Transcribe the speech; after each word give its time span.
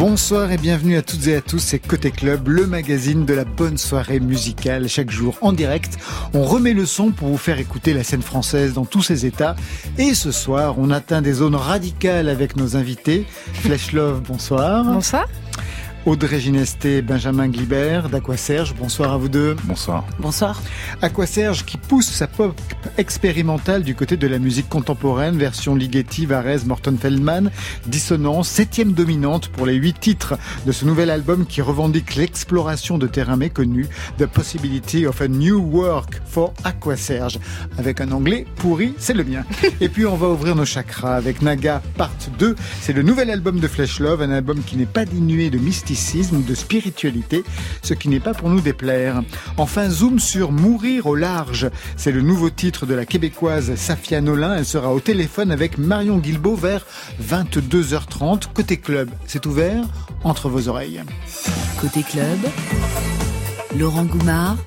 Bonsoir 0.00 0.50
et 0.50 0.56
bienvenue 0.56 0.96
à 0.96 1.02
toutes 1.02 1.26
et 1.26 1.36
à 1.36 1.42
tous, 1.42 1.58
c'est 1.58 1.78
Côté 1.78 2.10
Club, 2.10 2.48
le 2.48 2.66
magazine 2.66 3.26
de 3.26 3.34
la 3.34 3.44
bonne 3.44 3.76
soirée 3.76 4.18
musicale. 4.18 4.88
Chaque 4.88 5.10
jour 5.10 5.36
en 5.42 5.52
direct, 5.52 5.98
on 6.32 6.42
remet 6.42 6.72
le 6.72 6.86
son 6.86 7.10
pour 7.10 7.28
vous 7.28 7.36
faire 7.36 7.58
écouter 7.58 7.92
la 7.92 8.02
scène 8.02 8.22
française 8.22 8.72
dans 8.72 8.86
tous 8.86 9.02
ses 9.02 9.26
états. 9.26 9.56
Et 9.98 10.14
ce 10.14 10.32
soir, 10.32 10.76
on 10.78 10.88
atteint 10.90 11.20
des 11.20 11.34
zones 11.34 11.54
radicales 11.54 12.30
avec 12.30 12.56
nos 12.56 12.76
invités. 12.76 13.26
Flesh 13.52 13.92
Love, 13.92 14.22
bonsoir. 14.22 14.84
Bonsoir. 14.86 15.26
Audrey 16.06 16.40
Ginesté, 16.40 17.02
Benjamin 17.02 17.48
Glibert 17.48 18.08
d'Aqua-Serge. 18.08 18.74
Bonsoir 18.74 19.12
à 19.12 19.18
vous 19.18 19.28
deux. 19.28 19.54
Bonsoir. 19.64 20.06
Bonsoir. 20.18 20.62
Aquaserge 21.02 21.66
qui 21.66 21.76
pousse 21.76 22.08
sa 22.08 22.26
pop 22.26 22.58
expérimentale 22.96 23.82
du 23.82 23.94
côté 23.94 24.16
de 24.16 24.26
la 24.26 24.38
musique 24.38 24.68
contemporaine, 24.68 25.36
version 25.36 25.74
Ligeti, 25.74 26.24
Varese, 26.24 26.64
Morton 26.64 26.96
Feldman, 26.98 27.50
dissonance, 27.86 28.48
septième 28.48 28.92
dominante 28.92 29.48
pour 29.48 29.66
les 29.66 29.74
huit 29.74 29.98
titres 30.00 30.38
de 30.64 30.72
ce 30.72 30.86
nouvel 30.86 31.10
album 31.10 31.44
qui 31.44 31.60
revendique 31.60 32.14
l'exploration 32.14 32.96
de 32.96 33.06
terrains 33.06 33.36
méconnus, 33.36 33.88
The 34.16 34.26
Possibility 34.26 35.06
of 35.06 35.20
a 35.20 35.28
New 35.28 35.60
Work 35.60 36.22
for 36.24 36.54
Aquaserge. 36.64 37.38
Avec 37.76 38.00
un 38.00 38.10
anglais 38.12 38.46
pourri, 38.56 38.94
c'est 38.98 39.14
le 39.14 39.24
mien. 39.24 39.44
Et 39.82 39.90
puis 39.90 40.06
on 40.06 40.16
va 40.16 40.28
ouvrir 40.28 40.56
nos 40.56 40.64
chakras 40.64 41.16
avec 41.16 41.42
Naga 41.42 41.82
Part 41.96 42.10
2. 42.38 42.56
C'est 42.80 42.94
le 42.94 43.02
nouvel 43.02 43.30
album 43.30 43.60
de 43.60 43.68
Flesh 43.68 44.00
Love, 44.00 44.22
un 44.22 44.30
album 44.30 44.62
qui 44.64 44.76
n'est 44.76 44.86
pas 44.86 45.04
dénué 45.04 45.50
de 45.50 45.58
de 45.90 46.54
spiritualité, 46.54 47.42
ce 47.82 47.94
qui 47.94 48.08
n'est 48.08 48.20
pas 48.20 48.32
pour 48.32 48.48
nous 48.48 48.60
déplaire. 48.60 49.22
Enfin, 49.56 49.90
zoom 49.90 50.20
sur 50.20 50.52
Mourir 50.52 51.06
au 51.06 51.16
large. 51.16 51.68
C'est 51.96 52.12
le 52.12 52.20
nouveau 52.20 52.48
titre 52.48 52.86
de 52.86 52.94
la 52.94 53.04
québécoise 53.04 53.74
Safia 53.74 54.20
Nolin. 54.20 54.54
Elle 54.56 54.64
sera 54.64 54.92
au 54.92 55.00
téléphone 55.00 55.50
avec 55.50 55.78
Marion 55.78 56.18
Guilbeault 56.18 56.54
vers 56.54 56.86
22h30. 57.20 58.52
Côté 58.54 58.76
club, 58.76 59.10
c'est 59.26 59.46
ouvert 59.46 59.84
entre 60.22 60.48
vos 60.48 60.68
oreilles. 60.68 61.02
Côté 61.80 62.02
club, 62.04 62.38
Laurent 63.76 64.04
Goumard 64.04 64.58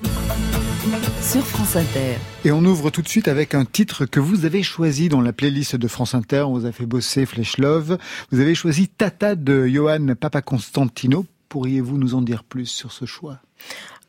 sur 1.22 1.44
France 1.46 1.76
Inter. 1.76 2.16
Et 2.44 2.52
on 2.52 2.64
ouvre 2.64 2.90
tout 2.90 3.02
de 3.02 3.08
suite 3.08 3.28
avec 3.28 3.54
un 3.54 3.64
titre 3.64 4.04
que 4.06 4.20
vous 4.20 4.44
avez 4.44 4.62
choisi 4.62 5.08
dans 5.08 5.20
la 5.20 5.32
playlist 5.32 5.76
de 5.76 5.88
France 5.88 6.14
Inter. 6.14 6.42
On 6.42 6.52
vous 6.52 6.66
a 6.66 6.72
fait 6.72 6.86
bosser 6.86 7.26
Flesh 7.26 7.58
Love. 7.58 7.98
Vous 8.30 8.40
avez 8.40 8.54
choisi 8.54 8.88
Tata 8.88 9.34
de 9.34 9.66
Johan 9.66 10.14
Papaconstantino. 10.18 11.26
Pourriez-vous 11.48 11.96
nous 11.96 12.14
en 12.14 12.22
dire 12.22 12.44
plus 12.44 12.66
sur 12.66 12.92
ce 12.92 13.06
choix? 13.06 13.38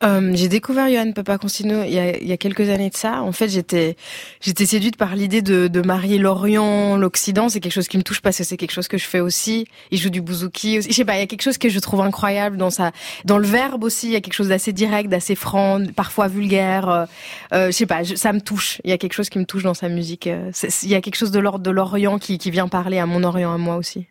Euh, 0.04 0.32
j'ai 0.34 0.50
découvert 0.50 0.90
Johan 0.90 1.14
Papa 1.14 1.38
Constantino 1.38 1.84
il 1.84 1.94
y, 1.94 2.00
a, 2.00 2.18
il 2.18 2.28
y 2.28 2.34
a 2.34 2.38
quelques 2.38 2.70
années 2.70 2.90
de 2.90 2.96
ça. 2.96 3.22
En 3.22 3.32
fait, 3.32 3.48
j'étais 3.48 3.96
séduite 4.42 4.98
par 4.98 5.16
l'idée 5.16 5.42
de, 5.42 5.82
marier 5.82 6.18
l'Orient, 6.18 6.98
l'Occident. 6.98 7.50
C'est 7.50 7.60
quelque 7.60 7.74
chose 7.74 7.88
qui 7.88 7.98
me 7.98 8.04
touche 8.04 8.22
parce 8.22 8.38
que 8.38 8.44
c'est 8.44 8.58
quelque 8.58 8.74
chose 8.74 8.88
que 8.88 8.98
je 8.98 9.06
fais 9.06 9.22
aussi. 9.22 9.66
Il 9.92 9.98
joue 9.98 10.10
du 10.10 10.22
bouzouki. 10.22 10.80
Aussi. 10.80 10.90
Je 10.90 10.94
sais 10.94 11.06
pas, 11.06 11.16
il 11.16 11.20
y 11.20 11.24
a 11.24 11.28
quelque 11.28 11.42
chose 11.42 11.58
que 11.58 11.70
je 11.70 11.80
trouve 11.80 12.02
incroyable 12.02 12.58
dans 12.58 12.70
sa 12.70 12.92
dans 13.24 13.38
le 13.38 13.48
verbe 13.48 13.84
aussi. 13.84 14.08
Il 14.08 14.14
y 14.14 14.16
a 14.16 14.22
quelque 14.22 14.34
chose 14.34 14.50
d'assez 14.50 14.74
direct, 14.74 15.10
d'assez 15.10 15.36
franc, 15.36 15.82
parfois 15.96 16.28
vulgaire. 16.28 17.08
Euh, 17.54 17.68
je 17.68 17.72
sais 17.72 17.86
pas, 17.86 18.04
ça 18.04 18.34
me 18.34 18.42
touche. 18.42 18.82
Il 18.84 18.90
y 18.90 18.94
a 18.94 18.98
quelque 18.98 19.14
chose 19.14 19.30
qui 19.30 19.40
me 19.40 19.46
touche 19.46 19.64
dans 19.64 19.74
sa 19.74 19.88
musique. 19.88 20.28
Euh, 20.28 20.52
Il 20.84 20.90
y 20.90 20.96
a 20.96 21.02
quelque 21.02 21.16
chose 21.16 21.32
de 21.32 21.40
l'ordre 21.40 21.64
de 21.64 21.72
l'Orient 21.72 22.20
qui 22.20 22.38
vient 22.52 22.68
parler 22.68 23.00
à 23.00 23.06
mon 23.06 23.24
Orient 23.24 23.54
à 23.54 23.58
moi 23.58 23.78
aussi. 23.78 24.08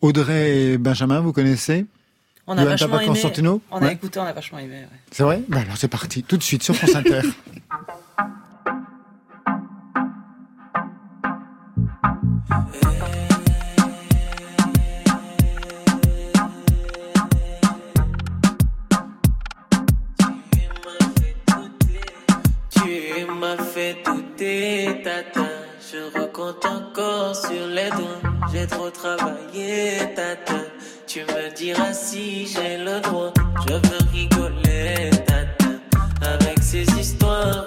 Audrey 0.00 0.72
et 0.72 0.78
Benjamin, 0.78 1.20
vous 1.20 1.32
connaissez? 1.32 1.86
On 2.48 2.56
a 2.56 2.62
Johan 2.62 2.70
vachement 2.70 3.00
aimé. 3.00 3.60
On 3.70 3.78
a 3.78 3.80
Ouais. 3.86 3.92
écouté, 3.94 4.20
on 4.20 4.24
a 4.24 4.32
vachement 4.32 4.58
aimé. 4.58 4.80
ouais. 4.80 4.98
C'est 5.10 5.22
vrai 5.24 5.42
ben 5.48 5.62
Alors 5.62 5.76
c'est 5.76 5.88
parti, 5.88 6.22
tout 6.22 6.36
de 6.36 6.42
suite 6.42 6.62
sur 6.62 6.74
France 6.76 6.94
Inter. 6.94 7.22
Tu 22.70 23.26
m'as 23.40 23.56
fait 23.56 23.96
douter, 24.04 25.00
tata. 25.04 25.46
Je 25.80 26.18
recompte 26.20 26.64
encore 26.64 27.34
sur 27.34 27.66
les 27.68 27.90
doigts. 27.90 28.20
J'ai 28.52 28.66
trop 28.66 28.90
travaillé, 28.90 29.98
tata. 30.14 30.54
Tu 31.06 31.20
me 31.20 31.54
diras 31.54 31.92
si 31.92 32.48
j'ai 32.48 32.78
le 32.78 33.00
droit. 33.00 33.32
Je 33.68 33.74
veux 33.74 34.10
rigoler, 34.12 35.10
tata. 35.24 35.66
Avec 36.20 36.58
ces 36.60 36.84
histoires, 36.98 37.64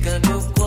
Tu 0.00 0.04
sais 0.04 0.57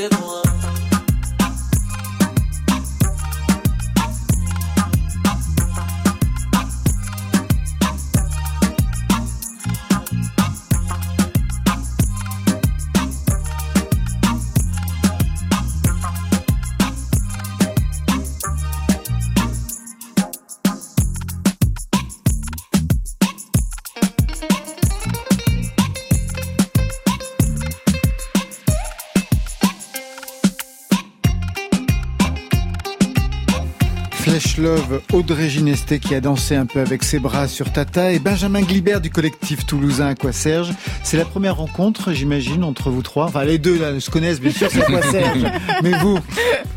c'est 0.00 0.08
loin. 0.08 0.39
Love, 34.60 34.99
Audrey 35.20 35.50
Ginesté 35.50 35.98
qui 35.98 36.14
a 36.14 36.20
dansé 36.22 36.56
un 36.56 36.64
peu 36.64 36.80
avec 36.80 37.02
ses 37.02 37.18
bras 37.18 37.46
sur 37.46 37.70
Tata 37.70 38.10
et 38.10 38.18
Benjamin 38.18 38.62
Glibert 38.62 39.02
du 39.02 39.10
collectif 39.10 39.66
toulousain 39.66 40.06
Aquaserge. 40.08 40.72
C'est 41.02 41.18
la 41.18 41.26
première 41.26 41.56
rencontre, 41.56 42.12
j'imagine, 42.14 42.64
entre 42.64 42.88
vous 42.88 43.02
trois. 43.02 43.26
Enfin, 43.26 43.44
les 43.44 43.58
deux 43.58 43.78
là, 43.78 44.00
se 44.00 44.08
connaissent 44.10 44.40
bien 44.40 44.50
sûr, 44.50 44.70
c'est 44.70 44.80
Aquaserge. 44.82 45.44
Mais 45.82 45.90
vous, 45.98 46.18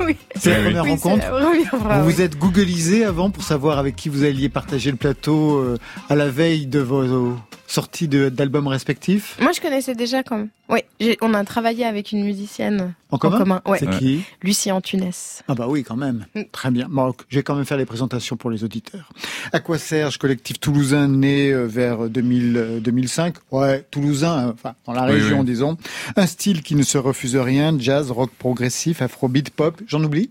Oui. 0.01 0.17
c'est 0.35 0.49
la 0.49 0.61
première 0.61 0.83
Oui, 0.83 0.89
rencontre. 0.91 1.23
c'est 1.23 1.31
la 1.31 1.45
première 1.45 1.69
fois, 1.69 1.79
Vous 2.01 2.07
oui. 2.07 2.13
vous 2.15 2.21
êtes 2.21 2.37
googlisé 2.37 3.05
avant 3.05 3.29
pour 3.29 3.43
savoir 3.43 3.77
avec 3.79 3.95
qui 3.95 4.09
vous 4.09 4.25
alliez 4.25 4.49
partager 4.49 4.91
le 4.91 4.97
plateau 4.97 5.55
euh, 5.59 5.77
à 6.09 6.15
la 6.15 6.27
veille 6.27 6.65
de 6.67 6.79
vos 6.79 7.37
sorties 7.67 8.09
de- 8.09 8.27
d'albums 8.27 8.67
respectifs? 8.67 9.37
Moi, 9.41 9.51
je 9.55 9.61
connaissais 9.61 9.95
déjà 9.95 10.21
quand 10.21 10.35
même. 10.37 10.49
Oui, 10.69 10.79
j'ai- 10.99 11.17
on 11.21 11.33
a 11.33 11.43
travaillé 11.45 11.85
avec 11.85 12.11
une 12.11 12.23
musicienne 12.23 12.93
En 13.11 13.17
commun, 13.17 13.61
Ouais. 13.67 13.77
C'est 13.79 13.89
qui? 13.99 14.23
Lucie 14.41 14.71
Antunes. 14.71 15.11
Ah 15.47 15.53
bah 15.55 15.65
oui, 15.69 15.83
quand 15.83 15.95
même. 15.97 16.25
Mm. 16.35 16.41
Très 16.51 16.71
bien. 16.71 16.87
Bon, 16.89 17.13
je 17.29 17.35
vais 17.37 17.43
quand 17.43 17.53
même 17.55 17.65
faire 17.65 17.77
les 17.77 17.85
présentations 17.85 18.32
pour 18.35 18.49
les 18.51 18.63
auditeurs. 18.63 19.09
Aquaserge, 19.51 20.17
collectif 20.17 20.59
toulousain 20.59 21.07
né 21.07 21.51
euh, 21.51 21.65
vers 21.65 22.09
2000, 22.09 22.57
euh, 22.57 22.79
2005. 22.79 23.35
Ouais, 23.51 23.85
toulousain, 23.91 24.47
euh, 24.47 24.51
enfin 24.53 24.75
dans 24.85 24.93
la 24.93 25.05
Oui, 25.05 25.13
région, 25.21 25.39
oui. 25.39 25.45
disons. 25.45 25.77
Un 26.15 26.25
style 26.27 26.61
qui 26.63 26.75
ne 26.75 26.83
se 26.83 26.97
refuse 26.97 27.35
rien, 27.35 27.75
jazz, 27.79 28.11
rock 28.11 28.31
progressif, 28.37 29.01
afrobeat, 29.01 29.49
pop. 29.49 29.81
J'en 29.87 30.03
oublie? 30.03 30.29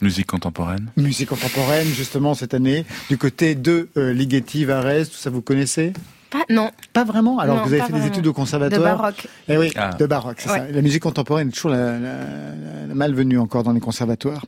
Musique 0.00 0.26
contemporaine. 0.26 0.90
Musique 0.96 1.28
contemporaine, 1.28 1.86
justement, 1.86 2.34
cette 2.34 2.54
année. 2.54 2.84
Du 3.08 3.18
côté 3.18 3.54
de 3.54 3.88
euh, 3.96 4.12
Ligeti, 4.12 4.64
Varese, 4.64 5.10
tout 5.10 5.16
ça, 5.16 5.30
vous 5.30 5.42
connaissez? 5.42 5.92
Pas, 6.32 6.44
non, 6.48 6.70
Pas 6.94 7.04
vraiment 7.04 7.38
Alors, 7.38 7.56
Non, 7.58 7.62
vous 7.64 7.72
avez 7.74 7.82
fait 7.82 7.92
des 7.92 8.06
études 8.06 8.26
au 8.26 8.30
de 8.30 8.34
conservatoire 8.34 8.96
baroque. 8.98 9.26
Eh 9.48 9.56
oui, 9.58 9.70
Ah. 9.76 9.90
de 9.92 10.06
baroque, 10.06 10.38
c'est 10.40 10.50
Ouais. 10.50 10.58
ça. 10.58 10.70
La 10.70 10.80
musique 10.82 11.02
contemporaine 11.02 11.48
est 11.48 11.52
toujours 11.52 11.70
la, 11.70 11.98
la, 11.98 12.16
la 12.88 12.94
malvenue 12.94 13.38
encore 13.38 13.62
dans 13.64 13.72
les 13.72 13.80
conservatoires. 13.80 14.46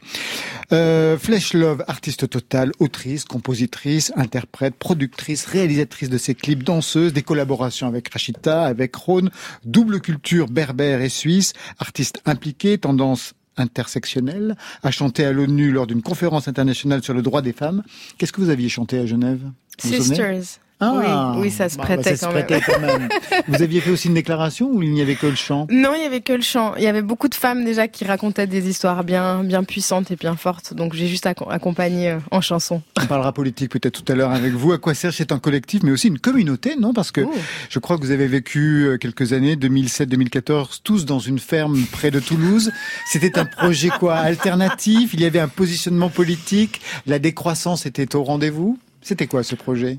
Euh, 0.73 1.19
Flesh 1.19 1.53
Love, 1.53 1.85
artiste 1.87 2.29
totale, 2.29 2.73
autrice, 2.79 3.25
compositrice, 3.27 4.13
interprète, 4.17 4.75
productrice, 4.77 5.45
réalisatrice 5.45 6.09
de 6.09 6.17
ses 6.19 6.35
clips, 6.35 6.63
danseuse, 6.65 7.13
des 7.13 7.23
collaborations 7.23 7.87
avec 7.87 8.09
Rachita, 8.13 8.65
avec 8.65 8.97
Rhône, 8.97 9.31
double 9.65 10.01
culture 10.01 10.49
berbère 10.49 11.03
et 11.03 11.11
suisse, 11.11 11.53
artiste 11.79 12.21
impliquée, 12.25 12.79
tendance 12.79 13.35
intersectionnelle, 13.57 14.57
a 14.83 14.91
chanté 14.91 15.25
à 15.25 15.33
l'ONU 15.33 15.71
lors 15.71 15.87
d'une 15.87 16.03
conférence 16.03 16.49
internationale 16.49 17.03
sur 17.03 17.15
le 17.15 17.23
droit 17.23 17.43
des 17.43 17.53
femmes. 17.53 17.83
Qu'est-ce 18.19 18.33
que 18.33 18.41
vous 18.41 18.51
aviez 18.51 18.69
chanté 18.69 18.99
à 18.99 19.07
Genève? 19.07 19.41
Vous 19.83 19.91
vous 19.91 19.97
souvenez? 19.97 20.15
Sisters. 20.17 20.61
Ah, 21.07 21.33
oui, 21.37 21.43
oui, 21.43 21.51
ça 21.51 21.69
se 21.69 21.77
bah, 21.77 21.85
prêtait 21.85 22.17
ça 22.17 22.27
quand 22.27 22.33
se 22.33 22.37
même. 22.37 22.47
prêtait 22.47 22.65
quand 22.73 22.81
même. 22.81 23.09
Vous 23.49 23.63
aviez 23.63 23.81
fait 23.81 23.91
aussi 23.91 24.09
une 24.09 24.15
déclaration 24.15 24.69
ou 24.71 24.83
il 24.83 24.91
n'y 24.93 25.01
avait 25.03 25.15
que 25.15 25.27
le 25.27 25.35
chant? 25.35 25.67
Non, 25.71 25.91
il 25.97 26.03
y 26.03 26.07
avait 26.07 26.21
que 26.21 26.33
le 26.33 26.43
chant. 26.43 26.75
Il 26.77 26.83
y 26.83 26.87
avait 26.87 27.03
beaucoup 27.03 27.29
de 27.29 27.35
femmes 27.35 27.65
déjà 27.65 27.89
qui 27.89 28.05
racontaient 28.05 28.47
des 28.47 28.69
histoires 28.69 29.05
bien, 29.05 29.43
bien 29.45 29.65
puissantes 29.65 30.11
et 30.11 30.17
bien 30.17 30.37
fortes. 30.37 30.75
Donc 30.75 30.95
j'ai 30.95 31.07
juste 31.09 31.27
acco- 31.27 31.51
accompagné 31.51 32.11
euh, 32.11 32.19
en 32.31 32.41
chanson. 32.41 32.83
On 33.03 33.07
parlera 33.07 33.33
politique 33.33 33.71
peut-être 33.71 34.03
tout 34.03 34.13
à 34.13 34.17
l'heure 34.17 34.31
avec 34.33 34.53
vous. 34.53 34.73
À 34.73 34.79
quoi 34.79 34.95
Serge 34.95 35.15
c'est 35.17 35.33
un 35.33 35.39
collectif, 35.39 35.83
mais 35.83 35.91
aussi 35.93 36.09
une 36.09 36.19
communauté, 36.19 36.75
non? 36.79 36.93
Parce 36.93 37.11
que 37.13 37.21
Ouh. 37.23 37.33
je 37.71 37.79
crois 37.79 37.97
que 37.99 38.03
vous 38.03 38.11
avez 38.11 38.27
vécu 38.27 38.87
euh, 38.87 38.97
quelques 38.99 39.33
années, 39.33 39.57
2007-2014, 39.57 40.81
tous 40.83 41.05
dans 41.05 41.19
une 41.19 41.39
ferme 41.39 41.79
près 41.93 42.11
de 42.11 42.21
Toulouse. 42.21 42.73
C'était 43.11 43.39
un 43.39 43.45
projet 43.45 43.89
quoi? 43.89 44.17
Alternatif? 44.17 45.15
Il 45.15 45.21
y 45.21 45.25
avait 45.25 45.39
un 45.41 45.49
positionnement 45.49 46.09
politique? 46.09 46.81
La 47.07 47.19
décroissance 47.19 47.87
était 47.87 48.15
au 48.17 48.23
rendez-vous? 48.25 48.79
C'était 49.03 49.27
quoi 49.27 49.43
ce 49.43 49.55
projet? 49.55 49.99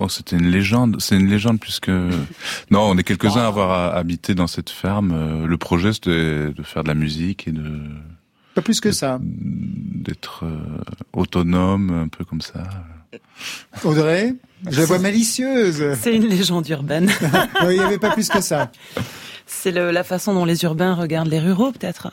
Oh, 0.00 0.08
c'était 0.08 0.36
une 0.36 0.48
légende. 0.50 0.96
C'est 1.00 1.16
une 1.16 1.28
légende 1.28 1.58
puisque 1.60 1.88
non, 1.88 2.80
on 2.82 2.96
est 2.98 3.02
quelques-uns 3.04 3.42
à 3.42 3.46
avoir 3.46 3.96
habité 3.96 4.34
dans 4.34 4.46
cette 4.46 4.70
ferme. 4.70 5.12
Euh, 5.12 5.46
Le 5.46 5.56
projet, 5.58 5.92
c'était 5.92 6.50
de 6.52 6.62
faire 6.62 6.82
de 6.84 6.88
la 6.88 6.94
musique 6.94 7.48
et 7.48 7.52
de 7.52 7.68
Pas 8.54 8.62
plus 8.62 8.80
que 8.80 8.92
ça. 8.92 9.18
d'être 9.22 10.44
euh, 10.44 10.58
autonome, 11.12 11.90
un 12.04 12.08
peu 12.08 12.24
comme 12.24 12.40
ça. 12.40 12.64
Audrey 13.84 14.34
Je 14.68 14.80
la 14.80 14.86
vois 14.86 14.98
malicieuse. 14.98 15.82
C'est 16.00 16.14
une 16.14 16.26
légende 16.26 16.68
urbaine. 16.68 17.10
Oui, 17.64 17.74
Il 17.74 17.78
n'y 17.78 17.84
avait 17.84 17.98
pas 17.98 18.10
plus 18.10 18.28
que 18.28 18.40
ça. 18.40 18.70
C'est 19.46 19.70
la 19.72 20.04
façon 20.04 20.34
dont 20.34 20.44
les 20.44 20.62
urbains 20.64 20.94
regardent 20.94 21.28
les 21.28 21.40
ruraux, 21.40 21.72
peut-être. 21.72 22.10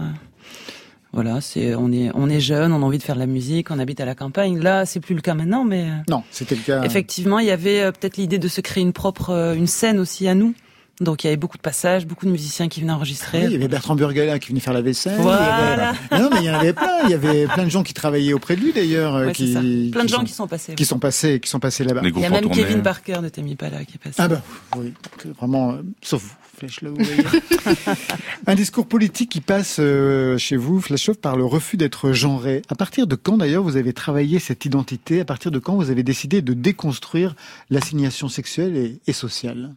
Voilà, 1.15 1.39
c'est 1.41 1.73
on 1.75 1.91
est 1.93 2.11
on 2.13 2.29
est 2.29 2.41
jeune, 2.41 2.71
on 2.73 2.81
a 2.81 2.85
envie 2.85 2.97
de 2.97 3.03
faire 3.03 3.15
de 3.15 3.21
la 3.21 3.25
musique, 3.25 3.71
on 3.71 3.79
habite 3.79 4.01
à 4.01 4.05
la 4.05 4.15
campagne. 4.15 4.59
Là, 4.59 4.85
c'est 4.85 4.99
plus 4.99 5.15
le 5.15 5.21
cas 5.21 5.33
maintenant, 5.33 5.63
mais 5.63 5.83
euh, 5.89 5.93
Non, 6.09 6.23
c'était 6.29 6.55
le 6.55 6.61
cas. 6.61 6.83
effectivement, 6.83 7.39
il 7.39 7.45
y 7.47 7.51
avait 7.51 7.79
euh, 7.81 7.91
peut-être 7.93 8.17
l'idée 8.17 8.37
de 8.37 8.47
se 8.49 8.59
créer 8.61 8.83
une 8.83 8.91
propre 8.93 9.29
euh, 9.29 9.55
une 9.55 9.65
scène 9.67 9.97
aussi 9.97 10.27
à 10.27 10.35
nous. 10.35 10.53
Donc 11.01 11.23
il 11.23 11.27
y 11.27 11.29
avait 11.29 11.35
beaucoup 11.37 11.57
de 11.57 11.61
passages, 11.61 12.05
beaucoup 12.07 12.25
de 12.25 12.31
musiciens 12.31 12.69
qui 12.69 12.79
venaient 12.79 12.91
Oui, 12.93 12.97
enregistrer. 12.97 13.43
il 13.45 13.51
y 13.51 13.55
avait 13.55 13.67
Bertrand 13.67 13.95
Burgalin 13.95 14.39
qui 14.39 14.49
venait 14.49 14.61
faire 14.61 14.73
la 14.73 14.81
vaisselle. 14.81 15.17
Voilà. 15.19 15.93
Il 16.11 16.17
y 16.17 16.19
avait- 16.19 16.23
Non, 16.23 16.29
mais 16.33 16.39
il 16.41 16.45
y 16.45 16.49
en 16.49 16.53
avait 16.53 16.71
plein. 16.73 16.99
Il 17.05 17.09
y 17.09 17.13
avait 17.13 17.47
plein 17.47 17.63
de 17.65 17.69
gens 17.69 17.83
qui 17.83 17.93
travaillaient 17.93 18.31
auprès 18.33 18.55
de 18.55 18.61
lui 18.61 18.71
d'ailleurs, 18.71 19.15
euh, 19.15 19.25
Ouais, 19.27 19.33
qui. 19.33 19.89
Plein 19.91 20.03
de 20.03 20.09
gens 20.09 20.17
sont, 20.19 20.23
qui 20.23 20.31
sont 20.33 20.47
passés. 20.47 20.75
qui 20.75 20.85
sont 20.85 20.99
passés, 20.99 21.39
qui 21.41 21.49
sont 21.49 21.59
passés 21.59 21.83
là-bas. 21.83 22.01
Il 22.03 22.17
y 22.19 22.25
a 22.25 22.29
même 22.29 22.41
tournée. 22.43 22.63
Kevin 22.63 22.81
Parker 22.81 23.19
de 23.23 23.27
Temi 23.29 23.55
Pala 23.55 23.83
qui 23.83 23.95
est 23.95 24.03
passé. 24.03 24.15
Ah 24.19 24.27
bah 24.29 24.41
oui, 24.77 24.93
vraiment, 25.37 25.73
euh, 25.73 25.81
sauf 26.01 26.21
vous, 26.23 26.33
Un 28.47 28.55
discours 28.55 28.87
politique 28.87 29.29
qui 29.29 29.41
passe 29.41 29.77
euh, 29.79 30.37
chez 30.37 30.55
vous, 30.55 30.81
Flashov, 30.81 31.17
par 31.17 31.35
le 31.35 31.45
refus 31.45 31.77
d'être 31.77 32.11
genré. 32.11 32.61
À 32.69 32.75
partir 32.75 33.07
de 33.07 33.15
quand 33.15 33.37
d'ailleurs 33.37 33.63
vous 33.63 33.77
avez 33.77 33.93
travaillé 33.93 34.39
cette 34.39 34.65
identité? 34.65 35.21
À 35.21 35.25
partir 35.25 35.51
de 35.51 35.59
quand 35.59 35.75
vous 35.75 35.89
avez 35.91 36.03
décidé 36.03 36.41
de 36.41 36.53
déconstruire 36.53 37.35
l'assignation 37.69 38.29
sexuelle 38.29 38.77
et, 38.77 38.99
et 39.07 39.13
sociale? 39.13 39.73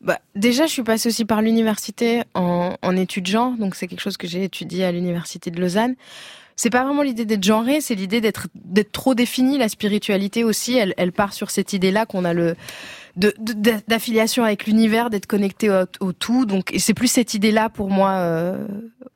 Bah, 0.00 0.18
déjà, 0.34 0.66
je 0.66 0.72
suis 0.72 0.82
passée 0.82 1.08
aussi 1.08 1.24
par 1.24 1.42
l'université 1.42 2.22
en, 2.34 2.76
en 2.82 2.96
études 2.96 3.26
genre, 3.26 3.52
donc 3.58 3.74
c'est 3.74 3.86
quelque 3.86 4.00
chose 4.00 4.16
que 4.16 4.26
j'ai 4.26 4.44
étudié 4.44 4.84
à 4.84 4.92
l'université 4.92 5.50
de 5.50 5.60
Lausanne. 5.60 5.94
C'est 6.56 6.70
pas 6.70 6.84
vraiment 6.84 7.02
l'idée 7.02 7.24
d'être 7.24 7.42
genré, 7.42 7.80
c'est 7.80 7.94
l'idée 7.94 8.20
d'être 8.20 8.48
d'être 8.54 8.92
trop 8.92 9.14
définie. 9.14 9.58
La 9.58 9.68
spiritualité 9.68 10.44
aussi, 10.44 10.76
elle, 10.76 10.94
elle 10.96 11.12
part 11.12 11.32
sur 11.32 11.50
cette 11.50 11.72
idée-là 11.72 12.04
qu'on 12.06 12.24
a 12.24 12.34
le 12.34 12.56
de- 13.16 13.34
de- 13.38 13.74
d'affiliation 13.88 14.44
avec 14.44 14.66
l'univers, 14.66 15.10
d'être 15.10 15.26
connecté 15.26 15.70
au, 15.70 15.84
au 16.00 16.12
tout. 16.12 16.46
Donc, 16.46 16.72
et 16.72 16.78
c'est 16.78 16.94
plus 16.94 17.08
cette 17.08 17.34
idée-là 17.34 17.68
pour 17.68 17.90
moi 17.90 18.10
euh, 18.12 18.66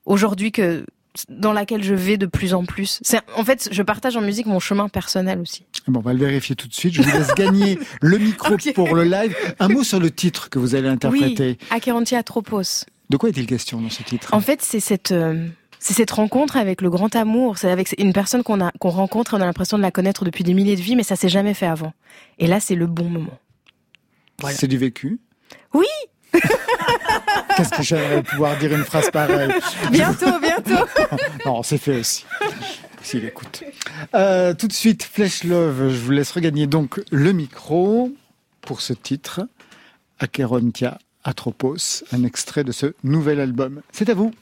aujourd'hui 0.05 0.53
que 0.53 0.85
dans 1.31 1.55
laquelle 1.55 1.83
je 1.83 1.95
vais 1.95 2.19
de 2.19 2.27
plus 2.27 2.53
en 2.53 2.65
plus. 2.67 2.99
C'est 3.03 3.21
en 3.37 3.45
fait, 3.45 3.71
je 3.73 3.83
partage 3.83 4.17
en 4.19 4.21
musique 4.21 4.45
mon 4.47 4.61
chemin 4.61 4.89
personnel 4.91 5.41
aussi. 5.41 5.65
Bon, 5.89 6.01
on 6.01 6.03
va 6.03 6.13
le 6.13 6.19
vérifier 6.19 6.55
tout 6.57 6.69
de 6.69 6.75
suite. 6.75 6.93
Je 6.93 7.01
vous 7.03 7.11
laisse 7.11 7.35
gagner 7.35 7.79
le 8.03 8.19
micro 8.19 8.55
pour 8.75 8.95
le 8.95 9.05
live. 9.05 9.35
Un 9.59 9.69
mot 9.69 9.83
sur 9.83 9.99
le 9.99 10.11
titre 10.11 10.51
que 10.51 10.59
vous 10.59 10.75
allez 10.75 10.89
interpréter. 10.89 11.57
Oui, 11.61 11.67
Acherontia 11.71 12.19
Atropos. 12.19 12.85
De 13.09 13.17
quoi 13.17 13.31
est-il 13.31 13.47
question 13.47 13.81
dans 13.81 13.89
ce 13.89 14.03
titre? 14.03 14.35
En 14.35 14.41
fait, 14.41 14.61
c'est 14.63 14.81
cette 14.81 15.13
euh, 15.13 15.47
c'est 15.79 15.95
cette 15.95 16.11
rencontre 16.11 16.57
avec 16.59 16.83
le 16.83 16.91
grand 16.91 17.15
amour. 17.17 17.57
C'est 17.57 17.71
avec 17.71 17.95
une 17.99 18.13
personne 18.13 18.43
qu'on 18.43 18.91
rencontre 18.91 19.33
et 19.35 19.37
on 19.39 19.41
a 19.41 19.47
l'impression 19.47 19.79
de 19.79 19.83
la 19.83 19.91
connaître 19.91 20.25
depuis 20.25 20.45
des 20.45 20.53
milliers 20.53 20.77
de 20.77 20.81
vies, 20.83 20.97
mais 20.97 21.03
ça 21.05 21.17
s'est 21.17 21.29
jamais 21.31 21.55
fait 21.55 21.67
avant. 21.67 21.95
Et 22.39 22.47
là, 22.47 22.61
c'est 22.61 22.75
le 22.75 22.87
bon 22.87 23.09
moment. 23.09 23.39
Voilà. 24.41 24.57
C'est 24.57 24.67
du 24.69 24.79
vécu 24.79 25.19
Oui. 25.75 25.87
Qu'est-ce 27.57 27.71
que 27.71 27.83
j'aimerais 27.83 28.23
pouvoir 28.23 28.59
dire 28.59 28.75
une 28.75 28.85
phrase 28.85 29.11
pareille? 29.11 29.53
Bientôt, 29.91 30.39
bientôt. 30.41 30.85
Non, 31.47 31.63
c'est 31.63 31.79
fait 31.79 32.01
aussi. 32.01 32.27
S'il 33.03 33.25
écoute. 33.25 33.63
Euh, 34.15 34.53
tout 34.53 34.67
de 34.67 34.73
suite, 34.73 35.05
Flesh 35.05 35.45
Love, 35.45 35.91
je 35.91 36.01
vous 36.01 36.11
laisse 36.11 36.31
regagner 36.33 36.67
donc 36.67 37.01
le 37.11 37.33
micro 37.33 38.11
pour 38.63 38.81
ce 38.81 38.93
titre, 38.93 39.47
Acherontia 40.19 40.99
Atropos, 41.25 42.05
un 42.13 42.25
extrait 42.25 42.65
de 42.65 42.73
ce 42.73 42.95
nouvel 43.05 43.41
album. 43.41 43.81
C'est 43.93 44.09
à 44.11 44.15
vous. 44.15 44.33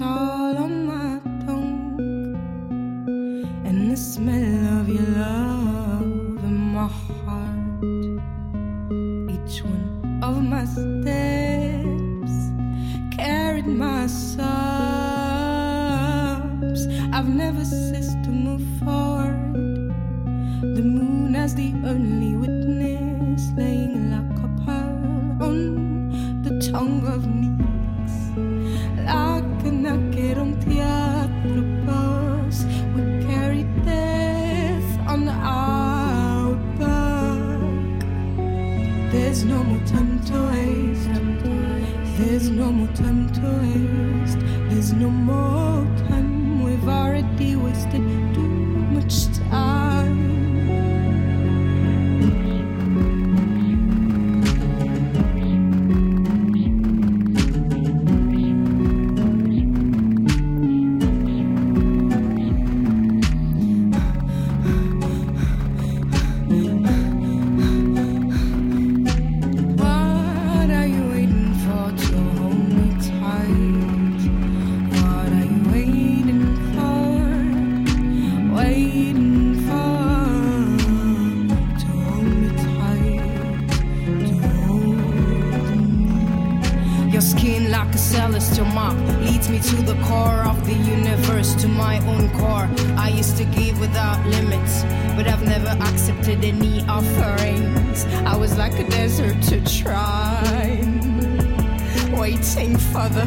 Of 0.00 0.56
on 0.56 0.86
my 0.86 1.20
tongue 1.44 1.98
and 3.66 3.90
the 3.90 3.96
smell 3.96 4.80
of 4.80 4.88
your 4.88 5.06
love 5.18 6.44
in 6.44 6.72
my 6.72 6.86
heart. 6.86 7.21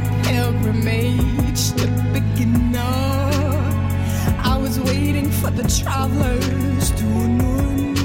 The 0.05 0.29
pilgrimage 0.29 1.71
to. 1.73 1.85
I 4.53 4.57
was 4.57 4.79
waiting 4.79 5.29
for 5.29 5.49
the 5.49 5.63
travelers 5.63 6.91
to 6.91 7.03
know 7.37 7.61
me. 7.71 8.03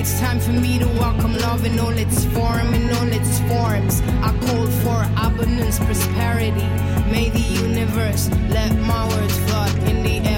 It's 0.00 0.18
time 0.20 0.40
for 0.40 0.52
me 0.52 0.78
to 0.78 0.86
welcome 0.86 1.36
love 1.38 1.64
in 1.64 1.78
all 1.78 1.96
its 1.96 2.24
form, 2.26 2.74
in 2.74 2.90
all 2.96 3.12
its 3.12 3.38
forms. 3.50 4.00
I 4.22 4.30
call 4.46 4.66
for 4.82 5.00
abundance, 5.26 5.78
prosperity. 5.78 6.68
May 7.10 7.30
the 7.30 7.46
universe 7.68 8.30
let 8.48 8.72
my 8.78 9.06
words 9.08 9.38
flood 9.46 9.74
in 9.88 10.02
the 10.02 10.18
air. 10.18 10.29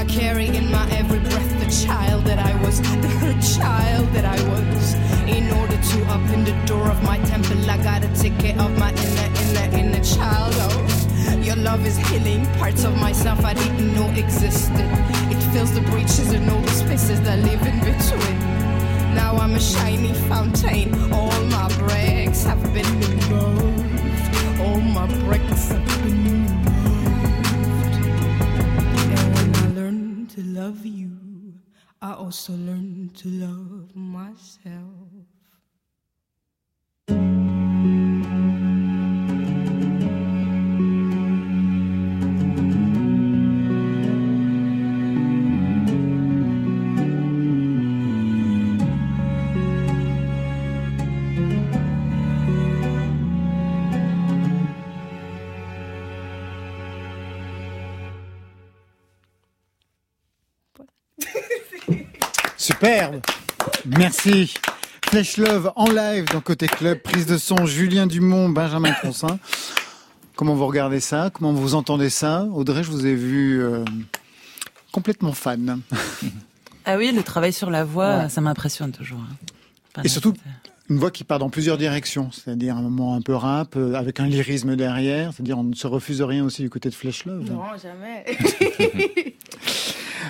I 0.00 0.04
carry 0.06 0.46
in 0.46 0.70
my 0.70 0.88
every 0.92 1.18
breath 1.18 1.60
the 1.60 1.86
child 1.86 2.24
that 2.24 2.38
I 2.38 2.54
was, 2.64 2.80
the 2.80 3.58
child 3.58 4.08
that 4.14 4.24
I 4.24 4.40
was. 4.48 4.94
In 5.28 5.52
order 5.52 5.76
to 5.76 5.98
open 6.14 6.42
the 6.42 6.56
door 6.64 6.90
of 6.90 7.02
my 7.02 7.18
temple, 7.24 7.58
I 7.70 7.76
gotta 7.76 8.08
take 8.14 8.38
care 8.38 8.58
of 8.58 8.78
my 8.78 8.92
inner, 8.92 9.30
inner, 9.42 9.76
inner 9.76 10.02
child. 10.02 10.54
Oh, 10.56 11.38
your 11.42 11.56
love 11.56 11.84
is 11.86 11.98
healing 12.08 12.46
parts 12.54 12.84
of 12.84 12.96
myself 12.96 13.44
I 13.44 13.52
didn't 13.52 13.92
know 13.92 14.08
existed. 14.12 14.88
It 15.30 15.42
fills 15.52 15.74
the 15.74 15.82
breaches 15.82 16.32
and 16.32 16.48
all 16.48 16.62
the 16.62 16.70
spaces 16.70 17.20
that 17.20 17.38
live 17.40 17.60
in 17.60 17.78
between. 17.80 18.38
Now 19.14 19.36
I'm 19.36 19.54
a 19.54 19.60
shiny 19.60 20.14
fountain. 20.30 21.12
All 21.12 21.38
my 21.56 21.68
breaks 21.76 22.42
have 22.44 22.62
been 22.72 22.90
removed. 23.00 24.60
All 24.62 24.80
my 24.80 25.06
bricks 25.24 25.68
have 25.68 25.86
been 25.86 26.24
removed. 26.24 26.39
Love 30.70 30.86
you, 30.86 31.52
I 32.00 32.12
also 32.12 32.52
learn 32.52 33.10
to 33.16 33.28
love 33.28 33.96
myself. 33.96 34.99
Superbe. 62.70 63.20
Merci. 63.86 64.54
Flesh 65.06 65.38
Love 65.38 65.72
en 65.74 65.90
live 65.90 66.24
dans 66.32 66.40
Côté 66.40 66.68
Club, 66.68 66.98
prise 66.98 67.26
de 67.26 67.36
son 67.36 67.66
Julien 67.66 68.06
Dumont, 68.06 68.48
Benjamin 68.48 68.92
Consin. 68.92 69.40
Comment 70.36 70.54
vous 70.54 70.66
regardez 70.66 71.00
ça? 71.00 71.30
Comment 71.32 71.52
vous 71.52 71.74
entendez 71.74 72.10
ça? 72.10 72.44
Audrey, 72.52 72.84
je 72.84 72.90
vous 72.92 73.06
ai 73.06 73.14
vu 73.16 73.60
euh, 73.62 73.84
complètement 74.92 75.32
fan. 75.32 75.80
Ah 76.86 76.96
oui, 76.96 77.12
le 77.12 77.22
travail 77.22 77.52
sur 77.52 77.68
la 77.70 77.84
voix, 77.84 78.20
Ouais. 78.20 78.28
ça 78.30 78.40
m'impressionne 78.40 78.90
toujours. 78.90 79.18
hein. 79.20 79.36
Enfin, 79.92 80.02
Et 80.02 80.08
surtout, 80.08 80.32
une 80.88 80.96
voix 80.98 81.10
qui 81.10 81.24
part 81.24 81.38
dans 81.38 81.50
plusieurs 81.50 81.76
directions, 81.76 82.30
c'est-à-dire 82.32 82.74
un 82.74 82.80
moment 82.80 83.14
un 83.14 83.20
peu 83.20 83.34
rap, 83.34 83.76
euh, 83.76 83.92
avec 83.94 84.18
un 84.18 84.26
lyrisme 84.26 84.74
derrière, 84.76 85.30
c'est-à-dire 85.34 85.58
on 85.58 85.64
ne 85.64 85.74
se 85.74 85.86
refuse 85.86 86.22
rien 86.22 86.42
aussi 86.42 86.62
du 86.62 86.70
côté 86.70 86.88
de 86.88 86.94
Flesh 86.94 87.26
Love. 87.26 87.44
Non, 87.50 87.60
jamais. 87.80 88.24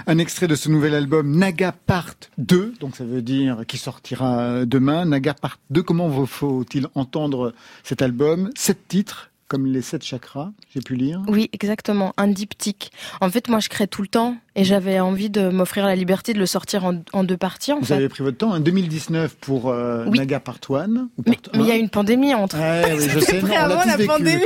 Un 0.06 0.18
extrait 0.18 0.46
de 0.48 0.54
ce 0.54 0.68
nouvel 0.68 0.94
album 0.94 1.36
Naga 1.36 1.72
Part 1.72 2.14
2, 2.38 2.74
donc 2.80 2.96
ça 2.96 3.04
veut 3.04 3.22
dire 3.22 3.64
qui 3.66 3.78
sortira 3.78 4.64
demain. 4.64 5.04
Naga 5.04 5.34
Part 5.34 5.58
2, 5.70 5.82
comment 5.82 6.26
faut-il 6.26 6.86
entendre 6.94 7.54
cet 7.82 8.02
album? 8.02 8.50
Sept 8.54 8.88
titres, 8.88 9.29
comme 9.50 9.66
les 9.66 9.82
sept 9.82 10.04
chakras, 10.04 10.52
j'ai 10.72 10.80
pu 10.80 10.94
lire. 10.94 11.22
Oui, 11.26 11.50
exactement, 11.52 12.12
un 12.16 12.28
diptyque. 12.28 12.92
En 13.20 13.28
fait, 13.30 13.48
moi, 13.48 13.58
je 13.58 13.68
crée 13.68 13.88
tout 13.88 14.00
le 14.00 14.06
temps 14.06 14.36
et 14.54 14.62
j'avais 14.62 15.00
envie 15.00 15.28
de 15.28 15.48
m'offrir 15.48 15.84
la 15.86 15.96
liberté 15.96 16.32
de 16.34 16.38
le 16.38 16.46
sortir 16.46 16.84
en, 16.84 17.02
en 17.12 17.24
deux 17.24 17.36
parties, 17.36 17.72
en 17.72 17.80
Vous 17.80 17.86
fait. 17.86 17.94
avez 17.94 18.08
pris 18.08 18.22
votre 18.22 18.38
temps, 18.38 18.52
en 18.52 18.60
2019 18.60 19.34
pour 19.40 19.68
euh, 19.68 20.04
Oui. 20.06 20.18
Naga 20.18 20.38
Part 20.38 20.58
1. 20.70 20.86
Ou 20.94 21.08
Mais 21.26 21.34
part 21.36 21.52
mais 21.56 21.62
il 21.64 21.66
y 21.66 21.72
a 21.72 21.74
1. 21.74 21.78
une 21.78 21.90
pandémie 21.90 22.32
entre. 22.32 22.56
Ouais, 22.58 22.94
oui, 22.96 23.08
je 23.10 23.18
sais, 23.24 23.40
non, 23.40 23.48
prêt 23.48 23.56
avant 23.56 23.84
la 23.84 23.96
vécu. 23.96 24.06
pandémie. 24.08 24.42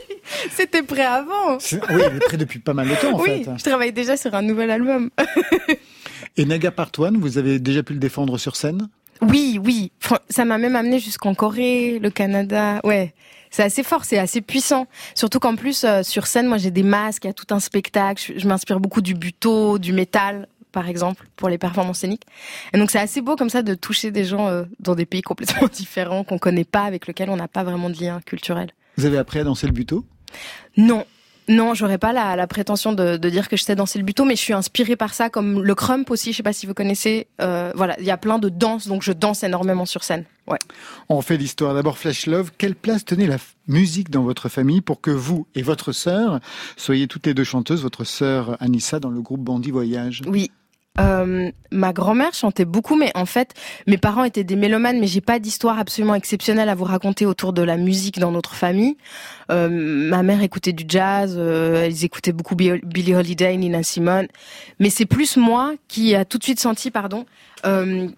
C'était 0.50 0.82
prêt 0.82 1.04
avant. 1.06 1.56
Oui, 1.56 1.78
il 2.10 2.16
est 2.16 2.18
prêt 2.18 2.36
depuis 2.36 2.58
pas 2.58 2.74
mal 2.74 2.88
de 2.88 2.94
temps 2.96 3.14
en 3.16 3.20
oui, 3.22 3.44
fait. 3.44 3.50
je 3.58 3.62
travaille 3.62 3.92
déjà 3.92 4.16
sur 4.16 4.34
un 4.34 4.42
nouvel 4.42 4.72
album. 4.72 5.10
Et 6.36 6.44
Naga 6.44 6.72
Part 6.72 6.90
1, 6.98 7.12
vous 7.18 7.38
avez 7.38 7.60
déjà 7.60 7.84
pu 7.84 7.92
le 7.92 7.98
défendre 8.00 8.38
sur 8.38 8.56
scène? 8.56 8.88
Oui, 9.22 9.58
oui. 9.64 9.92
Ça 10.30 10.44
m'a 10.44 10.58
même 10.58 10.76
amené 10.76 10.98
jusqu'en 10.98 11.34
Corée, 11.34 11.98
le 12.00 12.10
Canada. 12.10 12.80
Ouais. 12.84 13.14
C'est 13.50 13.62
assez 13.62 13.82
fort, 13.82 14.04
c'est 14.04 14.18
assez 14.18 14.40
puissant. 14.40 14.86
Surtout 15.14 15.38
qu'en 15.38 15.56
plus, 15.56 15.84
euh, 15.84 16.02
sur 16.02 16.26
scène, 16.26 16.46
moi, 16.46 16.58
j'ai 16.58 16.70
des 16.70 16.82
masques, 16.82 17.24
il 17.24 17.28
y 17.28 17.30
a 17.30 17.34
tout 17.34 17.52
un 17.54 17.60
spectacle. 17.60 18.22
Je, 18.22 18.38
je 18.38 18.48
m'inspire 18.48 18.80
beaucoup 18.80 19.00
du 19.00 19.14
buto, 19.14 19.78
du 19.78 19.92
métal, 19.92 20.48
par 20.72 20.88
exemple, 20.88 21.26
pour 21.36 21.48
les 21.48 21.58
performances 21.58 21.98
scéniques. 21.98 22.24
Et 22.72 22.78
donc, 22.78 22.90
c'est 22.90 22.98
assez 22.98 23.20
beau 23.20 23.36
comme 23.36 23.50
ça 23.50 23.62
de 23.62 23.74
toucher 23.74 24.10
des 24.10 24.24
gens 24.24 24.48
euh, 24.48 24.64
dans 24.80 24.94
des 24.94 25.06
pays 25.06 25.22
complètement 25.22 25.68
différents, 25.72 26.24
qu'on 26.24 26.38
connaît 26.38 26.64
pas, 26.64 26.82
avec 26.82 27.06
lesquels 27.06 27.30
on 27.30 27.36
n'a 27.36 27.48
pas 27.48 27.64
vraiment 27.64 27.90
de 27.90 28.00
lien 28.00 28.20
culturel. 28.24 28.70
Vous 28.96 29.04
avez 29.04 29.18
appris 29.18 29.38
à 29.38 29.44
danser 29.44 29.66
le 29.66 29.72
buto? 29.72 30.04
Non. 30.76 31.04
Non, 31.48 31.74
j'aurais 31.74 31.98
pas 31.98 32.12
la, 32.12 32.36
la 32.36 32.46
prétention 32.46 32.92
de, 32.92 33.16
de 33.16 33.30
dire 33.30 33.48
que 33.48 33.56
je 33.56 33.64
sais 33.64 33.74
danser 33.74 33.98
le 33.98 34.04
buto, 34.04 34.24
mais 34.24 34.36
je 34.36 34.40
suis 34.42 34.52
inspirée 34.52 34.96
par 34.96 35.14
ça, 35.14 35.30
comme 35.30 35.62
le 35.62 35.74
crump 35.74 36.10
aussi. 36.10 36.32
Je 36.32 36.36
sais 36.36 36.42
pas 36.42 36.52
si 36.52 36.66
vous 36.66 36.74
connaissez. 36.74 37.26
Euh, 37.40 37.72
voilà, 37.74 37.98
il 37.98 38.04
y 38.04 38.10
a 38.10 38.18
plein 38.18 38.38
de 38.38 38.48
danses, 38.48 38.86
donc 38.86 39.02
je 39.02 39.12
danse 39.12 39.42
énormément 39.42 39.86
sur 39.86 40.04
scène. 40.04 40.24
Ouais. 40.46 40.58
On 41.08 41.16
refait 41.16 41.36
l'histoire. 41.36 41.74
D'abord, 41.74 41.98
Flash 41.98 42.26
Love, 42.26 42.52
quelle 42.56 42.74
place 42.74 43.04
tenait 43.04 43.26
la 43.26 43.38
musique 43.66 44.10
dans 44.10 44.22
votre 44.22 44.48
famille 44.48 44.80
pour 44.80 45.00
que 45.00 45.10
vous 45.10 45.46
et 45.54 45.62
votre 45.62 45.92
sœur 45.92 46.40
soyez 46.76 47.06
toutes 47.06 47.26
les 47.26 47.34
deux 47.34 47.44
chanteuses, 47.44 47.82
votre 47.82 48.04
sœur 48.04 48.56
Anissa 48.60 48.98
dans 48.98 49.10
le 49.10 49.20
groupe 49.20 49.40
Bandit 49.40 49.70
Voyage? 49.70 50.22
Oui. 50.26 50.50
Euh, 50.98 51.50
ma 51.70 51.92
grand-mère 51.92 52.34
chantait 52.34 52.64
beaucoup, 52.64 52.96
mais 52.96 53.12
en 53.14 53.26
fait, 53.26 53.54
mes 53.86 53.98
parents 53.98 54.24
étaient 54.24 54.42
des 54.44 54.56
mélomanes, 54.56 54.98
mais 54.98 55.06
j'ai 55.06 55.20
pas 55.20 55.38
d'histoire 55.38 55.78
absolument 55.78 56.14
exceptionnelle 56.14 56.68
à 56.68 56.74
vous 56.74 56.84
raconter 56.84 57.24
autour 57.26 57.52
de 57.52 57.62
la 57.62 57.76
musique 57.76 58.18
dans 58.18 58.32
notre 58.32 58.54
famille. 58.54 58.96
Euh, 59.50 59.68
ma 59.68 60.22
mère 60.22 60.42
écoutait 60.42 60.72
du 60.72 60.84
jazz, 60.88 61.36
euh, 61.38 61.86
ils 61.88 62.04
écoutaient 62.04 62.32
beaucoup 62.32 62.56
Bi- 62.56 62.80
Billie 62.82 63.14
Holiday, 63.14 63.56
Nina 63.56 63.82
Simone, 63.82 64.26
mais 64.80 64.90
c'est 64.90 65.06
plus 65.06 65.36
moi 65.36 65.74
qui 65.86 66.14
a 66.14 66.24
tout 66.24 66.38
de 66.38 66.42
suite 66.44 66.58
senti, 66.60 66.90
pardon, 66.90 67.26
euh, 67.64 68.08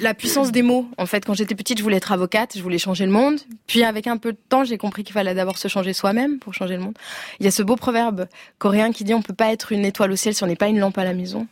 la 0.00 0.14
puissance 0.14 0.52
des 0.52 0.62
mots. 0.62 0.88
En 0.98 1.06
fait, 1.06 1.24
quand 1.24 1.34
j'étais 1.34 1.54
petite, 1.54 1.78
je 1.78 1.82
voulais 1.82 1.96
être 1.96 2.12
avocate, 2.12 2.52
je 2.56 2.62
voulais 2.62 2.78
changer 2.78 3.06
le 3.06 3.12
monde. 3.12 3.38
Puis 3.66 3.82
avec 3.82 4.06
un 4.06 4.16
peu 4.16 4.32
de 4.32 4.38
temps, 4.48 4.64
j'ai 4.64 4.78
compris 4.78 5.04
qu'il 5.04 5.14
fallait 5.14 5.34
d'abord 5.34 5.58
se 5.58 5.68
changer 5.68 5.92
soi-même 5.92 6.38
pour 6.38 6.54
changer 6.54 6.74
le 6.76 6.82
monde. 6.82 6.94
Il 7.40 7.44
y 7.44 7.48
a 7.48 7.50
ce 7.50 7.62
beau 7.62 7.76
proverbe 7.76 8.26
coréen 8.58 8.92
qui 8.92 9.04
dit 9.04 9.14
on 9.14 9.22
peut 9.22 9.34
pas 9.34 9.52
être 9.52 9.72
une 9.72 9.84
étoile 9.84 10.12
au 10.12 10.16
ciel 10.16 10.34
si 10.34 10.44
on 10.44 10.46
n'est 10.46 10.56
pas 10.56 10.68
une 10.68 10.78
lampe 10.78 10.98
à 10.98 11.04
la 11.04 11.14
maison. 11.14 11.46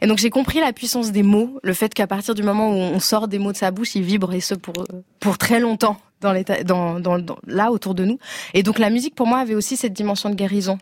Et 0.00 0.06
donc 0.06 0.18
j'ai 0.18 0.30
compris 0.30 0.60
la 0.60 0.72
puissance 0.72 1.12
des 1.12 1.22
mots, 1.22 1.58
le 1.62 1.72
fait 1.74 1.92
qu'à 1.94 2.06
partir 2.06 2.34
du 2.34 2.42
moment 2.42 2.70
où 2.70 2.74
on 2.74 3.00
sort 3.00 3.28
des 3.28 3.38
mots 3.38 3.52
de 3.52 3.56
sa 3.56 3.70
bouche, 3.70 3.94
ils 3.94 4.02
vibrent 4.02 4.32
et 4.34 4.40
ce 4.40 4.54
pour 4.54 4.74
pour 5.20 5.38
très 5.38 5.60
longtemps 5.60 5.96
dans 6.20 6.32
l'état 6.32 6.62
dans, 6.64 7.00
dans, 7.00 7.18
dans 7.18 7.38
là 7.46 7.70
autour 7.72 7.94
de 7.94 8.04
nous. 8.04 8.18
Et 8.54 8.62
donc 8.62 8.78
la 8.78 8.90
musique 8.90 9.14
pour 9.14 9.26
moi 9.26 9.38
avait 9.38 9.54
aussi 9.54 9.76
cette 9.76 9.92
dimension 9.92 10.30
de 10.30 10.34
guérison. 10.34 10.78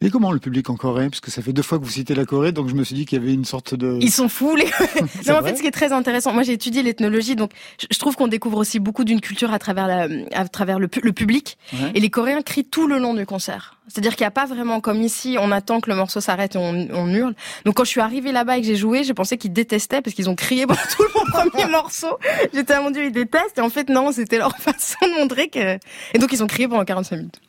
Et 0.00 0.10
comment 0.10 0.32
le 0.32 0.38
public 0.40 0.68
en 0.68 0.76
Corée? 0.76 1.08
Parce 1.08 1.20
que 1.20 1.30
ça 1.30 1.40
fait 1.40 1.54
deux 1.54 1.62
fois 1.62 1.78
que 1.78 1.84
vous 1.84 1.90
citez 1.90 2.14
la 2.14 2.26
Corée, 2.26 2.52
donc 2.52 2.68
je 2.68 2.74
me 2.74 2.84
suis 2.84 2.94
dit 2.94 3.06
qu'il 3.06 3.18
y 3.18 3.22
avait 3.22 3.32
une 3.32 3.46
sorte 3.46 3.74
de... 3.74 3.96
Ils 4.02 4.10
sont 4.10 4.28
fous, 4.28 4.54
les... 4.54 4.66
Non, 5.26 5.38
en 5.38 5.42
fait, 5.42 5.56
ce 5.56 5.62
qui 5.62 5.68
est 5.68 5.70
très 5.70 5.92
intéressant, 5.92 6.34
moi 6.34 6.42
j'ai 6.42 6.52
étudié 6.52 6.82
l'ethnologie, 6.82 7.36
donc 7.36 7.52
je 7.90 7.98
trouve 7.98 8.14
qu'on 8.14 8.26
découvre 8.28 8.58
aussi 8.58 8.80
beaucoup 8.80 9.04
d'une 9.04 9.22
culture 9.22 9.50
à 9.54 9.58
travers, 9.58 9.86
la, 9.86 10.08
à 10.34 10.46
travers 10.46 10.78
le, 10.78 10.88
pu- 10.88 11.00
le 11.02 11.12
public. 11.12 11.56
Ouais. 11.72 11.92
Et 11.94 12.00
les 12.00 12.10
Coréens 12.10 12.42
crient 12.42 12.66
tout 12.66 12.86
le 12.86 12.98
long 12.98 13.14
du 13.14 13.24
concert. 13.24 13.73
C'est-à-dire 13.86 14.16
qu'il 14.16 14.22
n'y 14.24 14.28
a 14.28 14.30
pas 14.30 14.46
vraiment 14.46 14.80
comme 14.80 15.02
ici, 15.02 15.36
on 15.38 15.52
attend 15.52 15.80
que 15.80 15.90
le 15.90 15.96
morceau 15.96 16.20
s'arrête 16.20 16.54
et 16.54 16.58
on, 16.58 16.88
on 16.92 17.08
hurle. 17.12 17.34
Donc 17.66 17.74
quand 17.76 17.84
je 17.84 17.90
suis 17.90 18.00
arrivée 18.00 18.32
là-bas 18.32 18.56
et 18.56 18.60
que 18.62 18.66
j'ai 18.66 18.76
joué, 18.76 19.04
je 19.04 19.12
pensais 19.12 19.36
qu'ils 19.36 19.52
détestaient 19.52 20.00
parce 20.00 20.14
qu'ils 20.14 20.30
ont 20.30 20.34
crié 20.34 20.66
pendant 20.66 20.80
tout 20.96 21.04
mon 21.14 21.24
premier 21.50 21.66
morceau. 21.70 22.18
J'étais 22.54 22.72
à 22.72 22.80
mon 22.80 22.90
dieu, 22.90 23.04
ils 23.04 23.12
détestent. 23.12 23.58
Et 23.58 23.60
en 23.60 23.68
fait, 23.68 23.90
non, 23.90 24.10
c'était 24.10 24.38
leur 24.38 24.56
façon 24.58 24.96
de 25.02 25.20
montrer 25.20 25.48
que... 25.48 25.78
Et 26.14 26.18
donc 26.18 26.32
ils 26.32 26.42
ont 26.42 26.46
crié 26.46 26.66
pendant 26.66 26.84
45 26.84 27.16
minutes. 27.16 27.40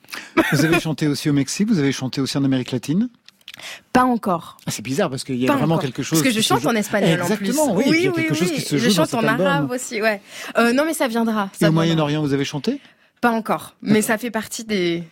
Vous 0.51 0.65
avez 0.65 0.79
chanté 0.79 1.07
aussi 1.07 1.29
au 1.29 1.33
Mexique, 1.33 1.67
vous 1.69 1.79
avez 1.79 1.91
chanté 1.91 2.19
aussi 2.21 2.37
en 2.37 2.43
Amérique 2.43 2.71
latine? 2.71 3.09
Pas 3.93 4.03
encore. 4.03 4.57
ah, 4.67 4.71
C'est 4.71 4.81
bizarre 4.81 5.09
parce 5.09 5.23
qu'il 5.23 5.37
y 5.37 5.45
a 5.45 5.47
Pas 5.47 5.55
vraiment 5.57 5.75
encore. 5.75 5.83
quelque 5.85 6.03
chose... 6.03 6.19
Parce 6.21 6.33
que 6.33 6.37
je 6.37 6.45
chante 6.45 6.61
joue- 6.61 6.67
en 6.69 6.75
espagnol 6.75 7.21
en 7.21 7.25
plus. 7.27 7.33
Exactement, 7.47 7.73
oui, 7.75 8.09
et 8.17 8.33
chose 8.35 8.51
qui 8.51 8.59
se 8.61 8.77
joue 8.77 8.89
Je 8.89 8.93
chante 8.93 9.13
en 9.13 9.23
album. 9.23 9.47
arabe 9.47 9.71
aussi, 9.71 10.01
ouais. 10.01 10.19
Euh, 10.57 10.73
non, 10.73 10.83
mais 10.85 10.93
ça 10.93 11.07
viendra. 11.07 11.43
Et 11.53 11.57
Ça 11.59 11.69
au 11.69 11.71
viendra. 11.71 11.71
Moyen-Orient, 11.71 12.21
vous 12.21 12.33
avez 12.33 12.43
chanté? 12.43 12.81
Pas 13.21 13.31
encore. 13.31 13.75
Mais 13.81 14.01
ça 14.01 14.17
fait 14.17 14.31
partie 14.31 14.65
des, 14.65 15.03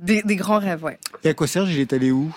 des, 0.00 0.22
des 0.22 0.36
grands 0.36 0.58
rêves, 0.58 0.82
ouais. 0.84 0.98
Et 1.24 1.28
à 1.28 1.34
quoi 1.34 1.46
Serge, 1.46 1.70
il 1.70 1.78
est 1.80 1.92
allé 1.92 2.10
où? 2.10 2.34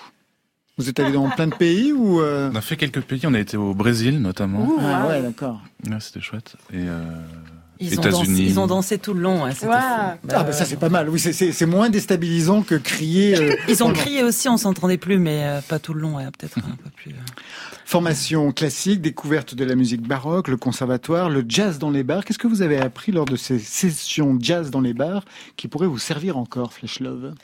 Vous 0.76 0.88
êtes 0.88 0.98
allé 0.98 1.12
dans 1.12 1.30
plein 1.30 1.46
de 1.46 1.54
pays 1.54 1.92
ou... 1.92 2.20
euh, 2.20 2.50
On 2.52 2.56
a 2.56 2.60
fait 2.60 2.76
quelques 2.76 3.00
pays, 3.02 3.20
on 3.24 3.34
a 3.34 3.38
été 3.38 3.56
au 3.56 3.74
Brésil 3.74 4.20
notamment. 4.20 4.60
Ouh, 4.66 4.78
Ah 4.80 5.06
ouais, 5.06 5.22
d'accord. 5.22 5.60
Ouais, 5.88 5.96
c'était 6.00 6.20
chouette. 6.20 6.56
Et 6.72 6.78
euh, 6.78 7.00
Ils 7.78 7.96
ont, 7.98 8.02
dansé, 8.02 8.08
États-Unis. 8.22 8.44
ils 8.48 8.58
ont 8.60 8.66
dansé 8.66 8.98
tout 8.98 9.14
le 9.14 9.20
long. 9.20 9.44
hein. 9.44 9.50
Ah 9.62 10.16
bah 10.42 10.52
ça 10.52 10.64
c'est 10.64 10.76
pas 10.78 10.88
mal, 10.88 11.08
oui, 11.08 11.20
c'est- 11.20 11.66
moins 11.66 11.90
déstabilisant 11.90 12.62
que 12.62 12.74
crier... 12.74 13.38
euh, 13.38 13.54
Ils 13.68 13.84
ont 13.84 13.92
crié 13.92 14.24
aussi, 14.24 14.48
on 14.48 14.56
s'entendait 14.56 14.98
plus, 14.98 15.18
mais 15.18 15.44
euh, 15.44 15.60
pas 15.60 15.78
tout 15.78 15.94
le 15.94 16.00
long, 16.00 16.16
ouais, 16.16 16.24
peut-être 16.36 16.58
un 16.58 16.62
peu 16.82 16.90
plus. 16.90 17.12
euh. 17.12 17.14
Formation 17.94 18.50
classique, 18.50 19.00
découverte 19.00 19.54
de 19.54 19.64
la 19.64 19.76
musique 19.76 20.02
baroque, 20.02 20.48
le 20.48 20.56
conservatoire, 20.56 21.30
le 21.30 21.44
jazz 21.46 21.78
dans 21.78 21.92
les 21.92 22.02
bars. 22.02 22.24
Qu'est-ce 22.24 22.40
que 22.40 22.48
vous 22.48 22.60
avez 22.60 22.76
appris 22.76 23.12
lors 23.12 23.24
de 23.24 23.36
ces 23.36 23.60
sessions 23.60 24.36
jazz 24.40 24.72
dans 24.72 24.80
les 24.80 24.92
bars 24.92 25.24
qui 25.56 25.68
pourraient 25.68 25.86
vous 25.86 26.00
servir 26.00 26.36
encore, 26.36 26.72
Flash 26.72 26.98
Love? 26.98 27.34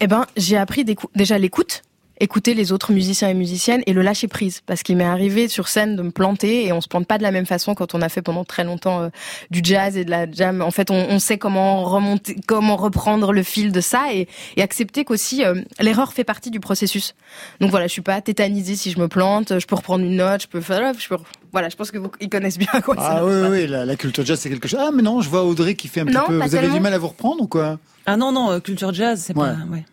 Eh 0.00 0.06
ben, 0.06 0.24
j'ai 0.38 0.56
appris 0.56 0.86
déjà 1.14 1.36
l'écoute, 1.36 1.82
écouter 2.20 2.54
les 2.54 2.70
autres 2.72 2.92
musiciens 2.92 3.28
et 3.28 3.34
musiciennes 3.34 3.82
et 3.86 3.92
le 3.92 4.02
lâcher 4.02 4.28
prise. 4.28 4.60
Parce 4.66 4.82
qu'il 4.82 4.96
m'est 4.96 5.04
arrivé 5.04 5.48
sur 5.48 5.68
scène 5.68 5.96
de 5.96 6.02
me 6.02 6.10
planter 6.10 6.66
et 6.66 6.72
on 6.72 6.80
se 6.80 6.86
plante 6.88 7.06
pas 7.06 7.18
de 7.18 7.22
la 7.22 7.30
même 7.32 7.46
façon 7.46 7.74
quand 7.74 7.94
on 7.94 8.02
a 8.02 8.08
fait 8.08 8.22
pendant 8.22 8.44
très 8.44 8.62
longtemps 8.62 9.00
euh, 9.02 9.08
du 9.50 9.60
jazz 9.64 9.96
et 9.96 10.04
de 10.04 10.10
la 10.10 10.30
jam. 10.30 10.62
En 10.62 10.70
fait, 10.70 10.90
on, 10.90 11.06
on 11.10 11.18
sait 11.18 11.38
comment 11.38 11.82
remonter, 11.84 12.36
comment 12.46 12.76
reprendre 12.76 13.32
le 13.32 13.42
fil 13.42 13.72
de 13.72 13.80
ça 13.80 14.12
et, 14.12 14.28
et 14.56 14.62
accepter 14.62 15.04
qu'aussi 15.04 15.44
euh, 15.44 15.54
l'erreur 15.80 16.12
fait 16.12 16.24
partie 16.24 16.50
du 16.50 16.60
processus. 16.60 17.14
Donc 17.60 17.70
voilà, 17.70 17.86
je 17.86 17.92
suis 17.92 18.02
pas 18.02 18.20
tétanisée 18.20 18.76
si 18.76 18.90
je 18.90 18.98
me 19.00 19.08
plante, 19.08 19.58
je 19.58 19.66
peux 19.66 19.74
reprendre 19.76 20.04
une 20.04 20.16
note, 20.16 20.42
je 20.42 20.48
peux 20.48 20.60
faire, 20.60 20.92
je 20.98 21.08
peux, 21.08 21.16
voilà, 21.52 21.68
je 21.68 21.76
pense 21.76 21.90
que 21.90 21.98
vous, 21.98 22.10
ils 22.20 22.28
connaissent 22.28 22.58
bien 22.58 22.80
quoi 22.84 22.96
ça. 22.96 23.16
Ah 23.18 23.24
oui, 23.24 23.32
oui, 23.42 23.48
oui, 23.50 23.66
la, 23.66 23.84
la 23.84 23.96
culture 23.96 24.24
jazz 24.26 24.38
c'est 24.38 24.50
quelque 24.50 24.68
chose. 24.68 24.80
Ah 24.82 24.90
mais 24.94 25.02
non, 25.02 25.20
je 25.22 25.28
vois 25.30 25.44
Audrey 25.44 25.74
qui 25.74 25.88
fait 25.88 26.00
un 26.00 26.04
petit 26.06 26.14
Non, 26.16 26.24
peu... 26.26 26.38
pas 26.38 26.46
Vous 26.46 26.54
avez 26.54 26.68
du 26.68 26.80
mal 26.80 26.92
à 26.94 26.98
vous 26.98 27.08
reprendre 27.08 27.42
ou 27.42 27.46
quoi? 27.48 27.78
Ah 28.06 28.16
non, 28.16 28.30
non, 28.32 28.50
euh, 28.50 28.60
culture 28.60 28.92
jazz, 28.92 29.22
c'est 29.26 29.36
Ouais. 29.36 29.46
pas. 29.48 29.56
Ouais. 29.72 29.84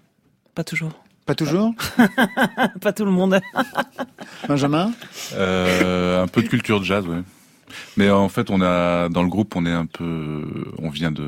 Pas 0.55 0.63
toujours. 0.63 0.91
Pas 1.27 1.35
toujours 1.35 1.73
pas 2.81 2.93
tout 2.93 3.05
le 3.05 3.11
monde. 3.11 3.39
Benjamin 4.47 4.91
euh, 5.33 6.23
un 6.23 6.27
peu 6.27 6.41
de 6.41 6.47
culture 6.47 6.79
de 6.79 6.85
jazz, 6.85 7.05
ouais. 7.05 7.21
Mais 7.97 8.09
en 8.09 8.29
fait, 8.29 8.49
on 8.49 8.61
a 8.61 9.09
dans 9.09 9.23
le 9.23 9.29
groupe, 9.29 9.55
on 9.55 9.65
est 9.65 9.71
un 9.71 9.85
peu, 9.85 10.45
on 10.79 10.89
vient 10.89 11.11
de, 11.11 11.23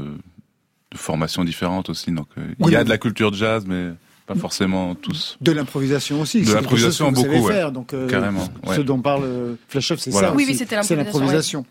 de 0.91 0.97
formations 0.97 1.43
différentes 1.43 1.89
aussi, 1.89 2.11
donc 2.11 2.27
euh, 2.37 2.41
Oui, 2.59 2.67
il 2.67 2.73
y 2.73 2.75
a 2.77 2.83
de 2.85 2.89
la 2.89 2.97
culture 2.97 3.29
de 3.31 3.35
jazz, 3.35 3.65
mais 3.67 3.89
pas 4.25 4.35
forcément 4.35 4.95
tous. 4.95 5.37
De 5.41 5.51
l'improvisation 5.51 6.21
aussi. 6.21 6.43
De 6.43 6.53
l'improvisation, 6.53 7.11
beaucoup, 7.11 7.27
savez 7.27 7.39
ouais. 7.41 7.51
faire, 7.53 7.71
donc, 7.71 7.93
euh, 7.93 8.07
Carrément, 8.07 8.47
ouais. 8.65 8.77
Ce 8.77 8.81
dont 8.81 8.99
parle 9.01 9.23
euh, 9.25 9.55
Flash 9.67 9.91
Off, 9.91 9.99
c'est 9.99 10.11
Voilà. 10.11 10.29
ça 10.29 10.33
Oui, 10.35 10.43
aussi. 10.43 10.53
oui, 10.53 10.57
c'était 10.57 10.81
C'est 10.83 10.95
l'improvisation, 10.95 11.65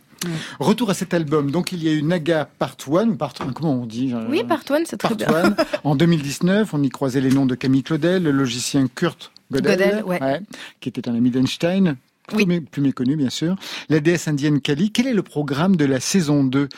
Retour 0.59 0.90
à 0.90 0.94
cet 0.94 1.14
album. 1.14 1.50
Donc 1.50 1.72
il 1.72 1.83
y 1.83 1.88
a 1.88 1.92
eu 1.92 2.02
Naga 2.02 2.48
Part 2.59 2.76
1 2.90 3.09
ou 3.09 3.14
Part 3.16 3.35
1, 3.40 3.52
comment 3.52 3.74
on 3.83 3.87
dit 3.87 4.12
euh, 4.14 4.26
Oui, 4.28 4.42
part 4.44 4.62
one, 4.70 4.83
c'est 4.87 4.96
très 4.96 5.14
Part 5.16 5.16
bien. 5.16 5.54
1. 5.57 5.57
En 5.85 5.94
2019, 5.96 6.74
on 6.74 6.83
y 6.83 6.88
croisait 6.88 7.20
les 7.20 7.31
noms 7.31 7.46
de 7.46 7.54
Camille 7.54 7.83
Claudel, 7.83 8.22
le 8.24 8.31
logicien 8.33 8.87
Kurt 8.92 9.31
Godel, 9.50 9.78
Godel, 9.78 10.04
ouais. 10.04 10.40
qui 10.81 10.88
était 10.88 11.09
un 11.09 11.14
ami 11.14 11.31
d'Einstein. 11.31 11.96
Oui. 12.35 12.44
Plus, 12.44 12.54
mé- 12.57 12.61
plus 12.61 12.83
méconnu, 12.83 13.16
bien 13.16 13.31
sûr. 13.31 13.57
La 13.88 14.00
déesse 14.00 14.28
indienne 14.28 14.61
Kali. 14.61 14.90
Quel 14.92 15.07
est 15.07 15.14
le 15.14 15.22
programme 15.22 15.76
de 15.76 15.87
la 15.87 15.98
saison 15.98 16.44
2 16.44 16.68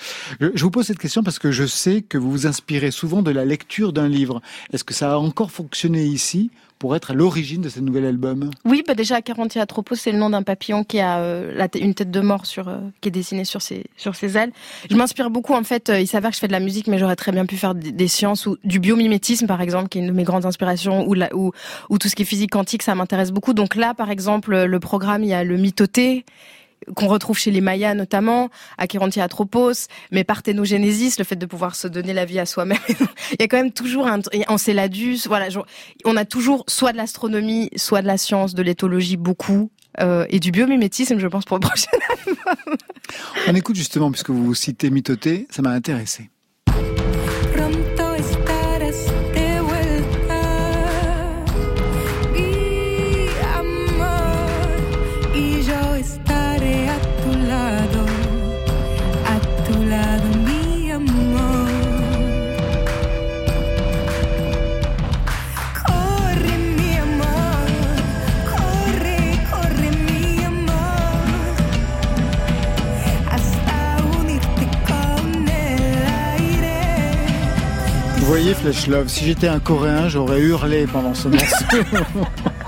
je, 0.40 0.46
je 0.54 0.62
vous 0.62 0.70
pose 0.70 0.86
cette 0.86 0.98
question 0.98 1.24
parce 1.24 1.40
que 1.40 1.50
je 1.50 1.66
sais 1.66 2.02
que 2.02 2.18
vous 2.18 2.30
vous 2.30 2.46
inspirez 2.46 2.92
souvent 2.92 3.20
de 3.22 3.32
la 3.32 3.44
lecture 3.44 3.92
d'un 3.92 4.06
livre. 4.06 4.40
Est-ce 4.72 4.84
que 4.84 4.94
ça 4.94 5.14
a 5.14 5.16
encore 5.16 5.50
fonctionné 5.50 6.04
ici? 6.04 6.50
Pour 6.80 6.96
être 6.96 7.10
à 7.10 7.14
l'origine 7.14 7.60
de 7.60 7.68
ce 7.68 7.78
nouvel 7.78 8.06
album 8.06 8.50
Oui, 8.64 8.82
bah 8.88 8.94
déjà 8.94 9.20
Carantia 9.20 9.62
Atropos, 9.62 9.96
c'est 9.96 10.12
le 10.12 10.18
nom 10.18 10.30
d'un 10.30 10.42
papillon 10.42 10.82
qui 10.82 10.98
a 10.98 11.18
euh, 11.18 11.66
une 11.74 11.94
tête 11.94 12.10
de 12.10 12.20
mort 12.20 12.46
sur 12.46 12.68
euh, 12.68 12.78
qui 13.02 13.08
est 13.10 13.12
dessinée 13.12 13.44
sur 13.44 13.60
ses 13.60 13.84
sur 13.98 14.16
ses 14.16 14.38
ailes. 14.38 14.50
Je 14.90 14.96
m'inspire 14.96 15.28
beaucoup 15.28 15.52
en 15.52 15.62
fait. 15.62 15.90
euh, 15.90 16.00
il 16.00 16.06
s'avère 16.06 16.30
que 16.30 16.36
je 16.36 16.40
fais 16.40 16.48
de 16.48 16.52
la 16.52 16.58
musique, 16.58 16.86
mais 16.86 16.98
j'aurais 16.98 17.16
très 17.16 17.32
bien 17.32 17.44
pu 17.44 17.58
faire 17.58 17.74
des, 17.74 18.08
sciences 18.08 18.46
ou 18.46 18.56
du 18.64 18.80
biomimétisme 18.80 19.46
par 19.46 19.60
exemple, 19.60 19.90
qui 19.90 19.98
est 19.98 20.00
une 20.00 20.08
de 20.08 20.12
mes 20.12 20.24
grandes 20.24 20.46
inspirations, 20.46 21.06
ou 21.06 21.14
ou 21.34 21.52
ou 21.90 21.98
tout 21.98 22.08
ce 22.08 22.16
qui 22.16 22.22
est 22.22 22.24
physique 22.24 22.50
quantique, 22.50 22.82
ça 22.82 22.94
m'intéresse 22.94 23.30
beaucoup. 23.30 23.52
Donc 23.52 23.76
là, 23.76 23.92
par 23.92 24.10
exemple, 24.10 24.64
le 24.64 24.80
programme, 24.80 25.22
il 25.22 25.28
y 25.28 25.34
a 25.34 25.44
le 25.44 25.58
mythoté 25.58 26.24
qu'on 26.96 27.06
retrouve 27.08 27.38
chez 27.38 27.50
les 27.50 27.60
Mayas 27.60 27.94
notamment, 27.94 28.48
Acherontia 28.78 29.24
Atropos, 29.24 29.88
mais 30.10 30.24
parthénogénésis, 30.24 31.18
le 31.18 31.24
fait 31.24 31.36
de 31.36 31.46
pouvoir 31.46 31.74
se 31.74 31.88
donner 31.88 32.12
la 32.12 32.24
vie 32.24 32.38
à 32.38 32.46
soi-même. 32.46 32.78
Il 32.88 33.40
y 33.40 33.42
a 33.42 33.48
quand 33.48 33.56
même 33.58 33.72
toujours 33.72 34.06
un 34.06 34.20
Enceladus, 34.48 35.20
voilà, 35.26 35.50
genre, 35.50 35.66
on 36.04 36.16
a 36.16 36.24
toujours 36.24 36.64
soit 36.68 36.92
de 36.92 36.96
l'astronomie, 36.96 37.70
soit 37.76 38.02
de 38.02 38.06
la 38.06 38.16
science, 38.16 38.54
de 38.54 38.62
l'éthologie 38.62 39.16
beaucoup. 39.16 39.70
euh, 40.00 40.24
et 40.30 40.38
du 40.38 40.52
biomimétisme, 40.52 41.18
je 41.18 41.26
pense, 41.26 41.44
pour 41.44 41.58
le 41.58 41.60
prochain. 41.66 41.90
On 43.48 43.54
écoute 43.54 43.76
justement, 43.76 44.10
puisque 44.10 44.30
vous 44.30 44.54
citez 44.54 44.88
Mitoté, 44.88 45.46
ça 45.50 45.62
m'a 45.62 45.70
intéressé. 45.70 46.30
Si 79.06 79.24
j'étais 79.24 79.48
un 79.48 79.58
Coréen, 79.58 80.08
j'aurais 80.08 80.40
hurlé 80.40 80.86
pendant 80.86 81.14
ce 81.14 81.28
morceau. 81.28 81.64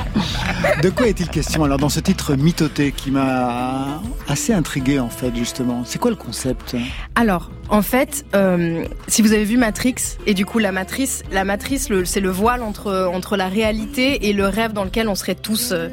De 0.82 0.90
quoi 0.90 1.06
est-il 1.06 1.28
question 1.28 1.62
alors 1.62 1.78
dans 1.78 1.88
ce 1.88 2.00
titre 2.00 2.34
Mitoté 2.34 2.90
qui 2.90 3.12
m'a 3.12 4.02
assez 4.26 4.52
intrigué 4.52 4.98
en 4.98 5.10
fait 5.10 5.32
justement? 5.36 5.84
C'est 5.84 6.00
quoi 6.00 6.10
le 6.10 6.16
concept? 6.16 6.74
Alors, 7.14 7.52
en 7.68 7.82
fait, 7.82 8.24
euh, 8.34 8.84
si 9.06 9.22
vous 9.22 9.32
avez 9.32 9.44
vu 9.44 9.56
Matrix, 9.56 9.94
et 10.26 10.34
du 10.34 10.44
coup 10.44 10.58
la 10.58 10.72
matrice, 10.72 11.22
la 11.30 11.44
matrice, 11.44 11.88
c'est 12.04 12.20
le 12.20 12.30
voile 12.30 12.64
entre 12.64 13.08
entre 13.14 13.36
la 13.36 13.46
réalité 13.46 14.28
et 14.28 14.32
le 14.32 14.46
rêve 14.46 14.72
dans 14.72 14.82
lequel 14.82 15.06
on 15.06 15.14
serait 15.14 15.36
tous, 15.36 15.70
euh, 15.70 15.88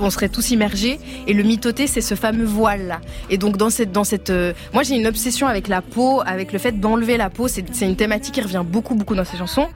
on, 0.00 0.10
serait 0.10 0.28
tous 0.28 0.50
immergés. 0.50 0.98
Et 1.28 1.32
le 1.32 1.44
mitoté, 1.44 1.86
c'est 1.86 2.00
ce 2.00 2.16
fameux 2.16 2.44
voile 2.44 2.88
là. 2.88 3.00
Et 3.30 3.38
donc 3.38 3.56
dans 3.56 3.70
cette, 3.70 3.92
dans 3.92 4.02
cette, 4.02 4.30
euh, 4.30 4.54
moi 4.74 4.82
j'ai 4.82 4.96
une 4.96 5.06
obsession 5.06 5.46
avec 5.46 5.68
la 5.68 5.82
peau, 5.82 6.20
avec 6.26 6.52
le 6.52 6.58
fait 6.58 6.80
d'enlever 6.80 7.16
la 7.16 7.30
peau. 7.30 7.46
C'est 7.46 7.64
c'est 7.72 7.86
une 7.86 7.96
thématique 7.96 8.34
qui 8.34 8.42
revient 8.42 8.64
beaucoup 8.66 8.96
beaucoup 8.96 9.14
dans 9.14 9.24
ces 9.24 9.36
chansons. 9.36 9.68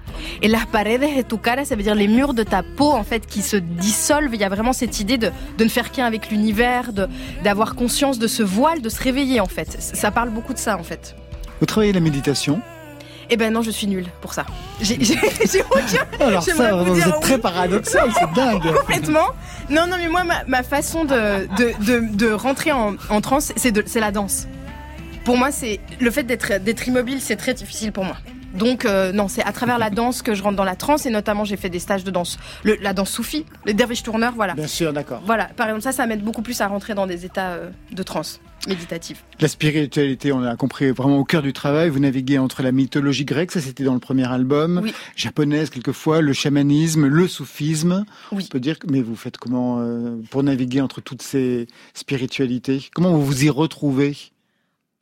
Et 0.42 0.48
la 0.48 0.58
paredes 0.72 1.02
de 1.02 1.22
tu 1.22 1.38
cara, 1.38 1.64
ça 1.64 1.76
veut 1.76 1.84
dire 1.84 1.94
les 1.94 2.08
murs 2.08 2.34
de 2.34 2.42
ta 2.42 2.64
peau 2.64 2.90
en 2.90 3.04
fait 3.04 3.26
qui 3.26 3.42
se 3.42 3.56
dissolvent. 3.56 4.39
Il 4.40 4.42
y 4.42 4.46
a 4.46 4.48
vraiment 4.48 4.72
cette 4.72 5.00
idée 5.00 5.18
de 5.18 5.30
de 5.58 5.64
ne 5.64 5.68
faire 5.68 5.92
qu'un 5.92 6.06
avec 6.06 6.30
l'univers, 6.30 6.92
d'avoir 7.44 7.74
conscience 7.74 8.18
de 8.18 8.26
ce 8.26 8.42
voile, 8.42 8.80
de 8.80 8.88
se 8.88 8.98
réveiller 9.02 9.38
en 9.38 9.46
fait. 9.46 9.76
Ça 9.78 10.10
parle 10.10 10.30
beaucoup 10.30 10.54
de 10.54 10.58
ça 10.58 10.78
en 10.78 10.82
fait. 10.82 11.14
Vous 11.60 11.66
travaillez 11.66 11.92
la 11.92 12.00
méditation? 12.00 12.62
Eh 13.28 13.36
ben 13.36 13.52
non, 13.52 13.60
je 13.60 13.70
suis 13.70 13.86
nulle 13.86 14.06
pour 14.22 14.32
ça. 14.32 14.46
J'ai 14.80 14.96
aucun 15.70 16.24
Alors 16.26 16.42
ça, 16.42 16.72
vous 16.74 16.94
vous 16.94 17.00
êtes 17.00 17.06
oui. 17.06 17.20
très 17.20 17.38
paradoxal, 17.38 18.10
c'est 18.18 18.32
dingue 18.34 18.74
complètement. 18.78 19.26
Non, 19.68 19.86
non, 19.86 19.96
mais 19.98 20.08
moi, 20.08 20.24
ma, 20.24 20.42
ma 20.46 20.62
façon 20.62 21.04
de, 21.04 21.46
de, 21.58 21.84
de, 21.84 22.16
de 22.16 22.32
rentrer 22.32 22.72
en, 22.72 22.94
en 23.10 23.20
transe, 23.20 23.52
c'est 23.56 24.00
la 24.00 24.10
danse. 24.10 24.48
Pour 25.26 25.36
moi, 25.36 25.52
c'est 25.52 25.80
le 26.00 26.10
fait 26.10 26.22
d'être 26.24 26.88
immobile, 26.88 27.18
c'est 27.20 27.36
très 27.36 27.52
difficile 27.52 27.92
pour 27.92 28.04
moi. 28.04 28.16
Donc 28.54 28.84
euh, 28.84 29.12
non, 29.12 29.28
c'est 29.28 29.42
à 29.44 29.52
travers 29.52 29.78
la 29.78 29.90
danse 29.90 30.22
que 30.22 30.34
je 30.34 30.42
rentre 30.42 30.56
dans 30.56 30.64
la 30.64 30.76
transe 30.76 31.06
et 31.06 31.10
notamment 31.10 31.44
j'ai 31.44 31.56
fait 31.56 31.68
des 31.70 31.78
stages 31.78 32.04
de 32.04 32.10
danse, 32.10 32.38
le- 32.64 32.76
la 32.80 32.92
danse 32.92 33.10
soufie, 33.10 33.44
les 33.64 33.74
derviches 33.74 34.02
tourneurs, 34.02 34.32
voilà. 34.34 34.54
Bien 34.54 34.66
sûr, 34.66 34.92
d'accord. 34.92 35.22
Voilà, 35.24 35.44
par 35.56 35.66
exemple 35.68 35.82
ça, 35.82 35.92
ça 35.92 36.06
m'aide 36.06 36.22
beaucoup 36.22 36.42
plus 36.42 36.60
à 36.60 36.66
rentrer 36.66 36.94
dans 36.94 37.06
des 37.06 37.24
états 37.24 37.50
euh, 37.52 37.70
de 37.92 38.02
transe 38.02 38.40
méditative. 38.68 39.18
La 39.40 39.48
spiritualité, 39.48 40.32
on 40.32 40.40
l'a 40.40 40.54
compris, 40.56 40.90
vraiment 40.90 41.16
au 41.18 41.24
cœur 41.24 41.40
du 41.40 41.54
travail. 41.54 41.88
Vous 41.88 41.98
naviguez 42.00 42.36
entre 42.38 42.62
la 42.62 42.72
mythologie 42.72 43.24
grecque, 43.24 43.52
ça 43.52 43.60
c'était 43.60 43.84
dans 43.84 43.94
le 43.94 44.00
premier 44.00 44.30
album, 44.30 44.80
Oui. 44.82 44.92
japonaise 45.16 45.70
quelquefois, 45.70 46.20
le 46.20 46.32
chamanisme, 46.34 47.06
le 47.06 47.26
soufisme. 47.28 48.04
Oui. 48.32 48.44
On 48.46 48.48
peut 48.52 48.60
dire, 48.60 48.76
mais 48.90 49.00
vous 49.00 49.16
faites 49.16 49.38
comment 49.38 49.78
euh, 49.80 50.16
pour 50.30 50.42
naviguer 50.42 50.80
entre 50.82 51.00
toutes 51.00 51.22
ces 51.22 51.68
spiritualités? 51.94 52.90
Comment 52.94 53.12
vous 53.12 53.24
vous 53.24 53.44
y 53.44 53.48
retrouvez? 53.48 54.16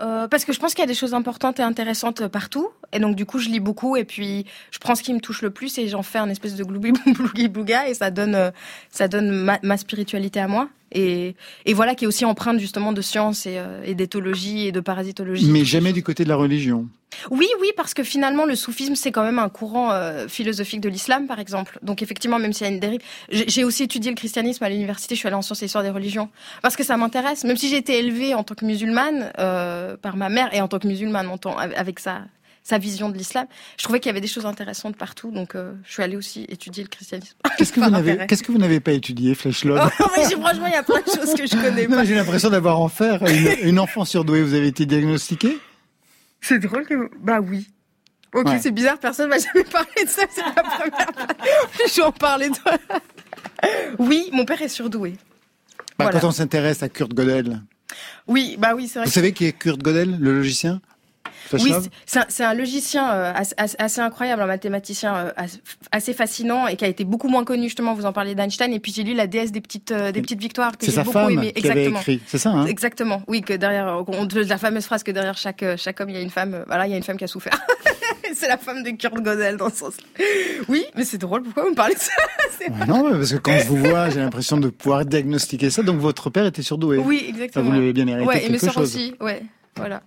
Euh, 0.01 0.29
parce 0.29 0.45
que 0.45 0.53
je 0.53 0.61
pense 0.61 0.75
qu'il 0.75 0.83
y 0.83 0.85
a 0.85 0.87
des 0.87 0.95
choses 0.95 1.15
importantes 1.15 1.59
et 1.59 1.63
intéressantes 1.63 2.21
euh, 2.21 2.29
partout. 2.29 2.71
Et 2.93 3.01
donc, 3.01 3.17
du 3.17 3.27
coup, 3.27 3.39
je 3.39 3.49
lis 3.49 3.59
beaucoup 3.59 3.97
et 3.97 4.05
puis 4.05 4.47
je 4.71 4.79
prends 4.79 4.95
ce 4.95 5.03
qui 5.03 5.13
me 5.13 5.21
touche 5.21 5.43
le 5.43 5.51
plus 5.51 5.77
et 5.79 5.89
j'en 5.89 6.05
fais 6.05 6.19
un 6.19 6.29
espèce 6.29 6.55
de 6.55 6.63
gloubi 6.63 6.93
blougi 6.93 7.49
blouga 7.49 7.89
et 7.89 7.95
ça 7.95 8.11
donne, 8.11 8.37
euh, 8.37 8.51
ça 8.91 9.09
donne 9.09 9.31
ma, 9.31 9.59
ma 9.63 9.77
spiritualité 9.77 10.41
à 10.41 10.47
moi. 10.47 10.69
Et, 10.93 11.35
et 11.67 11.75
voilà, 11.75 11.95
qui 11.95 12.05
est 12.05 12.09
aussi 12.09 12.25
empreinte 12.25 12.59
justement 12.59 12.93
de 12.93 13.03
science 13.03 13.47
et, 13.47 13.59
euh, 13.59 13.83
et 13.85 13.95
d'éthologie 13.95 14.67
et 14.67 14.73
de 14.73 14.81
parasitologie. 14.81 15.47
Mais 15.51 15.65
jamais 15.65 15.93
du 15.93 16.03
côté 16.03 16.25
de 16.25 16.29
la 16.29 16.37
religion. 16.37 16.87
Oui, 17.31 17.49
oui, 17.61 17.69
parce 17.77 17.95
que 17.95 18.03
finalement, 18.03 18.45
le 18.45 18.55
soufisme, 18.55 18.95
c'est 18.95 19.11
quand 19.13 19.25
même 19.25 19.39
un 19.39 19.49
courant 19.49 19.91
euh, 19.93 20.29
philosophique 20.29 20.81
de 20.83 20.89
l'islam, 20.91 21.27
par 21.27 21.41
exemple. 21.41 21.79
Donc, 21.83 22.03
effectivement, 22.03 22.39
même 22.39 22.53
s'il 22.53 22.67
y 22.67 22.71
a 22.71 22.73
une 22.73 22.81
dérive. 22.81 23.01
J'ai 23.31 23.65
aussi 23.65 23.83
étudié 23.83 24.11
le 24.11 24.15
christianisme 24.17 24.63
à 24.63 24.69
l'université, 24.69 25.15
je 25.15 25.21
suis 25.21 25.27
allée 25.27 25.35
en 25.37 25.43
sciences 25.43 25.63
et 25.63 25.67
histoire 25.67 25.83
des 25.85 25.91
religions. 25.91 26.29
Parce 26.63 26.77
que 26.77 26.85
ça 26.85 26.97
m'intéresse. 26.99 27.45
Même 27.45 27.57
si 27.57 27.69
j'ai 27.71 27.79
été 27.79 27.99
élevée 27.99 28.35
en 28.35 28.45
tant 28.45 28.55
que 28.55 28.65
musulmane 28.65 29.33
euh, 29.39 29.97
par 29.97 30.17
ma 30.17 30.29
mère 30.29 30.53
et 30.55 30.61
en 30.61 30.69
tant 30.69 30.79
que 30.79 30.87
musulmane, 30.87 31.29
en 31.29 31.39
tant- 31.39 31.57
avec 31.57 31.99
sa, 31.99 32.21
sa 32.69 32.77
vision 32.79 33.09
de 33.09 33.17
l'islam, 33.17 33.47
je 33.79 33.85
trouvais 33.85 33.99
qu'il 33.99 34.09
y 34.09 34.11
avait 34.11 34.21
des 34.21 34.27
choses 34.27 34.45
intéressantes 34.45 34.97
partout. 34.97 35.31
Donc, 35.31 35.55
euh, 35.55 35.73
je 35.85 35.93
suis 35.95 36.03
allée 36.03 36.17
aussi 36.17 36.45
étudier 36.51 36.83
le 36.83 36.89
christianisme. 36.91 37.35
Qu'est-ce 37.57 37.73
que, 37.73 37.81
vous 37.81 37.89
n'avez, 37.91 38.27
qu'est-ce 38.27 38.43
que 38.43 38.53
vous 38.53 38.59
n'avez 38.59 38.81
pas 38.81 38.93
étudié, 38.93 39.35
Flash 39.35 39.65
Love 39.65 39.91
Oh, 40.01 40.05
mais 40.17 40.25
j'ai- 40.29 40.37
franchement, 40.37 40.67
il 40.67 40.73
y 40.73 40.77
a 40.77 40.83
plein 40.83 41.01
de 41.01 41.07
choses 41.07 41.33
que 41.35 41.47
je 41.47 41.57
connais 41.63 41.87
Non, 41.87 41.97
pas. 41.97 42.05
J'ai 42.05 42.15
l'impression 42.15 42.51
d'avoir 42.51 42.79
en 42.81 42.89
faire 42.89 43.23
une, 43.27 43.69
une 43.69 43.79
enfant 43.79 44.05
surdouée. 44.05 44.43
Vous 44.43 44.53
avez 44.55 44.67
été 44.67 44.85
diagnostiquée 44.85 45.59
C'est 46.43 46.59
drôle 46.59 46.85
que. 46.87 47.09
Bah 47.23 47.41
oui. 47.41 47.67
Ok, 48.35 48.47
Ouais. 48.49 48.59
c'est 48.61 48.71
bizarre, 48.73 48.99
personne 48.99 49.31
m'a 49.31 49.39
jamais 49.39 49.65
parlé 49.65 50.05
de 50.05 50.09
ça, 50.09 50.23
c'est 50.31 50.43
la 50.43 50.63
première 50.63 50.91
fois. 51.15 51.27
Je 51.89 51.95
vais 51.97 52.03
en 52.03 52.13
parler 52.13 52.51
toi. 52.51 52.73
Oui, 53.99 54.29
mon 54.33 54.45
père 54.45 54.61
est 54.61 54.69
surdoué. 54.69 55.13
Bah, 55.99 56.05
Voilà. 56.05 56.21
Quand 56.21 56.29
on 56.29 56.33
s'intéresse 56.33 56.83
à 56.83 56.89
Kurt 56.91 57.15
Gödel. 57.15 57.63
Oui, 58.27 58.57
bah 58.59 58.75
oui, 58.77 58.87
c'est 58.87 58.99
vrai. 58.99 59.07
Vous 59.07 59.11
que- 59.11 59.15
savez 59.15 59.33
qui 59.33 59.47
est 59.47 59.53
Kurt 59.53 59.81
Gödel, 59.83 60.19
le 60.21 60.35
logicien? 60.37 60.81
Oui, 61.53 61.73
c'est- 62.07 62.45
un, 62.45 62.55
logicien 62.55 63.11
euh, 63.11 63.33
assez, 63.79 64.01
incroyable, 64.01 64.43
un 64.43 64.47
mathématicien 64.47 65.17
euh, 65.17 65.47
assez, 65.93 66.13
fascinant 66.13 66.67
et 66.67 66.77
qui 66.77 66.85
a 66.85 66.89
été 66.89 67.05
beaucoup 67.05 67.29
moins 67.29 67.45
connu 67.45 67.65
justement. 67.65 67.95
Vous 67.95 68.07
en 68.07 68.13
parlez 68.13 68.35
d'Einstein 68.35 68.73
et 68.73 68.81
puis 68.81 68.93
j'ai 68.93 69.03
lu 69.03 69.15
la 69.15 69.27
déesse 69.27 69.53
des 69.53 69.61
petites 69.61 69.93
euh, 69.93 70.13
des 70.13 70.21
petites 70.21 70.41
victoires 70.41 70.77
que 70.77 70.87
j'ai 70.87 70.97
beaucoup 70.99 71.13
femme 71.13 71.31
aimé. 71.31 71.53
qui 71.53 71.59
Exactement. 71.61 72.01
C'est 72.27 72.39
ça, 72.39 72.51
hein? 72.51 72.67
Exactement. 72.67 73.23
Oui, 73.29 73.43
que 73.43 73.55
derrière 73.55 74.05
on, 74.07 74.29
la 74.35 74.59
fameuse 74.59 74.85
phrase 74.85 75.03
que 75.03 75.11
derrière 75.11 75.37
chaque 75.39 75.65
chaque 75.77 76.01
homme 76.01 76.11
il 76.11 76.17
y 76.17 76.19
a 76.19 76.23
une 76.23 76.31
femme. 76.31 76.65
Voilà, 76.67 76.87
il 76.87 76.91
y 76.91 76.95
a 76.95 76.97
une 76.97 77.03
femme 77.03 77.17
qui 77.17 77.25
a 77.25 77.29
souffert. 77.29 77.59
c'est 78.35 78.49
la 78.49 78.59
femme 78.59 78.83
de 78.83 78.91
Kurt 78.91 79.21
Gödel 79.23 79.57
dans 79.57 79.71
ce 79.71 79.77
sens. 79.77 79.95
Oui, 80.69 80.85
mais 80.95 81.05
c'est 81.05 81.19
drôle. 81.19 81.43
Pourquoi 81.43 81.65
vous 81.65 81.71
me 81.71 81.75
parlez 81.75 81.95
de 81.95 82.01
ça? 82.01 82.13
Ouais, 82.61 82.87
Non, 82.87 83.05
mais 83.09 83.17
parce 83.17 83.33
que 83.33 83.37
quand 83.37 83.57
je 83.57 83.69
vous 83.69 83.77
vois, 83.77 84.11
j'ai 84.11 84.19
l'impression 84.19 84.57
de 84.57 84.69
pouvoir 84.69 85.05
diagnostiquer 85.05 85.71
ça. 85.71 85.83
Donc 85.83 85.99
votre 86.01 86.29
père 86.29 86.45
était 86.45 86.63
surdoué. 86.63 86.99
Oui, 86.99 87.21
Ça, 87.21 87.29
exactement. 87.29 87.65
vous 87.67 87.73
l'avez 87.73 87.93
bien 87.93 88.09
hérité 88.09 88.27
Ouais, 88.27 88.45
et 88.45 88.49
mes 88.49 88.59
sœurs 88.59 88.79
aussi. 88.79 89.15
Ouais, 89.21 89.43
voilà. 89.77 90.03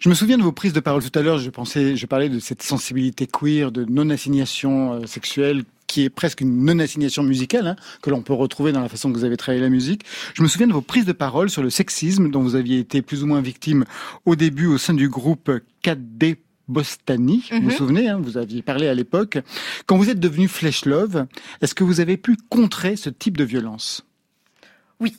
Je 0.00 0.08
me 0.08 0.14
souviens 0.14 0.38
de 0.38 0.42
vos 0.42 0.52
prises 0.52 0.72
de 0.72 0.80
parole 0.80 1.02
tout 1.02 1.16
à 1.18 1.22
l'heure. 1.22 1.38
Je 1.38 1.50
pensais, 1.50 1.96
je 1.96 2.06
parlais 2.06 2.28
de 2.28 2.38
cette 2.38 2.62
sensibilité 2.62 3.26
queer, 3.26 3.72
de 3.72 3.84
non-assignation 3.84 4.94
euh, 4.94 5.06
sexuelle, 5.06 5.64
qui 5.86 6.02
est 6.04 6.10
presque 6.10 6.42
une 6.42 6.64
non-assignation 6.64 7.22
musicale, 7.22 7.66
hein, 7.66 7.76
que 8.02 8.10
l'on 8.10 8.20
peut 8.22 8.34
retrouver 8.34 8.72
dans 8.72 8.80
la 8.82 8.88
façon 8.90 9.10
que 9.10 9.16
vous 9.18 9.24
avez 9.24 9.36
travaillé 9.38 9.62
la 9.62 9.70
musique. 9.70 10.02
Je 10.34 10.42
me 10.42 10.48
souviens 10.48 10.66
de 10.66 10.72
vos 10.72 10.82
prises 10.82 11.06
de 11.06 11.12
parole 11.12 11.48
sur 11.50 11.62
le 11.62 11.70
sexisme, 11.70 12.30
dont 12.30 12.42
vous 12.42 12.54
aviez 12.56 12.78
été 12.78 13.00
plus 13.02 13.22
ou 13.22 13.26
moins 13.26 13.40
victime 13.40 13.84
au 14.26 14.36
début 14.36 14.66
au 14.66 14.76
sein 14.78 14.92
du 14.94 15.08
groupe 15.08 15.50
4D 15.82 16.36
Bostani. 16.68 17.44
Vous 17.50 17.56
vous 17.60 17.64
Mhm. 17.64 17.70
souvenez, 17.70 18.08
hein, 18.10 18.18
vous 18.22 18.36
aviez 18.36 18.60
parlé 18.60 18.88
à 18.88 18.94
l'époque. 18.94 19.38
Quand 19.86 19.96
vous 19.96 20.10
êtes 20.10 20.20
devenu 20.20 20.48
Flesh 20.48 20.84
Love, 20.84 21.24
est-ce 21.62 21.74
que 21.74 21.82
vous 21.84 22.00
avez 22.00 22.18
pu 22.18 22.36
contrer 22.50 22.96
ce 22.96 23.08
type 23.08 23.38
de 23.38 23.44
violence? 23.44 24.04
Oui. 25.00 25.16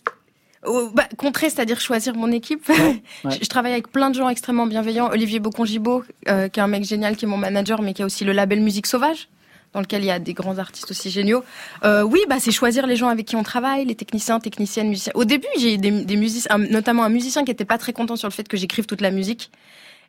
Oh, 0.65 0.89
bah, 0.93 1.07
contrer, 1.17 1.49
c'est-à-dire 1.49 1.79
choisir 1.79 2.15
mon 2.15 2.31
équipe. 2.31 2.67
ouais. 2.69 3.01
je, 3.25 3.37
je 3.41 3.49
travaille 3.49 3.71
avec 3.71 3.91
plein 3.91 4.09
de 4.09 4.15
gens 4.15 4.27
extrêmement 4.27 4.67
bienveillants. 4.67 5.09
Olivier 5.09 5.39
Bocongibo, 5.39 6.03
euh, 6.27 6.49
qui 6.49 6.59
est 6.59 6.63
un 6.63 6.67
mec 6.67 6.83
génial, 6.83 7.15
qui 7.15 7.25
est 7.25 7.27
mon 7.27 7.37
manager, 7.37 7.81
mais 7.81 7.93
qui 7.93 8.01
a 8.01 8.05
aussi 8.05 8.25
le 8.25 8.33
label 8.33 8.59
Musique 8.59 8.87
Sauvage, 8.87 9.29
dans 9.73 9.79
lequel 9.79 10.03
il 10.03 10.07
y 10.07 10.11
a 10.11 10.19
des 10.19 10.33
grands 10.33 10.57
artistes 10.57 10.91
aussi 10.91 11.09
géniaux. 11.09 11.43
Euh, 11.85 12.03
oui, 12.03 12.19
bah, 12.27 12.35
c'est 12.39 12.51
choisir 12.51 12.87
les 12.87 12.97
gens 12.97 13.07
avec 13.07 13.25
qui 13.25 13.37
on 13.37 13.43
travaille, 13.43 13.85
les 13.85 13.95
techniciens, 13.95 14.41
techniciennes, 14.41 14.89
musiciens. 14.89 15.13
Au 15.15 15.23
début, 15.23 15.47
j'ai 15.57 15.75
eu 15.75 15.77
des, 15.77 15.91
des 15.91 16.15
musiciens, 16.17 16.57
notamment 16.57 17.03
un 17.03 17.09
musicien 17.09 17.45
qui 17.45 17.51
était 17.51 17.65
pas 17.65 17.77
très 17.77 17.93
content 17.93 18.17
sur 18.17 18.27
le 18.27 18.33
fait 18.33 18.47
que 18.47 18.57
j'écrive 18.57 18.85
toute 18.85 19.01
la 19.01 19.11
musique 19.11 19.51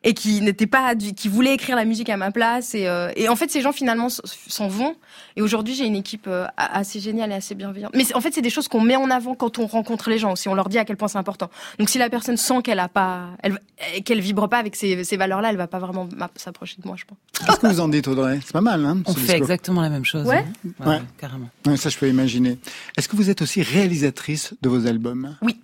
et 0.02 0.14
qui 0.14 0.40
n'était 0.40 0.66
pas, 0.66 0.94
du- 0.94 1.12
qui 1.12 1.28
voulait 1.28 1.52
écrire 1.54 1.76
la 1.76 1.84
musique 1.84 2.08
à 2.08 2.16
ma 2.16 2.30
place. 2.30 2.74
Et, 2.74 2.86
euh, 2.88 3.10
et 3.16 3.28
en 3.28 3.36
fait, 3.36 3.50
ces 3.50 3.60
gens 3.60 3.72
finalement 3.72 4.08
s'en 4.08 4.68
vont. 4.68 4.96
Et 5.36 5.42
aujourd'hui, 5.42 5.74
j'ai 5.74 5.84
une 5.86 5.96
équipe 5.96 6.26
euh, 6.26 6.46
a- 6.56 6.78
assez 6.78 7.00
géniale 7.00 7.30
et 7.32 7.34
assez 7.34 7.54
bienveillante. 7.54 7.92
Mais 7.94 8.04
en 8.14 8.20
fait, 8.20 8.32
c'est 8.32 8.40
des 8.42 8.48
choses 8.50 8.66
qu'on 8.68 8.80
met 8.80 8.96
en 8.96 9.10
avant 9.10 9.34
quand 9.34 9.58
on 9.58 9.66
rencontre 9.66 10.08
les 10.08 10.18
gens 10.18 10.32
aussi. 10.32 10.48
On 10.48 10.54
leur 10.54 10.68
dit 10.70 10.78
à 10.78 10.84
quel 10.86 10.96
point 10.96 11.08
c'est 11.08 11.18
important. 11.18 11.50
Donc, 11.78 11.90
si 11.90 11.98
la 11.98 12.08
personne 12.08 12.36
sent 12.38 12.62
qu'elle 12.64 12.78
a 12.78 12.88
pas, 12.88 13.28
elle, 13.42 13.52
euh, 13.52 14.00
qu'elle 14.04 14.20
vibre 14.20 14.48
pas 14.48 14.58
avec 14.58 14.74
ces, 14.76 15.04
ces 15.04 15.16
valeurs-là, 15.18 15.50
elle 15.50 15.56
va 15.58 15.66
pas 15.66 15.78
vraiment 15.78 16.08
s'approcher 16.36 16.76
de 16.82 16.86
moi, 16.86 16.96
je 16.98 17.04
pense. 17.04 17.18
Qu'est-ce 17.46 17.58
que 17.60 17.66
vous 17.66 17.80
en 17.80 17.88
dites, 17.88 18.08
Audrey? 18.08 18.38
C'est 18.42 18.52
pas 18.52 18.60
mal, 18.62 18.84
hein 18.84 19.02
On 19.06 19.12
fait 19.12 19.20
discours. 19.20 19.34
exactement 19.36 19.80
la 19.82 19.90
même 19.90 20.04
chose. 20.06 20.26
Ouais. 20.26 20.38
hein. 20.38 20.70
Ouais, 20.80 20.86
Ouais. 20.86 20.94
ouais, 20.96 21.02
carrément. 21.18 21.48
Ouais, 21.66 21.76
ça, 21.76 21.90
je 21.90 21.98
peux 21.98 22.08
imaginer. 22.08 22.58
Est-ce 22.96 23.08
que 23.08 23.16
vous 23.16 23.28
êtes 23.30 23.42
aussi 23.42 23.62
réalisatrice 23.62 24.54
de 24.62 24.68
vos 24.70 24.86
albums? 24.86 25.36
Oui. 25.42 25.58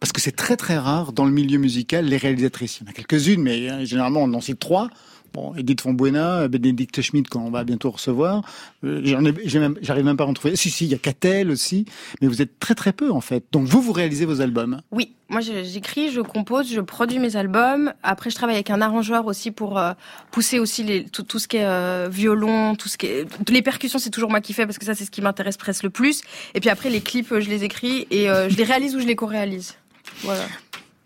Parce 0.00 0.12
que 0.12 0.20
c'est 0.20 0.34
très 0.34 0.56
très 0.56 0.78
rare 0.78 1.12
dans 1.12 1.26
le 1.26 1.30
milieu 1.30 1.58
musical, 1.58 2.06
les 2.06 2.16
réalisatrices. 2.16 2.78
Il 2.78 2.84
y 2.84 2.88
en 2.88 2.90
a 2.90 2.94
quelques-unes, 2.94 3.42
mais 3.42 3.70
euh, 3.70 3.84
généralement 3.84 4.22
on 4.22 4.32
en 4.32 4.40
cite 4.40 4.58
trois. 4.58 4.88
Bon, 5.32 5.54
Edith 5.54 5.82
von 5.82 5.92
Buena, 5.92 6.48
Bénédicte 6.48 7.00
Schmidt 7.02 7.28
qu'on 7.28 7.50
va 7.50 7.62
bientôt 7.62 7.90
recevoir. 7.90 8.42
Euh, 8.82 9.00
J'arrive 9.44 10.04
même 10.04 10.16
pas 10.16 10.24
à 10.24 10.26
en 10.26 10.32
trouver. 10.32 10.56
Si, 10.56 10.70
si, 10.70 10.86
il 10.86 10.90
y 10.90 10.94
a 10.94 10.98
Catel 10.98 11.50
aussi. 11.50 11.84
Mais 12.20 12.26
vous 12.26 12.42
êtes 12.42 12.58
très 12.58 12.74
très 12.74 12.92
peu 12.92 13.12
en 13.12 13.20
fait. 13.20 13.44
Donc 13.52 13.66
vous, 13.66 13.80
vous 13.80 13.92
réalisez 13.92 14.24
vos 14.24 14.40
albums. 14.40 14.80
Oui, 14.90 15.12
moi 15.28 15.40
j'écris, 15.40 16.10
je 16.10 16.20
compose, 16.20 16.72
je 16.72 16.80
produis 16.80 17.20
mes 17.20 17.36
albums. 17.36 17.92
Après, 18.02 18.30
je 18.30 18.34
travaille 18.34 18.56
avec 18.56 18.70
un 18.70 18.80
arrangeur 18.80 19.26
aussi 19.26 19.52
pour 19.52 19.78
euh, 19.78 19.92
pousser 20.32 20.58
aussi 20.58 20.82
les, 20.82 21.04
tout, 21.04 21.22
tout 21.22 21.38
ce 21.38 21.46
qui 21.46 21.58
est 21.58 21.64
euh, 21.64 22.08
violon, 22.10 22.74
tout 22.74 22.88
ce 22.88 22.98
qui 22.98 23.06
est 23.06 23.26
les 23.48 23.62
percussions. 23.62 24.00
C'est 24.00 24.10
toujours 24.10 24.30
moi 24.30 24.40
qui 24.40 24.52
fais 24.52 24.66
parce 24.66 24.78
que 24.78 24.84
ça 24.84 24.96
c'est 24.96 25.04
ce 25.04 25.10
qui 25.12 25.22
m'intéresse 25.22 25.56
presque 25.56 25.84
le 25.84 25.90
plus. 25.90 26.22
Et 26.54 26.60
puis 26.60 26.70
après 26.70 26.90
les 26.90 27.00
clips, 27.00 27.38
je 27.38 27.48
les 27.48 27.62
écris 27.62 28.08
et 28.10 28.28
euh, 28.28 28.48
je 28.48 28.56
les 28.56 28.64
réalise 28.64 28.96
ou 28.96 29.00
je 29.00 29.06
les 29.06 29.14
co-réalise. 29.14 29.76
Voilà. 30.22 30.44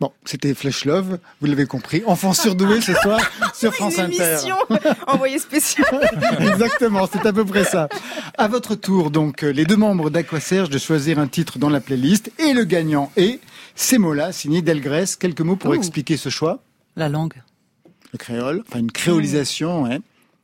Bon, 0.00 0.10
c'était 0.24 0.54
Flash 0.54 0.84
Love, 0.84 1.18
vous 1.40 1.46
l'avez 1.46 1.66
compris. 1.66 2.02
Enfant 2.06 2.32
surdoué 2.32 2.80
ce 2.80 2.92
soir 2.94 3.20
sur 3.54 3.72
France 3.72 3.94
Une 3.96 4.04
Inter. 4.06 4.24
émission 4.32 4.56
envoyée 5.06 5.38
spéciale. 5.38 6.10
Exactement, 6.40 7.08
c'est 7.10 7.24
à 7.24 7.32
peu 7.32 7.44
près 7.44 7.64
ça. 7.64 7.88
À 8.36 8.48
votre 8.48 8.74
tour, 8.74 9.10
donc, 9.10 9.44
euh, 9.44 9.50
les 9.52 9.64
deux 9.64 9.76
membres 9.76 10.10
d'Aquaserge 10.10 10.68
de 10.68 10.78
choisir 10.78 11.18
un 11.20 11.28
titre 11.28 11.58
dans 11.58 11.70
la 11.70 11.80
playlist 11.80 12.32
et 12.38 12.52
le 12.52 12.64
gagnant 12.64 13.12
est 13.16 13.38
ces 13.76 13.98
mots-là, 13.98 14.32
signé 14.32 14.62
Delgrès. 14.62 15.04
Quelques 15.18 15.40
mots 15.42 15.56
pour 15.56 15.70
Ouh. 15.70 15.74
expliquer 15.74 16.16
ce 16.16 16.28
choix. 16.28 16.62
La 16.96 17.08
langue. 17.08 17.34
Le 18.12 18.18
créole, 18.18 18.62
enfin 18.68 18.80
une 18.80 18.92
créolisation, 18.92 19.84
ouais. 19.84 20.00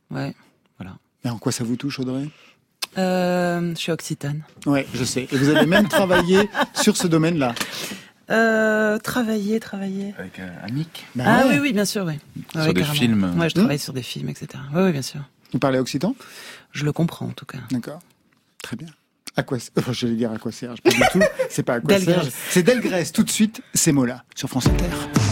Ouais. 0.09 0.33
Voilà. 0.79 0.95
Mais 1.23 1.29
en 1.29 1.37
quoi 1.37 1.51
ça 1.51 1.63
vous 1.65 1.75
touche, 1.75 1.99
Audrey? 1.99 2.27
Euh, 2.97 3.71
je 3.75 3.79
suis 3.79 3.91
occitane. 3.91 4.43
Ouais, 4.65 4.85
je 4.93 5.03
sais. 5.03 5.27
Et 5.31 5.37
vous 5.37 5.49
avez 5.49 5.65
même 5.65 5.87
travaillé 5.87 6.49
sur 6.73 6.97
ce 6.97 7.07
domaine-là. 7.07 7.53
Euh, 8.31 8.97
travailler, 8.99 9.59
travailler. 9.59 10.13
Avec 10.17 10.39
un 10.39 10.49
Amic. 10.67 11.05
Ben 11.15 11.25
ah 11.27 11.45
ouais. 11.47 11.53
oui, 11.55 11.59
oui, 11.61 11.73
bien 11.73 11.85
sûr, 11.85 12.05
oui. 12.05 12.13
Sur 12.51 12.61
Ouais, 12.61 12.67
des 12.73 12.81
carrément. 12.81 12.93
films. 12.93 13.39
Ouais, 13.39 13.49
je 13.49 13.55
travaille 13.55 13.79
sur 13.79 13.93
des 13.93 14.01
films, 14.03 14.29
etc. 14.29 14.47
Oui, 14.73 14.83
oui, 14.83 14.91
bien 14.91 15.01
sûr. 15.01 15.19
Vous 15.51 15.59
parlez 15.59 15.79
occitan? 15.79 16.15
Je 16.71 16.85
le 16.85 16.93
comprends, 16.93 17.25
en 17.27 17.31
tout 17.33 17.45
cas. 17.45 17.57
D'accord. 17.71 17.99
Très 18.63 18.77
bien. 18.77 18.87
Aqua... 19.35 19.57
Enfin, 19.77 19.91
j'allais 19.93 20.15
dire 20.15 20.31
Aquaserge, 20.31 20.81
pas 20.81 20.91
du 20.91 20.99
tout. 21.11 21.21
C'est 21.49 21.63
pas 21.63 21.75
Aquaserge. 21.75 22.05
Delgrès. 22.05 22.31
C'est 22.49 22.63
Delgrès, 22.63 23.05
tout 23.05 23.23
de 23.23 23.29
suite, 23.29 23.61
ces 23.73 23.91
mots-là, 23.91 24.23
sur 24.35 24.49
France 24.49 24.67
Inter. 24.67 25.30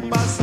Dis-moi 0.00 0.18
ça 0.18 0.39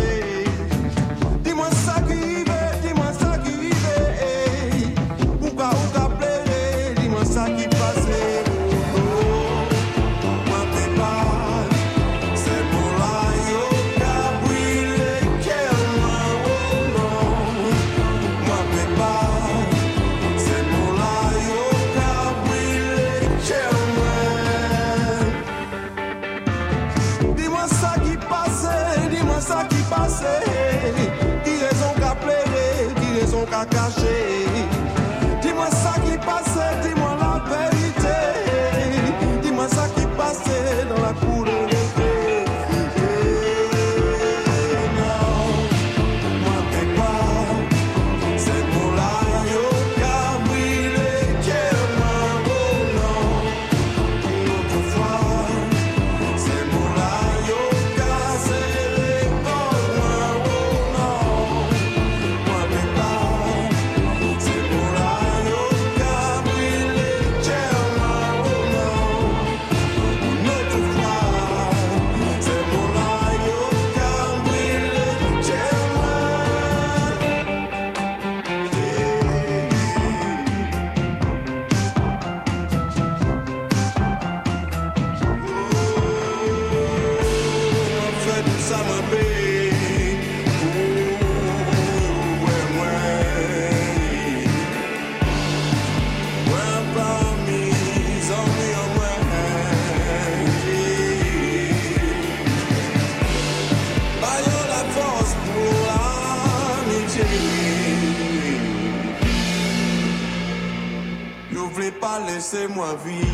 pas 112.50 112.58
laisser 112.58 112.68
moi 112.68 112.96
vivre. 113.06 113.27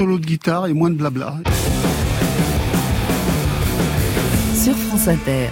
Solo 0.00 0.18
de 0.18 0.24
guitare 0.24 0.66
et 0.66 0.72
moins 0.72 0.88
de 0.88 0.94
blabla. 0.94 1.34
Sur 4.54 4.74
France 4.74 5.08
Inter. 5.08 5.50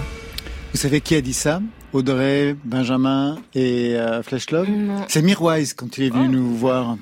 Vous 0.73 0.79
savez 0.79 1.01
qui 1.01 1.13
a 1.13 1.21
dit 1.21 1.33
ça? 1.33 1.61
Audrey, 1.93 2.55
Benjamin 2.63 3.37
et 3.53 3.95
euh, 3.95 4.23
Flash 4.23 4.49
Love 4.49 4.67
Non. 4.67 5.05
C'est 5.07 5.21
Mirwise 5.21 5.75
quand 5.75 5.99
il 5.99 6.05
est 6.05 6.09
venu 6.09 6.29
nous 6.29 6.55
voir. 6.55 6.97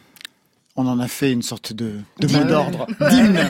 On 0.80 0.86
en 0.86 1.00
a 1.00 1.08
fait 1.08 1.32
une 1.32 1.42
sorte 1.42 1.74
de, 1.74 1.94
de 2.20 2.28
mot 2.28 2.44
d'ordre. 2.44 2.86
D'hymne. 3.10 3.50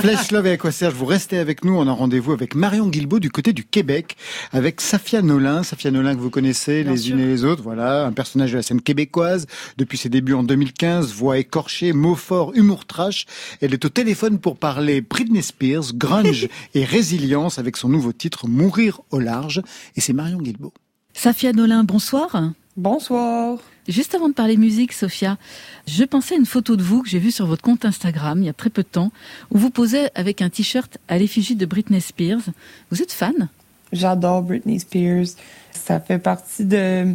Flash 0.00 0.30
Love 0.32 0.46
et 0.48 0.50
Aquaserge, 0.52 0.92
vous 0.92 1.06
restez 1.06 1.38
avec 1.38 1.64
nous. 1.64 1.74
On 1.74 1.88
a 1.88 1.92
rendez-vous 1.92 2.32
avec 2.32 2.54
Marion 2.54 2.88
Guilbault 2.88 3.20
du 3.20 3.30
côté 3.30 3.54
du 3.54 3.64
Québec, 3.64 4.18
avec 4.52 4.82
Safia 4.82 5.22
Nolin. 5.22 5.62
Safia 5.62 5.90
Nolin 5.90 6.14
que 6.14 6.20
vous 6.20 6.28
connaissez 6.28 6.82
Bien 6.82 6.92
les 6.92 6.98
sûr. 6.98 7.14
unes 7.16 7.22
et 7.22 7.26
les 7.26 7.44
autres. 7.44 7.62
Voilà, 7.62 8.04
un 8.04 8.12
personnage 8.12 8.52
de 8.52 8.56
la 8.56 8.62
scène 8.62 8.82
québécoise 8.82 9.46
depuis 9.78 9.96
ses 9.96 10.10
débuts 10.10 10.34
en 10.34 10.42
2015. 10.42 11.14
Voix 11.14 11.38
écorchée, 11.38 11.94
mots 11.94 12.14
forts, 12.14 12.52
humour 12.54 12.84
trash. 12.84 13.24
Elle 13.62 13.72
est 13.72 13.86
au 13.86 13.88
téléphone 13.88 14.38
pour 14.38 14.58
parler 14.58 15.00
Britney 15.00 15.42
Spears, 15.42 15.94
grunge 15.94 16.48
et 16.74 16.84
résilience 16.84 17.58
avec 17.58 17.78
son 17.78 17.88
nouveau 17.88 18.12
titre 18.12 18.46
Mourir 18.46 19.00
au 19.10 19.20
large. 19.20 19.62
Et 19.96 20.02
c'est 20.02 20.12
Marion 20.12 20.38
Guilbault. 20.38 20.74
Safia 21.14 21.52
Nolin, 21.54 21.82
bonsoir. 21.84 22.30
Bonsoir. 22.76 23.58
Juste 23.88 24.14
avant 24.14 24.28
de 24.28 24.34
parler 24.34 24.58
musique, 24.58 24.92
Sophia, 24.92 25.38
je 25.86 26.04
pensais 26.04 26.34
à 26.34 26.38
une 26.38 26.44
photo 26.44 26.76
de 26.76 26.82
vous 26.82 27.02
que 27.02 27.08
j'ai 27.08 27.18
vue 27.18 27.30
sur 27.30 27.46
votre 27.46 27.62
compte 27.62 27.86
Instagram 27.86 28.38
il 28.42 28.44
y 28.44 28.48
a 28.50 28.52
très 28.52 28.68
peu 28.68 28.82
de 28.82 28.88
temps, 28.88 29.10
où 29.50 29.56
vous 29.58 29.70
posez 29.70 30.08
avec 30.14 30.42
un 30.42 30.50
t-shirt 30.50 30.98
à 31.08 31.16
l'effigie 31.16 31.56
de 31.56 31.64
Britney 31.64 32.00
Spears. 32.00 32.42
Vous 32.90 33.00
êtes 33.00 33.12
fan? 33.12 33.48
J'adore 33.90 34.42
Britney 34.42 34.78
Spears. 34.78 35.28
Ça 35.72 36.00
fait 36.00 36.18
partie 36.18 36.66
de 36.66 37.14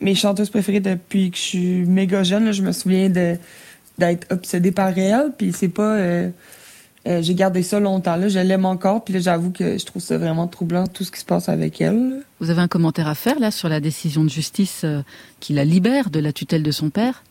mes 0.00 0.14
chanteuses 0.14 0.50
préférées 0.50 0.80
depuis 0.80 1.30
que 1.30 1.36
je 1.38 1.42
suis 1.42 1.84
méga 1.86 2.22
jeune. 2.22 2.52
Je 2.52 2.62
me 2.62 2.72
souviens 2.72 3.08
d'être 3.08 4.30
obsédée 4.30 4.72
par 4.72 4.96
elle. 4.98 5.32
Puis 5.36 5.54
c'est 5.54 5.68
pas... 5.68 5.96
euh, 5.96 6.30
euh, 7.08 7.20
j'ai 7.22 7.34
gardé 7.34 7.62
ça 7.62 7.80
longtemps. 7.80 8.16
Là. 8.16 8.28
Je 8.28 8.38
l'aime 8.38 8.64
encore. 8.64 9.04
Puis 9.04 9.14
là, 9.14 9.20
j'avoue 9.20 9.50
que 9.50 9.76
je 9.78 9.84
trouve 9.84 10.02
ça 10.02 10.18
vraiment 10.18 10.46
troublant, 10.46 10.86
tout 10.86 11.04
ce 11.04 11.10
qui 11.10 11.20
se 11.20 11.24
passe 11.24 11.48
avec 11.48 11.80
elle. 11.80 12.22
Vous 12.40 12.50
avez 12.50 12.60
un 12.60 12.68
commentaire 12.68 13.08
à 13.08 13.14
faire 13.14 13.38
là 13.40 13.50
sur 13.50 13.68
la 13.68 13.80
décision 13.80 14.22
de 14.24 14.30
justice 14.30 14.82
euh, 14.84 15.02
qui 15.40 15.52
la 15.52 15.64
libère 15.64 16.10
de 16.10 16.20
la 16.20 16.32
tutelle 16.32 16.62
de 16.62 16.70
son 16.70 16.90
père? 16.90 17.24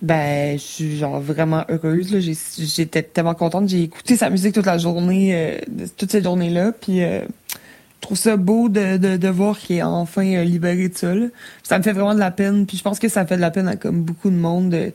Ben, 0.00 0.58
je 0.58 0.62
suis 0.62 0.96
genre 0.96 1.20
vraiment 1.20 1.64
heureuse. 1.68 2.18
J'étais 2.58 3.02
tellement 3.02 3.34
contente. 3.34 3.68
J'ai 3.68 3.82
écouté 3.84 4.16
sa 4.16 4.30
musique 4.30 4.54
toute 4.54 4.66
la 4.66 4.78
journée, 4.78 5.30
euh, 5.32 5.58
toute 5.96 6.10
cette 6.10 6.24
journée-là. 6.24 6.72
Puis 6.72 7.02
euh, 7.02 7.20
je 7.20 8.00
trouve 8.00 8.18
ça 8.18 8.36
beau 8.36 8.68
de, 8.68 8.96
de, 8.96 9.16
de 9.16 9.28
voir 9.28 9.58
qu'il 9.58 9.76
est 9.76 9.82
enfin 9.82 10.42
libéré 10.44 10.88
de 10.88 10.96
ça. 10.96 11.14
là. 11.14 11.26
Ça 11.62 11.78
me 11.78 11.84
fait 11.84 11.92
vraiment 11.92 12.14
de 12.14 12.18
la 12.20 12.32
peine. 12.32 12.66
Puis 12.66 12.78
je 12.78 12.82
pense 12.82 12.98
que 12.98 13.08
ça 13.08 13.24
fait 13.26 13.36
de 13.36 13.40
la 13.42 13.50
peine 13.52 13.68
à 13.68 13.76
comme 13.76 14.02
beaucoup 14.02 14.30
de 14.30 14.34
monde 14.36 14.70
de, 14.70 14.92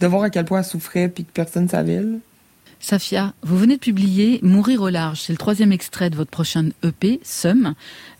de 0.00 0.06
voir 0.08 0.22
à 0.24 0.30
quel 0.30 0.44
point 0.44 0.58
elle 0.60 0.64
souffrait 0.64 1.08
puis 1.08 1.24
que 1.24 1.30
personne 1.32 1.64
ne 1.64 1.68
savait. 1.68 2.00
là. 2.00 2.16
Safia, 2.80 3.34
vous 3.42 3.58
venez 3.58 3.74
de 3.74 3.80
publier 3.80 4.38
Mourir 4.42 4.82
au 4.82 4.88
large. 4.88 5.22
C'est 5.22 5.32
le 5.32 5.38
troisième 5.38 5.72
extrait 5.72 6.10
de 6.10 6.16
votre 6.16 6.30
prochain 6.30 6.68
EP, 6.82 7.20
Sum. 7.24 7.74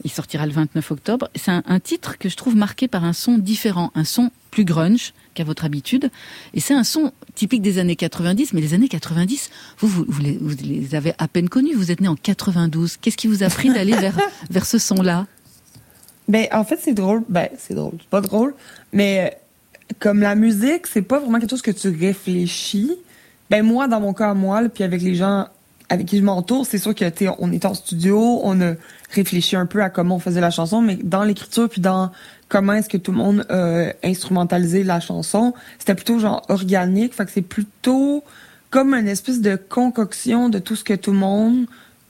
Il 0.05 0.11
sortira 0.11 0.47
le 0.47 0.53
29 0.53 0.91
octobre. 0.91 1.31
C'est 1.35 1.51
un, 1.51 1.63
un 1.67 1.81
titre 1.81 2.19
que 2.19 2.29
je 2.29 2.37
trouve 2.37 2.57
marqué 2.57 2.89
par 2.89 3.05
un 3.05 3.13
son 3.13 3.39
différent, 3.39 3.93
un 3.95 4.05
son 4.05 4.31
plus 4.51 4.65
grunge 4.65 5.13
qu'à 5.35 5.45
votre 5.45 5.65
habitude. 5.65 6.11
Et 6.55 6.61
c'est 6.61 6.75
un 6.75 6.85
son 6.85 7.13
typique 7.35 7.63
des 7.63 7.79
années 7.79 7.97
90. 7.97 8.53
Mais 8.53 8.61
les 8.61 8.75
années 8.75 8.89
90, 8.89 9.51
vous, 9.79 9.89
vous, 9.89 10.05
vous 10.09 10.21
les, 10.21 10.37
vous 10.39 10.57
les 10.63 10.95
avez 10.95 11.13
à 11.19 11.29
peine 11.29 11.49
connus. 11.49 11.75
Vous 11.75 11.91
êtes 11.91 12.01
né 12.01 12.09
en 12.09 12.17
92. 12.17 12.97
Qu'est-ce 12.97 13.17
qui 13.17 13.29
vous 13.29 13.43
a 13.43 13.49
pris 13.49 13.73
d'aller 13.73 13.95
vers, 13.95 14.19
vers 14.51 14.67
ce 14.67 14.79
son-là? 14.79 15.27
Ben, 16.27 16.47
en 16.53 16.65
fait, 16.65 16.79
c'est 16.83 16.95
drôle. 16.95 17.23
Ben, 17.29 17.49
c'est 17.59 17.75
drôle. 17.75 17.95
C'est 18.01 18.11
pas 18.11 18.21
drôle. 18.21 18.55
Mais 18.93 19.33
euh, 19.33 19.95
comme 19.99 20.21
la 20.21 20.35
musique, 20.35 20.87
c'est 20.87 21.03
pas 21.03 21.21
vraiment 21.21 21.39
quelque 21.39 21.51
chose 21.51 21.63
que 21.63 21.71
tu 21.71 21.89
réfléchis. 21.89 22.93
Ben, 23.51 23.65
moi, 23.65 23.89
dans 23.89 24.01
mon 24.01 24.13
cas, 24.13 24.35
moi, 24.35 24.63
là, 24.63 24.69
puis 24.69 24.85
avec 24.85 25.03
les 25.03 25.15
gens 25.15 25.47
avec 25.91 26.07
qui 26.07 26.19
je 26.19 26.23
m'entoure, 26.23 26.67
c'est 26.67 26.79
sûr 26.79 26.95
que, 26.95 27.09
tu 27.09 27.29
on 27.39 27.51
était 27.51 27.67
en 27.67 27.75
studio, 27.75 28.41
on 28.43 28.61
a 28.61 28.75
réfléchi 29.11 29.57
un 29.57 29.65
peu 29.65 29.83
à 29.83 29.89
comment 29.89 30.17
on 30.17 30.19
faisait 30.19 30.41
la 30.41 30.51
chanson, 30.51 30.83
mais 30.83 30.97
dans 30.97 31.25
l'écriture 31.25 31.69
puis 31.69 31.81
dans 31.81 32.11
comment 32.49 32.75
est-ce 32.75 32.91
que 32.91 32.99
tout 32.99 33.13
le 33.13 33.19
monde 33.19 33.47
a 33.49 33.93
instrumentalisé 34.05 34.85
la 34.85 35.01
chanson, 35.01 35.55
c'était 35.79 35.95
plutôt 35.95 36.19
genre 36.19 36.45
organique. 36.49 37.15
Fait 37.15 37.25
que 37.25 37.31
c'est 37.31 37.43
plutôt 37.43 38.23
comme 38.71 38.93
une 38.93 39.09
espèce 39.09 39.41
de 39.41 39.57
concoction 39.57 40.51
de 40.51 40.59
tout 40.59 40.77
ce 40.77 40.85
que 40.85 40.93
tout 40.95 41.13
le 41.13 41.19
monde, 41.19 41.67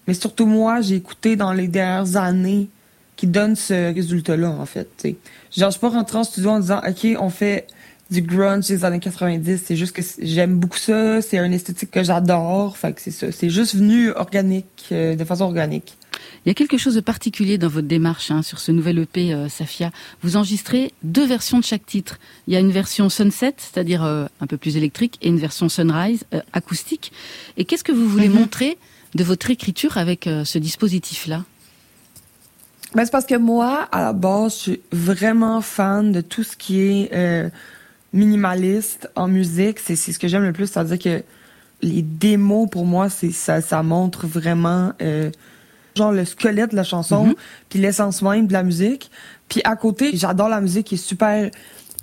mais 0.09 0.15
surtout 0.15 0.47
moi, 0.47 0.81
j'ai 0.81 0.97
écouté 0.97 1.37
dans 1.37 1.53
les 1.53 1.69
dernières 1.69 2.17
années 2.17 2.69
qui 3.15 3.27
donne 3.27 3.57
ce 3.57 3.93
résultat-là, 3.95 4.51
en 4.51 4.67
fait. 4.67 4.89
t'sais. 4.97 5.17
Genre, 5.57 5.71
je 5.71 5.73
suis 5.73 5.81
pas 5.81 5.89
rentrée 5.89 6.19
en 6.19 6.25
studio 6.25 6.51
en 6.51 6.61
disant, 6.61 6.81
OK, 6.87 7.17
on 7.19 7.31
fait 7.31 7.67
du 8.11 8.23
grunge 8.23 8.67
des 8.69 8.85
années 8.85 9.01
90. 9.01 9.63
C'est 9.65 9.77
juste 9.77 9.93
que 9.93 10.03
j'aime 10.21 10.59
beaucoup 10.59 10.79
ça. 10.79 11.21
C'est 11.21 11.39
un 11.39 11.53
esthétique 11.53 11.91
que 11.91 12.03
j'adore. 12.03 12.77
Fait 12.77 12.93
que 12.93 13.01
c'est 13.01 13.11
ça. 13.11 13.31
C'est 13.33 13.51
juste 13.51 13.75
venu 13.75 14.11
organique, 14.13 14.87
euh, 14.93 15.15
de 15.15 15.25
façon 15.25 15.45
organique. 15.45 15.95
Il 16.45 16.49
y 16.49 16.51
a 16.51 16.55
quelque 16.55 16.79
chose 16.79 16.95
de 16.95 17.01
particulier 17.01 17.59
dans 17.59 17.69
votre 17.69 17.87
démarche 17.87 18.31
hein, 18.31 18.43
sur 18.43 18.59
ce 18.61 18.73
nouvel 18.73 18.99
EP 19.01 19.35
euh, 19.35 19.49
Safia. 19.49 19.91
Vous 20.23 20.37
enregistrez 20.37 20.93
deux 21.03 21.27
versions 21.27 21.59
de 21.59 21.65
chaque 21.65 21.85
titre. 21.85 22.19
Il 22.47 22.55
y 22.55 22.57
a 22.57 22.61
une 22.61 22.73
version 22.73 23.09
Sunset, 23.09 23.55
c'est-à-dire 23.59 24.03
euh, 24.05 24.27
un 24.41 24.47
peu 24.47 24.57
plus 24.57 24.77
électrique, 24.77 25.19
et 25.21 25.29
une 25.29 25.39
version 25.39 25.69
Sunrise, 25.69 26.25
euh, 26.33 26.41
acoustique. 26.55 27.13
Et 27.57 27.65
qu'est-ce 27.67 27.85
que 27.85 27.93
vous 27.93 28.09
voulez 28.09 28.29
Mhm. 28.29 28.35
montrer 28.41 28.79
de 29.15 29.25
votre 29.25 29.51
écriture 29.51 29.99
avec 29.99 30.27
euh, 30.27 30.45
ce 30.45 30.59
dispositif-là? 30.59 31.45
Ben, 32.95 33.05
c'est 33.05 33.11
parce 33.11 33.27
que 33.27 33.35
moi, 33.37 33.87
à 33.93 34.01
la 34.01 34.13
base, 34.15 34.55
je 34.55 34.59
suis 34.59 34.81
vraiment 34.93 35.61
fan 35.61 36.11
de 36.11 36.21
tout 36.23 36.43
ce 36.43 36.57
qui 36.57 36.81
est 36.81 37.11
euh, 37.13 37.51
minimaliste 38.13 39.09
en 39.17 39.29
musique. 39.29 39.79
C'est 39.79 39.97
c'est 39.97 40.13
ce 40.13 40.19
que 40.19 40.29
j'aime 40.29 40.43
le 40.45 40.53
plus. 40.53 40.67
C'est-à-dire 40.67 40.99
que 40.99 41.23
les 41.83 42.03
démos, 42.03 42.69
pour 42.71 42.87
moi, 42.87 43.09
c'est 43.09 43.31
ça, 43.31 43.61
ça 43.61 43.83
montre 43.83 44.27
vraiment 44.27 44.93
euh, 45.01 45.31
genre 45.97 46.13
le 46.13 46.25
squelette 46.25 46.71
de 46.73 46.77
la 46.77 46.85
chanson, 46.85 47.27
Mhm. 47.27 47.35
puis 47.69 47.79
l'essence 47.79 48.23
même 48.23 48.47
de 48.47 48.53
la 48.53 48.63
musique. 48.63 49.11
Puis 49.49 49.61
à 49.65 49.77
côté, 49.77 50.11
j'adore 50.15 50.49
la 50.49 50.61
musique 50.61 50.87
qui 50.89 50.95
est 50.97 50.99
super 50.99 51.51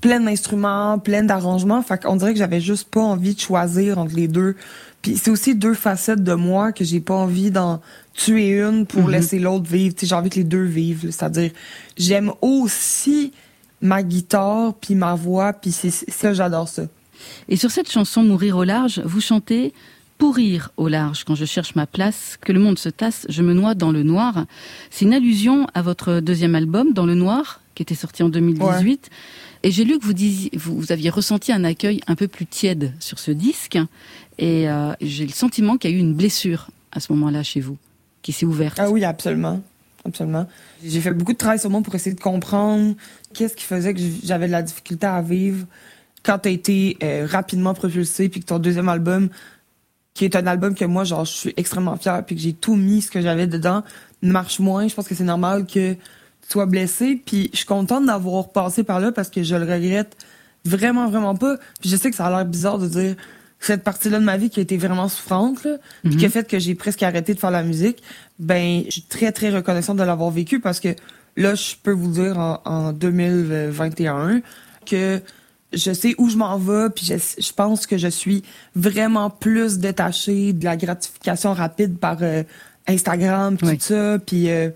pleine 0.02 0.26
d'instruments, 0.26 1.00
pleine 1.00 1.28
d'arrangements. 1.28 1.82
Fait 1.82 2.02
qu'on 2.02 2.16
dirait 2.16 2.34
que 2.34 2.40
j'avais 2.40 2.62
juste 2.62 2.90
pas 2.90 3.02
envie 3.02 3.34
de 3.36 3.40
choisir 3.40 3.98
entre 3.98 4.16
les 4.16 4.28
deux. 4.28 4.56
Puis 5.02 5.18
c'est 5.18 5.30
aussi 5.32 5.56
deux 5.56 5.74
facettes 5.74 6.24
de 6.24 6.34
moi 6.34 6.72
que 6.72 6.84
j'ai 6.84 7.00
pas 7.00 7.14
envie 7.14 7.52
d'en 7.52 7.82
tuer 8.14 8.60
une 8.60 8.86
pour 8.86 9.04
Mhm. 9.04 9.12
laisser 9.12 9.40
l'autre 9.40 9.66
vivre. 9.70 9.96
J'ai 10.02 10.16
envie 10.16 10.30
que 10.30 10.36
les 10.36 10.44
deux 10.44 10.64
vivent. 10.64 11.12
C'est-à-dire, 11.12 11.52
j'aime 11.98 12.32
aussi 12.42 13.32
ma 13.86 14.04
guitare 14.04 14.74
puis 14.76 14.96
ma 14.96 15.16
voix 15.16 15.54
puis 15.54 15.72
c'est 15.72 15.90
c'est- 15.92 16.10
ça 16.12 16.34
j'adore 16.34 16.68
ça. 16.68 16.84
Et 17.50 17.56
sur 17.56 17.72
cette 17.72 17.90
chanson 17.92 18.24
Mourir 18.24 18.58
au 18.58 18.64
large, 18.64 19.02
vous 19.06 19.22
chantez 19.22 19.74
Pourrir 20.18 20.72
au 20.78 20.88
large, 20.88 21.26
quand 21.26 21.36
je 21.36 21.44
cherche 21.44 21.76
ma 21.76 21.86
place, 21.86 22.38
que 22.40 22.54
le 22.54 22.60
monde 22.62 22.80
se 22.80 22.88
tasse, 22.88 23.26
je 23.28 23.42
me 23.42 23.54
noie 23.54 23.76
dans 23.76 23.92
le 23.92 24.02
noir. 24.02 24.46
C'est 24.90 25.04
une 25.04 25.14
allusion 25.14 25.68
à 25.74 25.82
votre 25.82 26.22
deuxième 26.22 26.56
album, 26.56 26.94
Dans 26.94 27.06
le 27.06 27.16
noir, 27.16 27.60
qui 27.76 27.84
était 27.84 27.96
sorti 27.96 28.24
en 28.24 28.30
2018. 28.30 29.10
Et 29.64 29.72
j'ai 29.72 29.84
lu 29.84 30.00
que 30.00 30.06
vous, 30.06 30.14
disiez, 30.14 30.52
vous, 30.56 30.78
vous 30.80 30.94
aviez 30.94 31.10
ressenti 31.10 31.52
un 31.52 31.66
accueil 31.66 32.00
un 32.08 32.16
peu 32.16 32.30
plus 32.30 32.46
tiède 32.46 32.94
sur 33.02 33.20
ce 33.20 33.32
disque. 33.32 33.78
Et 34.38 34.70
euh, 34.70 34.94
j'ai 35.02 35.26
le 35.26 35.34
sentiment 35.34 35.76
qu'il 35.78 35.92
y 35.92 35.94
a 35.94 35.98
eu 35.98 36.00
une 36.00 36.14
blessure 36.14 36.68
à 36.94 37.02
ce 37.02 37.12
moment-là 37.12 37.44
chez 37.44 37.60
vous, 37.60 37.78
qui 38.22 38.32
s'est 38.32 38.46
ouverte. 38.46 38.78
Ah 38.80 38.90
oui, 38.90 39.04
absolument. 39.04 39.62
Absolument. 40.06 40.46
J'ai 40.84 41.02
fait 41.02 41.12
beaucoup 41.12 41.34
de 41.34 41.38
travail 41.38 41.60
sur 41.60 41.70
moi 41.70 41.82
pour 41.82 41.96
essayer 41.96 42.16
de 42.16 42.22
comprendre 42.22 42.96
qu'est-ce 43.34 43.56
qui 43.56 43.64
faisait 43.64 43.94
que 43.94 44.00
j'avais 44.24 44.48
de 44.48 44.52
la 44.52 44.62
difficulté 44.62 45.08
à 45.08 45.22
vivre 45.22 45.66
quand 46.24 46.40
t'as 46.40 46.52
été 46.52 46.98
euh, 47.04 47.28
rapidement 47.30 47.74
propulsé 47.74 48.30
puis 48.30 48.40
que 48.40 48.46
ton 48.46 48.60
deuxième 48.60 48.90
album 48.90 49.30
qui 50.14 50.26
est 50.26 50.36
un 50.36 50.48
album 50.48 50.76
que 50.76 50.86
moi 50.86 51.04
genre 51.04 51.26
je 51.26 51.32
suis 51.32 51.54
extrêmement 51.58 51.98
fière 51.98 52.24
puis 52.26 52.36
que 52.36 52.42
j'ai 52.42 52.54
tout 52.54 52.76
mis 52.76 53.02
ce 53.02 53.12
que 53.12 53.22
j'avais 53.22 53.48
dedans 53.48 53.84
marche 54.22 54.60
moins, 54.60 54.88
je 54.88 54.96
pense 54.96 55.08
que 55.08 55.16
c'est 55.16 55.24
normal 55.24 55.66
que 55.66 55.94
tu 55.94 56.00
sois 56.50 56.66
blessé 56.68 57.22
puis 57.24 57.50
je 57.52 57.58
suis 57.58 57.66
contente 57.66 58.06
d'avoir 58.06 58.50
passé 58.50 58.84
par 58.84 59.00
là 59.00 59.12
parce 59.12 59.30
que 59.30 59.44
je 59.44 59.56
le 59.56 59.72
regrette 59.72 60.16
vraiment 60.66 61.10
vraiment 61.10 61.36
pas. 61.36 61.58
Puis 61.80 61.90
je 61.90 61.96
sais 61.96 62.10
que 62.10 62.16
ça 62.16 62.26
a 62.26 62.30
l'air 62.30 62.46
bizarre 62.46 62.80
de 62.80 62.88
dire 62.88 63.16
cette 63.60 63.84
partie-là 63.84 64.20
de 64.20 64.26
ma 64.26 64.38
vie 64.38 64.50
qui 64.50 64.60
a 64.60 64.64
été 64.64 64.78
vraiment 64.78 65.08
souffrante 65.08 65.64
là, 65.64 65.78
puis 66.04 66.12
Mhm. 66.14 66.18
qui 66.18 66.26
a 66.26 66.30
fait 66.30 66.48
que 66.48 66.60
j'ai 66.60 66.76
presque 66.76 67.02
arrêté 67.04 67.34
de 67.34 67.40
faire 67.40 67.52
la 67.52 67.64
musique, 67.64 68.04
ben 68.38 68.84
je 68.86 68.92
suis 68.92 69.02
très 69.04 69.32
très 69.32 69.50
reconnaissante 69.50 69.98
de 69.98 70.04
l'avoir 70.04 70.30
vécu 70.30 70.60
parce 70.60 70.80
que 70.80 70.90
là 71.38 71.56
je 71.56 71.74
peux 71.82 71.92
vous 71.92 72.12
dire 72.12 72.38
en, 72.38 72.62
en 72.66 72.94
2021 72.94 74.42
que 74.86 75.22
je 75.74 75.92
sais 75.94 76.16
où 76.18 76.30
je 76.30 76.38
m'en 76.38 76.58
vais 76.58 76.90
puis 76.90 77.06
je, 77.06 77.16
je 77.42 77.52
pense 77.54 77.88
que 77.88 77.98
je 77.98 78.08
suis 78.08 78.44
vraiment 78.76 79.30
plus 79.30 79.80
détachée 79.80 80.54
de 80.54 80.64
la 80.64 80.78
gratification 80.78 81.54
rapide 81.54 81.98
par 81.98 82.18
euh, 82.22 82.44
Instagram 82.88 83.58
puis 83.58 83.68
Oui. 83.68 83.78
tout 83.78 83.84
ça 83.86 84.20
puis 84.20 84.50
euh, 84.50 84.70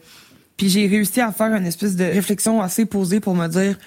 puis 0.58 0.68
j'ai 0.70 0.88
réussi 0.88 1.22
à 1.22 1.32
faire 1.32 1.54
une 1.56 1.66
espèce 1.66 1.96
de 1.96 2.04
réflexion 2.04 2.62
assez 2.62 2.86
posée 2.86 3.20
pour 3.20 3.36
me 3.36 3.48
dire 3.48 3.78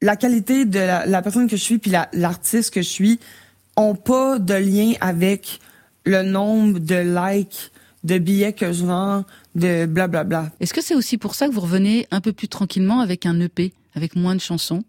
la 0.00 0.16
qualité 0.16 0.64
de 0.64 0.78
la, 0.80 1.06
la 1.06 1.22
personne 1.22 1.48
que 1.48 1.56
je 1.56 1.62
suis 1.62 1.78
puis 1.78 1.90
la- 1.92 2.08
l'artiste 2.12 2.72
que 2.74 2.82
je 2.82 2.88
suis 2.88 3.20
ont 3.76 3.94
pas 3.94 4.38
de 4.38 4.54
lien 4.54 4.92
avec 5.00 5.60
le 6.04 6.22
nombre 6.22 6.78
de 6.78 6.94
likes, 6.96 7.70
de 8.04 8.18
billets 8.18 8.52
que 8.52 8.72
je 8.72 8.84
vends, 8.84 9.24
de 9.54 9.86
blablabla. 9.86 10.50
Est-ce 10.60 10.74
que 10.74 10.82
c'est 10.82 10.94
aussi 10.94 11.18
pour 11.18 11.34
ça 11.34 11.46
que 11.48 11.52
vous 11.52 11.60
revenez 11.60 12.06
un 12.10 12.20
peu 12.20 12.32
plus 12.32 12.48
tranquillement 12.48 13.00
avec 13.00 13.26
un 13.26 13.38
EP, 13.40 13.72
avec 13.94 14.16
moins 14.16 14.34
de 14.34 14.40
chansons? 14.40 14.82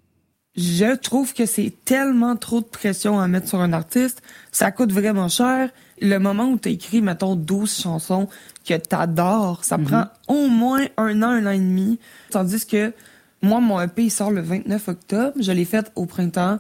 Je 0.55 0.95
trouve 0.95 1.33
que 1.33 1.45
c'est 1.47 1.73
tellement 1.83 2.35
trop 2.35 2.59
de 2.61 2.65
pression 2.65 3.19
à 3.19 3.27
mettre 3.27 3.47
sur 3.49 3.59
un 3.59 3.73
artiste. 3.73 4.21
Ça 4.51 4.71
coûte 4.71 4.91
vraiment 4.91 5.27
cher. 5.27 5.69
Le 5.99 6.17
moment 6.19 6.45
où 6.45 6.59
tu 6.59 6.69
écrit, 6.69 7.01
mettons, 7.01 7.35
12 7.35 7.75
chansons 7.81 8.27
que 8.67 8.75
t'adores, 8.75 9.63
ça 9.63 9.77
Mhm. 9.79 9.85
prend 9.85 10.05
au 10.27 10.47
moins 10.49 10.85
un 10.97 11.23
an, 11.23 11.29
un 11.29 11.45
an 11.47 11.51
et 11.51 11.57
demi. 11.57 11.97
Tandis 12.29 12.65
que 12.67 12.93
moi, 13.41 13.61
mon 13.61 13.81
EP, 13.81 14.03
il 14.03 14.11
sort 14.11 14.29
le 14.31 14.41
29 14.41 14.87
octobre. 14.89 15.33
Je 15.39 15.51
l'ai 15.51 15.65
fait 15.65 15.91
au 15.95 16.05
printemps. 16.05 16.59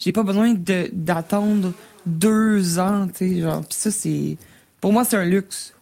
J'ai 0.00 0.10
pas 0.12 0.22
besoin 0.24 0.54
de 0.54 0.90
d'attendre 0.92 1.72
deux 2.06 2.78
ans, 2.80 3.06
tu 3.06 3.28
sais, 3.36 3.40
genre. 3.42 3.64
Pis 3.64 3.76
ça, 3.76 3.90
c'est... 3.92 4.36
Pour 4.80 4.92
moi, 4.92 5.04
c'est 5.04 5.16
un 5.16 5.24
luxe. 5.24 5.74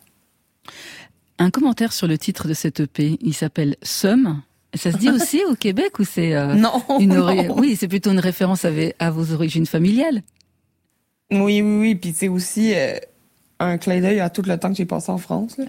Un 1.38 1.50
commentaire 1.50 1.92
sur 1.92 2.08
le 2.08 2.18
titre 2.18 2.48
de 2.48 2.54
cet 2.54 2.80
EP, 2.80 3.16
il 3.22 3.32
s'appelle 3.32 3.76
Somme. 3.82 4.42
Ça 4.74 4.90
se 4.92 4.96
dit 4.98 5.08
aussi 5.14 5.40
au 5.48 5.54
Québec 5.54 5.98
ou 6.00 6.04
c'est 6.04 6.34
euh, 6.34 6.54
non, 6.54 6.82
une 6.98 7.14
non. 7.14 7.22
ori- 7.22 7.48
Oui, 7.48 7.76
c'est 7.76 7.88
plutôt 7.88 8.10
une 8.10 8.18
référence 8.18 8.64
à, 8.64 8.70
à 8.98 9.10
vos 9.10 9.32
origines 9.32 9.66
familiales. 9.66 10.22
Oui, 11.30 11.62
oui, 11.62 11.78
oui. 11.80 11.94
Puis 11.94 12.12
c'est 12.16 12.28
aussi 12.28 12.74
euh, 12.74 12.98
un 13.60 13.78
clin 13.78 14.00
d'œil 14.00 14.18
à 14.20 14.30
tout 14.30 14.42
le 14.42 14.58
temps 14.58 14.70
que 14.70 14.76
j'ai 14.76 14.84
passé 14.84 15.12
en 15.12 15.18
France. 15.18 15.56
là. 15.58 15.64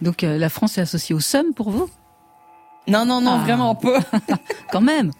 Donc 0.00 0.22
euh, 0.24 0.38
la 0.38 0.48
France 0.48 0.78
est 0.78 0.82
associée 0.82 1.14
au 1.14 1.20
Somme 1.20 1.52
pour 1.54 1.70
vous? 1.70 1.90
Non, 2.86 3.04
non, 3.04 3.20
non, 3.20 3.38
Ah. 3.40 3.44
vraiment 3.44 3.74
pas. 3.74 4.00
Quand 4.72 4.80
même 4.80 5.10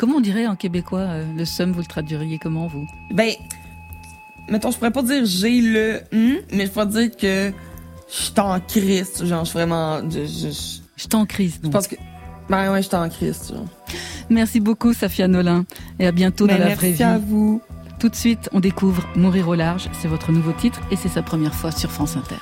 Comment 0.00 0.16
on 0.16 0.20
dirait 0.20 0.46
en 0.46 0.56
québécois 0.56 1.00
euh, 1.00 1.24
le 1.36 1.44
Somme 1.44 1.72
Vous 1.72 1.80
le 1.80 1.84
traduiriez 1.84 2.38
comment 2.38 2.66
vous? 2.66 2.86
Ben, 3.12 3.34
mettons, 4.48 4.70
je 4.70 4.78
pourrais 4.78 4.90
pas 4.90 5.02
dire 5.02 5.26
j'ai 5.26 5.60
le 5.60 6.00
hum, 6.10 6.36
mais 6.54 6.64
je 6.64 6.70
pourrais 6.70 6.86
dire 6.86 7.10
que 7.14 7.52
je 8.10 8.14
suis 8.16 8.32
en 8.40 8.58
crise. 8.60 9.22
Genre, 9.22 9.44
je 9.44 9.50
suis 9.50 9.58
vraiment. 9.58 10.00
Je, 10.08 10.20
je, 10.20 10.48
je- 10.48 10.80
Je 10.96 11.02
suis 11.02 11.14
en 11.14 11.26
crise. 11.26 11.56
je 11.56 11.60
Donc. 11.64 11.72
pense 11.72 11.86
que. 11.86 11.96
Ben 12.48 12.72
ouais, 12.72 12.80
je 12.82 12.88
suis 12.88 12.96
en 12.96 13.08
crise. 13.10 13.48
Genre. 13.52 13.66
Merci 14.30 14.58
beaucoup 14.60 14.94
Safia 14.94 15.28
Nolin 15.28 15.66
et 15.98 16.06
à 16.06 16.12
bientôt 16.12 16.46
Ben, 16.46 16.54
dans 16.54 16.58
la 16.60 16.64
merci 16.70 16.78
vraie 16.78 16.92
vie. 16.92 17.02
à 17.02 17.18
vous. 17.18 17.60
Tout 17.98 18.08
de 18.08 18.16
suite, 18.16 18.48
on 18.52 18.60
découvre 18.60 19.06
Mourir 19.16 19.48
au 19.48 19.54
large, 19.54 19.90
c'est 20.00 20.08
votre 20.08 20.32
nouveau 20.32 20.52
titre 20.52 20.80
et 20.90 20.96
c'est 20.96 21.10
sa 21.10 21.20
première 21.22 21.54
fois 21.54 21.70
sur 21.70 21.90
France 21.90 22.16
Inter. 22.16 22.36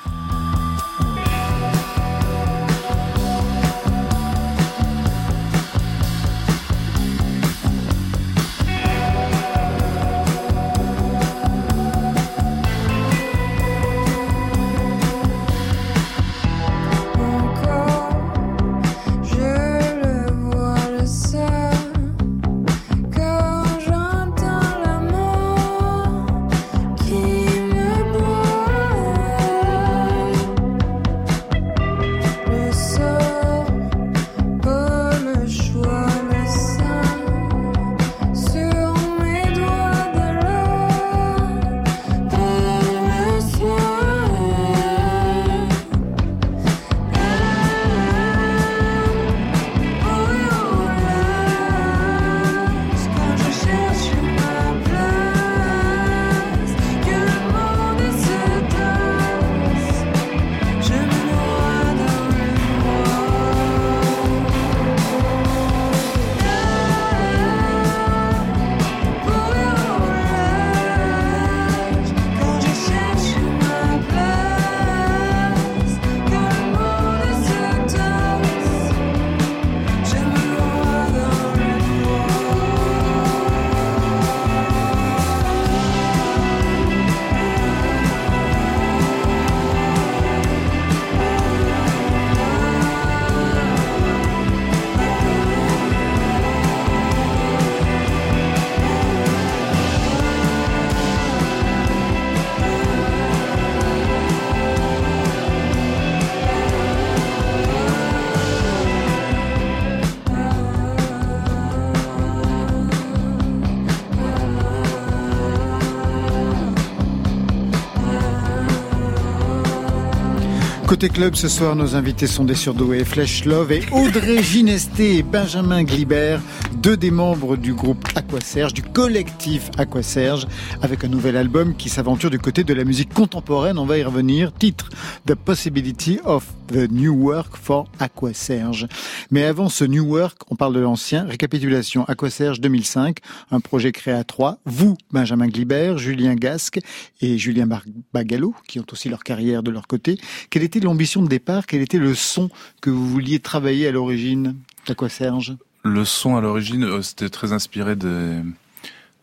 Côté 120.89 121.07
club, 121.07 121.35
ce 121.35 121.47
soir, 121.47 121.75
nos 121.75 121.95
invités 121.95 122.25
sont 122.25 122.45
des 122.45 122.55
surdoués 122.55 123.05
Flesh 123.05 123.45
Love 123.45 123.71
et 123.73 123.83
Audrey 123.91 124.41
Ginesté 124.41 125.17
et 125.17 125.21
Benjamin 125.21 125.83
Glibert, 125.83 126.41
deux 126.73 126.97
des 126.97 127.11
membres 127.11 127.57
du 127.57 127.75
groupe 127.75 128.07
Aquaserge, 128.29 128.75
du 128.75 128.83
collectif 128.83 129.71
Aquaserge, 129.79 130.45
avec 130.83 131.03
un 131.03 131.07
nouvel 131.07 131.35
album 131.35 131.75
qui 131.75 131.89
s'aventure 131.89 132.29
du 132.29 132.37
côté 132.37 132.63
de 132.63 132.75
la 132.75 132.83
musique 132.83 133.11
contemporaine. 133.11 133.79
On 133.79 133.87
va 133.87 133.97
y 133.97 134.03
revenir. 134.03 134.53
Titre 134.53 134.87
The 135.25 135.33
Possibility 135.33 136.19
of 136.25 136.45
the 136.67 136.91
New 136.91 137.11
Work 137.11 137.57
for 137.57 137.91
Aquaserge. 137.97 138.87
Mais 139.31 139.45
avant 139.45 139.67
ce 139.67 139.83
New 139.83 140.05
Work, 140.05 140.43
on 140.51 140.55
parle 140.55 140.75
de 140.75 140.79
l'ancien. 140.79 141.25
Récapitulation 141.25 142.05
Aquaserge 142.05 142.61
2005, 142.61 143.17
un 143.49 143.59
projet 143.61 143.91
créé 143.91 144.13
à 144.13 144.23
trois. 144.23 144.59
Vous, 144.63 144.95
Benjamin 145.09 145.47
Glibert, 145.47 145.97
Julien 145.97 146.35
Gasque 146.35 146.79
et 147.21 147.39
Julien 147.39 147.67
Bagallo, 148.13 148.53
qui 148.67 148.79
ont 148.79 148.85
aussi 148.91 149.09
leur 149.09 149.23
carrière 149.23 149.63
de 149.63 149.71
leur 149.71 149.87
côté. 149.87 150.19
Quelle 150.51 150.61
était 150.61 150.79
l'ambition 150.79 151.23
de 151.23 151.27
départ? 151.27 151.65
Quel 151.65 151.81
était 151.81 151.97
le 151.97 152.13
son 152.13 152.51
que 152.79 152.91
vous 152.91 153.09
vouliez 153.09 153.39
travailler 153.39 153.87
à 153.87 153.91
l'origine 153.91 154.55
Aquaserge? 154.87 155.57
Le 155.89 156.05
son 156.05 156.35
à 156.37 156.41
l'origine, 156.41 156.83
euh, 156.83 157.01
c'était 157.01 157.29
très 157.29 157.51
inspiré 157.53 157.95
de, 157.95 158.41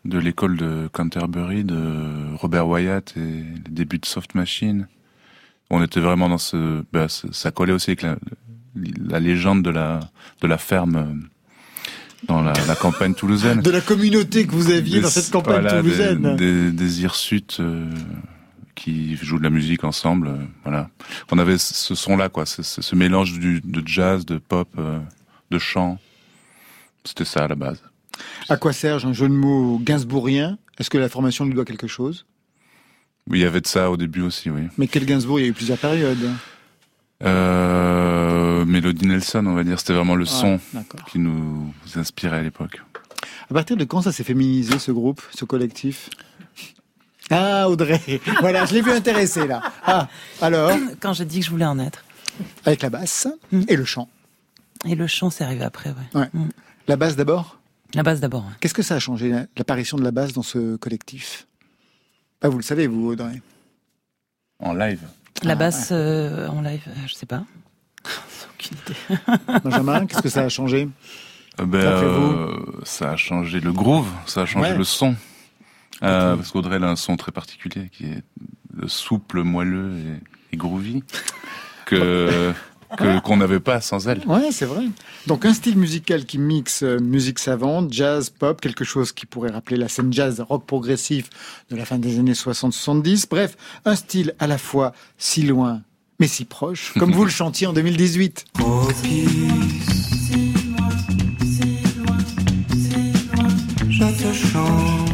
de 0.05 0.17
l'école 0.19 0.57
de 0.57 0.89
Canterbury, 0.91 1.63
de 1.63 2.35
Robert 2.35 2.67
Wyatt 2.67 3.13
et 3.15 3.19
les 3.19 3.43
débuts 3.71 3.99
de 3.99 4.05
Soft 4.05 4.35
Machine. 4.35 4.87
On 5.69 5.81
était 5.83 5.99
vraiment 5.99 6.29
dans 6.29 6.37
ce, 6.37 6.83
bah, 6.93 7.07
ça 7.09 7.51
collait 7.51 7.73
aussi 7.73 7.91
avec 7.91 8.01
la, 8.01 8.17
la 9.07 9.19
légende 9.19 9.63
de 9.63 9.69
la 9.69 9.99
de 10.41 10.47
la 10.47 10.57
ferme 10.57 10.95
euh, 10.95 12.25
dans 12.27 12.41
la, 12.41 12.53
la 12.67 12.75
campagne 12.75 13.13
toulousaine. 13.13 13.61
De 13.63 13.69
la 13.71 13.81
communauté 13.81 14.45
que 14.45 14.51
vous 14.51 14.69
aviez 14.71 14.97
Des- 14.97 15.01
dans 15.03 15.09
cette 15.09 15.31
campagne 15.31 15.61
voilà, 15.61 15.79
toulousaine. 15.81 16.35
Des, 16.35 16.63
des, 16.63 16.71
des 16.71 17.01
hirsutes 17.01 17.57
euh, 17.59 17.89
qui 18.75 19.15
jouent 19.17 19.39
de 19.39 19.43
la 19.43 19.49
musique 19.49 19.83
ensemble. 19.83 20.27
euh, 20.27 20.37
voilà. 20.63 20.89
On 21.31 21.37
avait 21.37 21.57
ce 21.57 21.95
son-là, 21.95 22.29
quoi. 22.29 22.45
Ce, 22.45 22.61
ce- 22.63 22.81
ce 22.81 22.95
mélange 22.95 23.39
du, 23.39 23.61
de 23.63 23.83
jazz, 23.87 24.25
de 24.25 24.37
pop, 24.37 24.67
euh, 24.77 24.99
de 25.51 25.59
chant. 25.59 25.99
C'était 27.03 27.25
ça 27.25 27.45
à 27.45 27.47
la 27.47 27.55
base. 27.55 27.81
Aquaserge, 28.49 29.05
un 29.05 29.13
jeu 29.13 29.27
de 29.27 29.33
mots 29.33 29.79
gainsbourgien? 29.81 30.57
Est-ce 30.79 30.89
que 30.89 30.97
la 30.97 31.09
formation 31.09 31.45
lui 31.45 31.53
doit 31.53 31.65
quelque 31.65 31.87
chose? 31.87 32.25
Oui, 33.29 33.39
il 33.39 33.41
y 33.41 33.45
avait 33.45 33.61
de 33.61 33.67
ça 33.67 33.91
au 33.91 33.97
début 33.97 34.21
aussi, 34.21 34.49
oui. 34.49 34.63
Mais 34.77 34.87
quel 34.87 35.05
Gainsbourg? 35.05 35.39
Il 35.39 35.43
y 35.43 35.45
a 35.45 35.49
eu 35.49 35.53
plusieurs 35.53 35.77
périodes. 35.77 36.29
Euh, 37.23 38.63
Melody 38.65 39.05
Nelson, 39.05 39.45
on 39.45 39.53
va 39.53 39.63
dire, 39.63 39.79
c'était 39.79 39.93
vraiment 39.93 40.15
le 40.15 40.23
Ouais, 40.23 40.29
son 40.29 40.59
qui 41.11 41.19
nous 41.19 41.73
inspirait 41.95 42.37
à 42.37 42.41
l'époque. 42.43 42.81
À 43.49 43.53
partir 43.53 43.75
de 43.75 43.83
quand 43.83 44.01
ça 44.01 44.11
s'est 44.11 44.23
féminisé, 44.23 44.77
ce 44.79 44.91
groupe, 44.91 45.21
ce 45.33 45.45
collectif? 45.45 46.09
Ah, 47.29 47.69
Audrey 47.69 48.21
Voilà, 48.39 48.65
je 48.65 48.73
l'ai 48.73 48.81
vu 48.81 48.91
intéressé, 48.91 49.47
là. 49.47 49.61
Ah, 49.85 50.07
alors? 50.41 50.71
Quand 51.01 51.11
j'ai 51.13 51.25
dit 51.25 51.39
que 51.39 51.45
je 51.45 51.51
voulais 51.51 51.65
en 51.65 51.77
être. 51.79 52.05
Avec 52.65 52.81
la 52.81 52.89
basse 52.89 53.27
et 53.67 53.75
le 53.75 53.83
chant. 53.83 54.07
Et 54.85 54.95
le 54.95 55.07
chant, 55.07 55.29
c'est 55.29 55.43
arrivé 55.43 55.63
après, 55.65 55.89
ouais. 55.89 56.21
Ouais. 56.21 56.29
La 56.87 56.95
basse 56.95 57.15
d'abord 57.15 57.59
La 57.93 58.03
basse 58.03 58.19
d'abord. 58.19 58.45
ouais. 58.45 58.53
Qu'est-ce 58.59 58.73
que 58.73 58.81
ça 58.81 58.95
a 58.95 58.99
changé, 58.99 59.29
la- 59.29 59.45
l'apparition 59.57 59.97
de 59.97 60.03
la 60.03 60.11
basse 60.11 60.33
dans 60.33 60.41
ce 60.43 60.75
collectif? 60.77 61.47
Ah, 62.41 62.49
Vous 62.49 62.57
le 62.57 62.63
savez, 62.63 62.87
vous, 62.87 63.07
Audrey 63.11 63.41
En 64.59 64.73
live 64.73 65.01
La 65.43 65.53
Ah, 65.53 65.55
basse 65.55 65.89
euh, 65.91 66.47
en 66.47 66.61
live, 66.61 66.81
euh, 66.87 66.91
je 67.07 67.13
sais 67.13 67.25
pas. 67.25 67.43
Aucune 68.55 68.77
idée. 68.77 69.19
Benjamin, 69.63 70.05
qu'est-ce 70.05 70.21
que 70.21 70.29
ça 70.29 70.41
a 70.43 70.49
changé? 70.49 70.87
Euh, 71.59 71.65
ben, 71.65 71.79
euh, 71.79 72.55
ça 72.83 73.11
a 73.11 73.15
changé 73.15 73.59
le 73.59 73.71
groove, 73.73 74.07
ça 74.27 74.41
a 74.41 74.45
changé 74.45 74.71
Ouais. 74.71 74.77
le 74.77 74.83
son. 74.83 75.15
Euh, 76.03 76.35
parce 76.35 76.51
qu'Audrey 76.51 76.75
elle 76.75 76.83
a 76.83 76.89
un 76.91 76.95
son 76.95 77.17
très 77.17 77.31
particulier 77.31 77.89
qui 77.91 78.05
est 78.05 78.23
souple, 78.85 79.41
moelleux 79.41 79.97
et, 79.97 80.53
et 80.53 80.57
groovy 80.57 81.03
que 81.87 82.53
que- 82.97 83.19
qu'on 83.21 83.37
n'avait 83.37 83.59
pas 83.59 83.81
sans 83.81 84.07
elle. 84.07 84.21
Ouais, 84.27 84.49
c'est 84.51 84.65
vrai. 84.65 84.85
Donc 85.25 85.45
un 85.45 85.53
style 85.53 85.77
musical 85.77 86.25
qui 86.25 86.37
mixe 86.37 86.83
euh, 86.83 86.99
musique 86.99 87.39
savante, 87.39 87.91
jazz, 87.91 88.29
pop, 88.29 88.61
quelque 88.61 88.83
chose 88.85 89.11
qui 89.11 89.25
pourrait 89.25 89.51
rappeler 89.51 89.77
la 89.77 89.87
scène 89.89 90.13
jazz, 90.13 90.39
rock 90.47 90.65
progressif 90.65 91.29
de 91.69 91.75
la 91.75 91.85
fin 91.85 91.97
des 91.97 92.19
années 92.19 92.33
60-70. 92.33 93.25
Bref, 93.29 93.57
un 93.85 93.95
style 93.95 94.33
à 94.39 94.47
la 94.47 94.57
fois 94.57 94.93
si 95.17 95.41
loin 95.43 95.81
mais 96.19 96.27
si 96.27 96.45
proche, 96.45 96.93
comme 96.97 97.11
vous 97.11 97.25
le 97.25 97.29
chantiez 97.41 97.67
en 97.67 97.73
2018. 97.73 98.45
Je 103.89 104.03
te 104.03 104.33
chante 104.33 105.06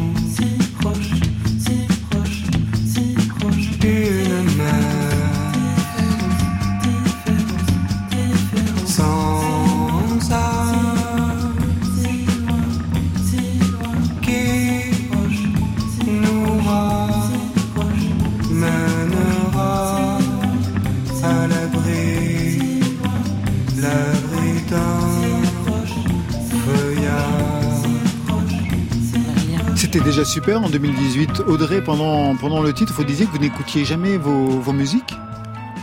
C'était 29.94 30.06
déjà 30.06 30.24
super 30.24 30.60
en 30.60 30.68
2018. 30.68 31.44
Audrey, 31.46 31.80
pendant, 31.80 32.34
pendant 32.34 32.60
le 32.60 32.72
titre, 32.72 32.92
vous 32.94 33.04
disiez 33.04 33.26
que 33.26 33.30
vous 33.30 33.38
n'écoutiez 33.38 33.84
jamais 33.84 34.16
vos, 34.16 34.48
vos 34.48 34.72
musiques? 34.72 35.14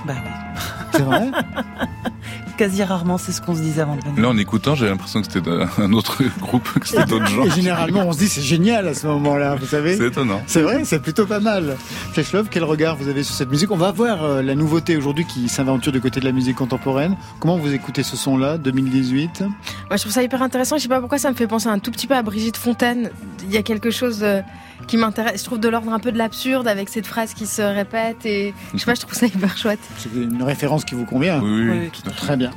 Bah 0.05 0.16
oui. 0.18 0.62
C'est 0.91 1.03
vrai? 1.03 1.32
Quasi 2.62 2.84
rarement, 2.84 3.18
c'est 3.18 3.32
ce 3.32 3.41
qu'on 3.41 3.55
se 3.55 3.62
disait 3.62 3.82
avant 3.82 3.95
de 3.95 4.03
venir. 4.03 4.22
Là, 4.22 4.30
en 4.30 4.38
écoutant, 4.38 4.76
j'avais 4.76 4.91
l'impression 4.91 5.20
que 5.22 5.26
c'était 5.26 5.41
d'un- 5.41 5.68
un 5.80 5.93
autre 5.93 6.22
groupe, 6.39 6.70
que 6.80 6.88
c'était 6.88 7.05
d'autres 7.05 7.26
gens. 7.26 7.43
Et 7.45 7.49
généralement, 7.49 8.03
on 8.05 8.12
se 8.14 8.20
dit 8.20 8.28
c'est 8.28 8.43
génial 8.43 8.88
à 8.88 8.93
ce 8.93 9.07
moment-là, 9.07 9.55
vous 9.55 9.66
savez 9.66 9.97
C'est 9.97 10.09
étonnant. 10.09 10.39
C'est 10.45 10.62
vrai, 10.62 10.84
c'est 10.86 11.01
plutôt 11.01 11.26
pas 11.26 11.39
mal. 11.39 11.76
Flesh 12.14 12.34
Love, 12.34 12.49
quel 12.51 12.64
regard 12.64 12.97
vous 12.97 13.07
avez 13.07 13.24
sur 13.24 13.34
cette 13.34 13.49
musique? 13.49 13.72
On 13.72 13.78
va 13.78 13.91
voir 13.91 14.24
euh, 14.24 14.43
la 14.43 14.53
nouveauté 14.53 14.95
aujourd'hui 14.95 15.26
qui 15.26 15.49
s'aventure 15.49 15.91
du 15.91 16.01
côté 16.01 16.20
de 16.20 16.26
la 16.26 16.32
musique 16.34 16.55
contemporaine. 16.57 17.16
Comment 17.39 17.57
vous 17.57 17.74
écoutez 17.74 18.03
ce 18.03 18.16
son-là, 18.16 18.59
2018 18.59 19.39
Moi, 19.41 19.49
je 19.93 19.97
trouve 19.97 20.12
ça 20.12 20.22
hyper 20.22 20.43
intéressant. 20.43 20.78
Je 20.78 20.84
sais 20.84 20.88
pas 20.88 20.99
pourquoi 20.99 21.18
ça 21.18 21.32
me 21.32 21.36
fait 21.36 21.47
penser 21.47 21.68
un 21.68 21.80
tout 21.80 21.89
petit 21.89 22.05
peu 22.05 22.16
à 22.16 22.22
Brigitte 22.22 22.57
Fontaine. 22.57 23.09
Il 23.43 23.51
y 23.51 23.57
a 23.57 23.64
quelque 23.64 23.89
chose 23.89 24.20
euh, 24.22 24.41
qui 24.88 24.97
m'intéresse. 24.97 25.39
Je 25.41 25.45
trouve 25.45 25.59
de 25.59 25.69
l'ordre 25.69 25.91
un 25.91 25.99
peu 25.99 26.11
de 26.11 26.17
l'absurde 26.17 26.67
avec 26.67 26.89
cette 26.89 27.07
phrase 27.07 27.34
qui 27.34 27.45
se 27.45 27.61
répète 27.61 28.25
et 28.25 28.53
je 28.73 28.79
sais 28.79 28.86
pas, 28.86 28.95
je 28.95 29.01
trouve 29.01 29.13
ça 29.13 29.25
hyper 29.27 29.57
chouette. 29.57 29.79
C'est 29.97 30.13
une 30.13 30.43
référence 30.43 30.86
qui 30.86 30.95
vous 30.95 31.05
convient 31.05 31.39
Oui, 31.41 31.49
oui, 31.49 31.61
Oui, 31.61 31.69
oui, 31.71 31.79
oui, 31.84 31.89
tout 31.91 32.09
à 32.09 32.13
fait. 32.13 32.19
Très 32.25 32.38
bien. 32.38 32.51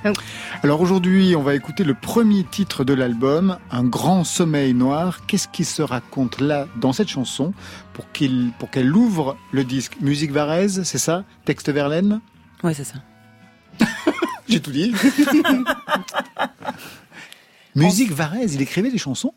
Alors 0.62 0.80
aujourd'hui, 0.80 1.34
on 1.36 1.42
va 1.42 1.54
écouter 1.54 1.84
le 1.84 1.94
premier 1.94 2.44
titre 2.44 2.84
de 2.84 2.92
l'album, 2.94 3.58
Un 3.70 3.84
grand 3.84 4.24
sommeil 4.24 4.74
noir. 4.74 5.26
Qu'est-ce 5.26 5.48
qui 5.48 5.64
se 5.64 5.82
raconte 5.82 6.40
là, 6.40 6.66
dans 6.80 6.92
cette 6.92 7.08
chanson, 7.08 7.52
pour 7.92 8.10
qu'il, 8.12 8.50
pour 8.58 8.70
qu'elle 8.70 8.94
ouvre 8.94 9.36
le 9.52 9.64
disque? 9.64 9.96
Musique 10.00 10.30
Varese, 10.32 10.82
c'est 10.84 10.98
ça? 10.98 11.24
Texte 11.44 11.70
Verlaine? 11.70 12.20
Ouais, 12.62 12.74
c'est 12.74 12.84
ça. 12.84 12.96
J'ai 14.48 14.60
tout 14.60 14.70
dit. 14.72 14.94
Musique 17.74 18.12
Varese, 18.12 18.54
il 18.54 18.62
écrivait 18.62 18.90
des 18.90 18.98
chansons? 18.98 19.34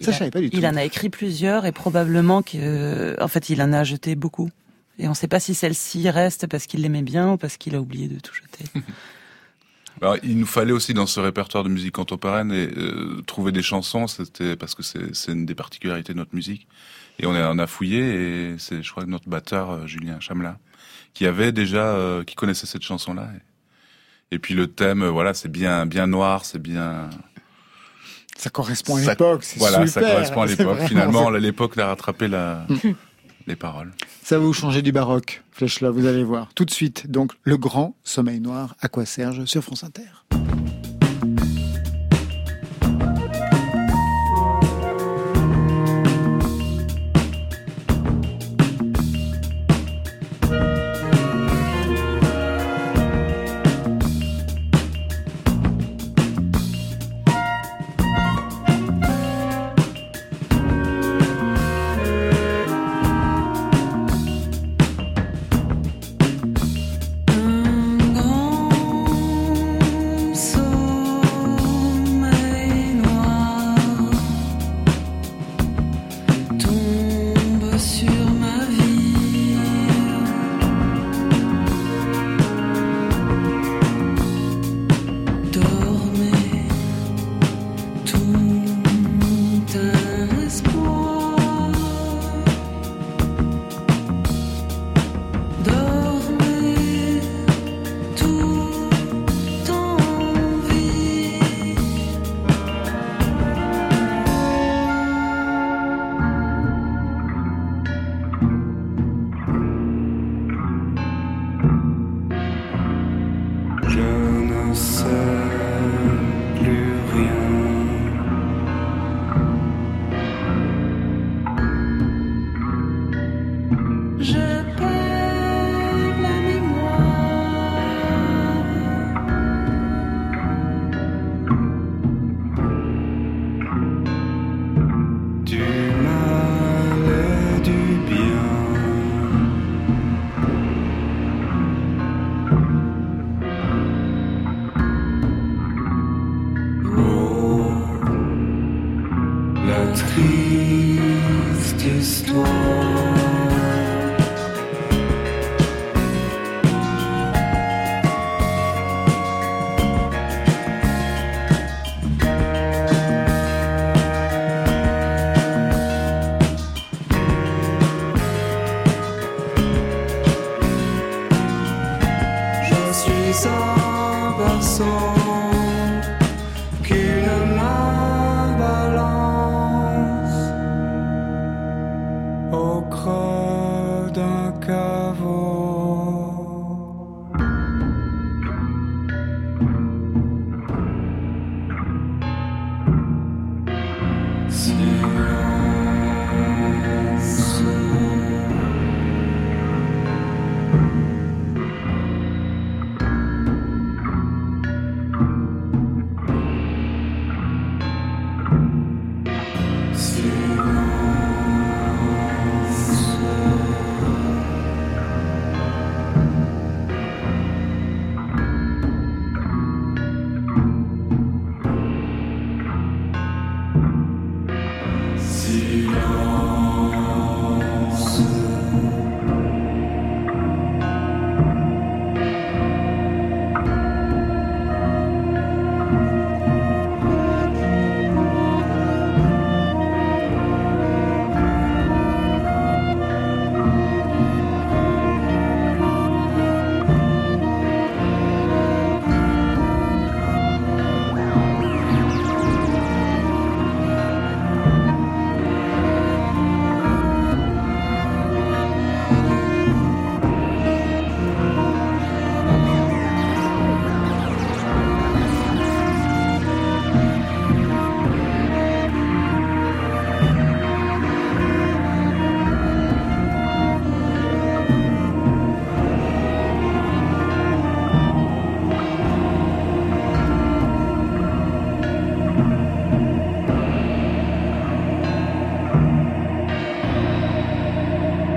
Il 0.00 0.04
je 0.04 0.10
a- 0.10 0.12
savais 0.18 0.30
pas 0.30 0.40
du 0.40 0.50
tout. 0.50 0.56
Il 0.58 0.66
en 0.66 0.76
a 0.76 0.84
écrit 0.84 1.08
plusieurs 1.10 1.64
et 1.66 1.72
probablement 1.72 2.42
que, 2.42 2.56
euh, 2.56 3.16
en 3.20 3.28
fait, 3.28 3.48
il 3.50 3.60
en 3.62 3.72
a 3.72 3.82
jeté 3.84 4.14
beaucoup. 4.14 4.50
Et 4.98 5.06
on 5.06 5.10
ne 5.10 5.14
sait 5.16 5.28
pas 5.28 5.40
si 5.40 5.54
celle-ci 5.54 6.08
reste 6.10 6.46
parce 6.46 6.66
qu'il 6.66 6.80
l'aimait 6.82 7.02
bien 7.02 7.32
ou 7.32 7.36
parce 7.36 7.56
qu'il 7.56 7.74
a 7.74 7.80
oublié 7.80 8.08
de 8.08 8.18
tout 8.18 8.32
jeter. 8.34 8.64
Alors, 10.00 10.16
il 10.22 10.38
nous 10.38 10.46
fallait 10.46 10.72
aussi 10.72 10.94
dans 10.94 11.06
ce 11.06 11.20
répertoire 11.20 11.64
de 11.64 11.68
musique 11.68 11.92
contemporaine 11.94 12.50
et, 12.52 12.68
euh, 12.76 13.20
trouver 13.26 13.52
des 13.52 13.62
chansons, 13.62 14.06
c'était 14.06 14.56
parce 14.56 14.74
que 14.74 14.82
c'est 14.82 15.32
une 15.32 15.44
des 15.46 15.54
particularités 15.54 16.12
de 16.12 16.18
notre 16.18 16.34
musique. 16.34 16.66
Et 17.18 17.26
on 17.26 17.34
a, 17.34 17.50
on 17.50 17.58
a 17.58 17.66
fouillé 17.66 18.50
et 18.52 18.54
c'est, 18.58 18.82
je 18.82 18.90
crois, 18.90 19.06
notre 19.06 19.28
batteur 19.28 19.70
euh, 19.70 19.86
Julien 19.86 20.20
Chamla 20.20 20.58
qui 21.14 21.26
avait 21.26 21.52
déjà, 21.52 21.94
euh, 21.94 22.24
qui 22.24 22.34
connaissait 22.34 22.66
cette 22.66 22.82
chanson-là. 22.82 23.28
Et, 24.30 24.36
et 24.36 24.38
puis 24.38 24.52
le 24.54 24.66
thème, 24.66 25.04
voilà, 25.06 25.32
c'est 25.32 25.50
bien, 25.50 25.86
bien 25.86 26.06
noir, 26.06 26.44
c'est 26.44 26.60
bien. 26.60 27.08
Ça 28.38 28.50
correspond 28.50 28.96
à 28.96 29.00
l'époque, 29.00 29.44
c'est 29.44 29.58
Voilà, 29.58 29.86
super. 29.86 30.02
ça 30.02 30.12
correspond 30.12 30.42
à 30.42 30.46
l'époque. 30.46 30.78
Finalement, 30.86 31.28
à 31.28 31.38
l'époque, 31.38 31.78
a 31.78 31.86
rattrapé 31.86 32.28
la, 32.28 32.66
les 33.46 33.56
paroles. 33.56 33.92
Ça 34.22 34.38
va 34.38 34.44
vous 34.44 34.52
changer 34.52 34.82
du 34.82 34.92
baroque, 34.92 35.42
Flèche 35.52 35.80
là, 35.80 35.90
vous 35.90 36.06
allez 36.06 36.24
voir. 36.24 36.48
Tout 36.54 36.64
de 36.64 36.70
suite, 36.70 37.10
donc, 37.10 37.32
le 37.44 37.56
grand 37.56 37.96
sommeil 38.04 38.40
noir, 38.40 38.74
à 38.80 38.88
quoi 38.88 39.04
Serge 39.06 39.44
sur 39.46 39.62
France 39.62 39.84
Inter? 39.84 40.02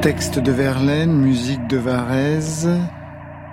Texte 0.09 0.39
de 0.39 0.51
Verlaine, 0.51 1.13
musique 1.13 1.67
de 1.67 1.77
Varese. 1.77 2.67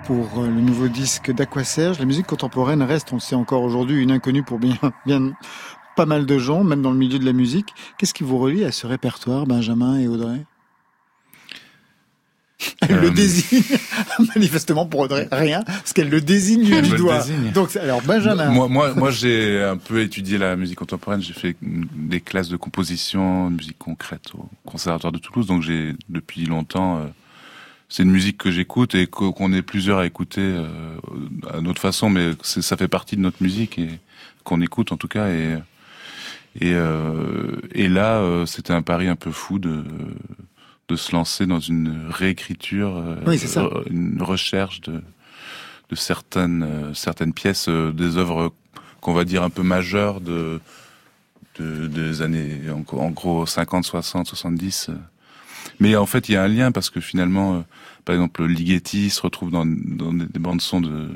Pour 0.05 0.39
euh, 0.39 0.47
le 0.47 0.59
nouveau 0.59 0.87
disque 0.87 1.31
d'Aquaserge, 1.31 1.99
la 1.99 2.05
musique 2.05 2.25
contemporaine 2.25 2.81
reste, 2.81 3.13
on 3.13 3.17
le 3.17 3.21
sait 3.21 3.35
encore 3.35 3.61
aujourd'hui, 3.61 4.01
une 4.01 4.09
inconnue 4.09 4.41
pour 4.41 4.57
bien, 4.57 4.75
bien 5.05 5.33
pas 5.95 6.07
mal 6.07 6.25
de 6.25 6.39
gens, 6.39 6.63
même 6.63 6.81
dans 6.81 6.89
le 6.89 6.97
milieu 6.97 7.19
de 7.19 7.25
la 7.25 7.33
musique. 7.33 7.75
Qu'est-ce 7.99 8.15
qui 8.15 8.23
vous 8.23 8.39
relie 8.39 8.65
à 8.65 8.71
ce 8.71 8.87
répertoire, 8.87 9.45
Benjamin 9.45 9.99
et 9.99 10.07
Audrey? 10.07 10.47
Elle 12.81 12.95
Euh, 12.97 13.01
le 13.01 13.11
désigne, 13.11 13.61
manifestement 14.35 14.85
pour 14.87 15.07
rien, 15.31 15.61
parce 15.63 15.93
qu'elle 15.93 16.09
le 16.09 16.21
désigne 16.21 16.81
du 16.81 16.95
doigt. 16.95 17.19
désigne. 17.19 17.51
Donc, 17.51 17.75
alors 17.75 18.01
Benjamin. 18.01 18.49
Moi, 18.49 18.67
moi, 18.67 18.93
moi 18.95 19.11
j'ai 19.11 19.61
un 19.63 19.77
peu 19.77 20.01
étudié 20.01 20.37
la 20.37 20.55
musique 20.55 20.77
contemporaine. 20.79 21.21
J'ai 21.21 21.33
fait 21.33 21.55
des 21.61 22.19
classes 22.19 22.49
de 22.49 22.57
composition, 22.57 23.49
de 23.51 23.55
musique 23.57 23.77
concrète 23.77 24.31
au 24.33 24.49
Conservatoire 24.65 25.11
de 25.13 25.19
Toulouse. 25.19 25.45
Donc 25.47 25.61
j'ai 25.61 25.93
depuis 26.09 26.45
longtemps. 26.45 26.97
euh, 26.97 27.01
c'est 27.89 28.03
une 28.03 28.11
musique 28.11 28.37
que 28.37 28.51
j'écoute 28.51 28.95
et 28.95 29.07
qu'o- 29.07 29.31
qu'on 29.31 29.53
est 29.53 29.61
plusieurs 29.61 29.99
à 29.99 30.05
écouter 30.05 30.41
euh, 30.41 30.67
à 31.53 31.61
notre 31.61 31.79
façon, 31.81 32.09
mais 32.09 32.31
ça 32.41 32.75
fait 32.75 32.89
partie 32.89 33.15
de 33.15 33.21
notre 33.21 33.41
musique 33.41 33.77
et 33.79 33.87
qu'on 34.43 34.59
écoute 34.61 34.91
en 34.91 34.97
tout 34.97 35.07
cas. 35.07 35.29
Et 35.29 35.55
et, 36.59 36.71
euh, 36.73 37.55
et 37.73 37.87
là, 37.87 38.15
euh, 38.17 38.45
c'était 38.47 38.73
un 38.73 38.81
pari 38.81 39.07
un 39.07 39.15
peu 39.15 39.31
fou 39.31 39.59
de 39.59 39.83
de 40.89 40.95
se 40.95 41.11
lancer 41.11 41.45
dans 41.45 41.59
une 41.59 42.07
réécriture, 42.09 42.95
euh, 42.97 43.15
Oui, 43.25 43.37
ça. 43.39 43.63
euh, 43.63 43.83
une 43.89 44.21
recherche 44.21 44.81
de 44.81 45.01
de 45.89 45.95
certaines 45.95 46.63
euh, 46.63 46.93
certaines 46.93 47.33
pièces, 47.33 47.69
des 47.69 48.17
œuvres 48.17 48.53
qu'on 48.99 49.13
va 49.13 49.23
dire 49.23 49.43
un 49.43 49.49
peu 49.49 49.63
majeures 49.63 50.19
de, 50.21 50.59
de 51.59 51.87
des 51.87 52.21
années 52.21 52.59
en, 52.69 52.83
en 52.97 53.09
gros 53.11 53.45
50, 53.45 53.85
60, 53.85 54.27
70. 54.27 54.87
euh. 54.89 54.93
Mais 55.79 55.95
en 55.95 56.05
fait, 56.05 56.29
il 56.29 56.33
y 56.33 56.35
a 56.35 56.43
un 56.43 56.47
lien 56.47 56.71
parce 56.71 56.89
que 56.89 56.99
finalement, 57.01 57.63
par 58.05 58.15
exemple, 58.15 58.45
Ligeti 58.45 59.09
se 59.09 59.21
retrouve 59.21 59.51
dans, 59.51 59.65
dans 59.65 60.13
des, 60.13 60.25
des 60.25 60.39
bandes 60.39 60.61
son 60.61 60.79
de, 60.81 61.09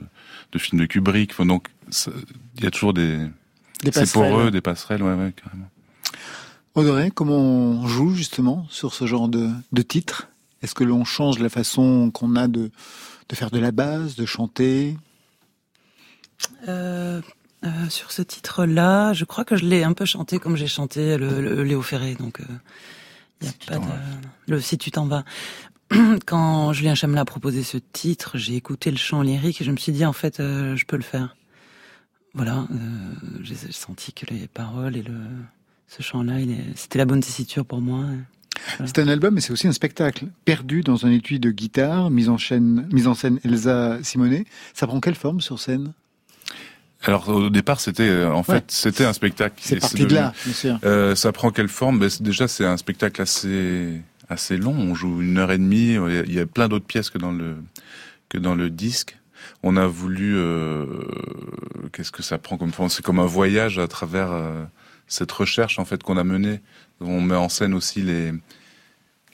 de 0.51 0.59
films 0.59 0.81
de 0.81 0.85
Kubrick. 0.85 1.33
Donc, 1.41 1.67
il 2.57 2.63
y 2.63 2.67
a 2.67 2.71
toujours 2.71 2.93
des, 2.93 3.17
Des 3.83 3.91
c'est 3.91 4.11
pour 4.11 4.23
eux 4.39 4.51
des 4.51 4.61
passerelles, 4.61 5.01
ouais, 5.03 5.13
ouais, 5.15 5.33
carrément. 5.41 5.69
Audrey, 6.75 7.11
comment 7.11 7.37
on 7.37 7.87
joue 7.87 8.13
justement 8.13 8.65
sur 8.69 8.93
ce 8.93 9.05
genre 9.05 9.27
de, 9.27 9.49
de 9.71 9.81
titre? 9.81 10.29
Est-ce 10.61 10.75
que 10.75 10.83
l'on 10.83 11.03
change 11.03 11.39
la 11.39 11.49
façon 11.49 12.11
qu'on 12.11 12.35
a 12.35 12.47
de, 12.47 12.71
de 13.29 13.35
faire 13.35 13.51
de 13.51 13.59
la 13.59 13.71
base, 13.71 14.15
de 14.15 14.25
chanter? 14.25 14.97
Euh, 16.67 17.21
euh, 17.65 17.89
sur 17.89 18.11
ce 18.11 18.21
titre-là, 18.21 19.13
je 19.13 19.25
crois 19.25 19.43
que 19.43 19.55
je 19.55 19.65
l'ai 19.65 19.83
un 19.83 19.93
peu 19.93 20.05
chanté 20.05 20.39
comme 20.39 20.55
j'ai 20.55 20.67
chanté 20.67 21.17
le, 21.17 21.41
le 21.41 21.63
Léo 21.63 21.81
Ferré, 21.81 22.15
donc 22.15 22.41
il 23.41 23.47
y 23.47 23.49
a 23.49 23.53
pas 23.67 23.77
de 23.77 23.91
le 24.47 24.61
si 24.61 24.77
tu 24.77 24.91
t'en 24.91 25.05
vas. 25.05 25.23
Quand 26.25 26.73
Julien 26.73 26.95
Chamela 26.95 27.21
a 27.21 27.25
proposé 27.25 27.63
ce 27.63 27.77
titre, 27.77 28.37
j'ai 28.37 28.55
écouté 28.55 28.91
le 28.91 28.97
chant 28.97 29.21
lyrique 29.21 29.61
et 29.61 29.65
je 29.65 29.71
me 29.71 29.77
suis 29.77 29.91
dit 29.91 30.05
en 30.05 30.13
fait 30.13 30.39
euh, 30.39 30.75
je 30.75 30.85
peux 30.85 30.95
le 30.95 31.03
faire. 31.03 31.35
Voilà, 32.33 32.65
euh, 32.71 33.13
j'ai 33.41 33.55
senti 33.55 34.13
que 34.13 34.25
les 34.27 34.47
paroles 34.47 34.95
et 34.95 35.03
le 35.03 35.19
ce 35.91 36.01
chant-là, 36.01 36.35
c'était 36.75 36.99
la 36.99 37.05
bonne 37.05 37.19
tessiture 37.19 37.65
pour 37.65 37.81
moi. 37.81 38.05
C'est 38.85 38.99
un 38.99 39.07
album, 39.09 39.33
mais 39.33 39.41
c'est 39.41 39.51
aussi 39.51 39.67
un 39.67 39.73
spectacle. 39.73 40.27
Perdu 40.45 40.81
dans 40.83 41.05
un 41.05 41.11
étui 41.11 41.39
de 41.39 41.51
guitare, 41.51 42.09
mise 42.09 42.29
en, 42.29 42.37
chaîne, 42.37 42.87
mise 42.93 43.07
en 43.07 43.13
scène 43.13 43.39
Elsa 43.43 43.97
Simonet. 44.01 44.45
Ça 44.73 44.87
prend 44.87 45.01
quelle 45.01 45.15
forme 45.15 45.41
sur 45.41 45.59
scène? 45.59 45.93
Alors 47.03 47.27
au 47.29 47.49
départ, 47.49 47.81
c'était 47.81 48.07
euh, 48.07 48.31
en 48.31 48.43
fait 48.43 48.53
Ouais. 48.53 48.63
c'était 48.67 49.05
un 49.05 49.13
spectacle. 49.13 49.55
C'est 49.59 49.79
parti 49.79 50.05
de 50.05 50.13
là, 50.13 50.33
bien 50.45 50.53
sûr. 50.53 50.79
Euh, 50.85 51.15
ça 51.15 51.31
prend 51.31 51.49
quelle 51.49 51.67
forme? 51.67 51.99
Ben, 51.99 52.09
Déjà, 52.19 52.47
c'est 52.47 52.65
un 52.65 52.77
spectacle 52.77 53.21
assez 53.21 53.99
assez 54.29 54.55
long. 54.55 54.75
On 54.77 54.93
joue 54.95 55.21
une 55.21 55.39
heure 55.39 55.51
et 55.51 55.57
demie. 55.57 55.93
Il 55.95 56.13
y 56.13 56.17
a, 56.17 56.23
il 56.23 56.33
y 56.33 56.39
a 56.39 56.45
plein 56.45 56.67
d'autres 56.69 56.85
pièces 56.85 57.09
que 57.09 57.17
dans 57.17 57.31
le 57.31 57.55
que 58.29 58.37
dans 58.37 58.55
le 58.55 58.69
disque. 58.69 59.17
On 59.63 59.75
a 59.75 59.87
voulu 59.87 60.35
euh, 60.37 60.85
qu'est-ce 61.91 62.11
que 62.11 62.21
ça 62.21 62.37
prend 62.37 62.57
comme 62.57 62.71
forme? 62.71 62.89
C'est 62.89 63.03
comme 63.03 63.19
un 63.19 63.25
voyage 63.25 63.79
à 63.79 63.87
travers 63.87 64.31
euh, 64.31 64.63
cette 65.11 65.31
recherche 65.31 65.77
en 65.77 65.85
fait 65.85 66.01
qu'on 66.01 66.17
a 66.17 66.23
menée. 66.23 66.61
On 67.01 67.21
met 67.21 67.35
en 67.35 67.49
scène 67.49 67.73
aussi 67.73 68.01
les 68.01 68.31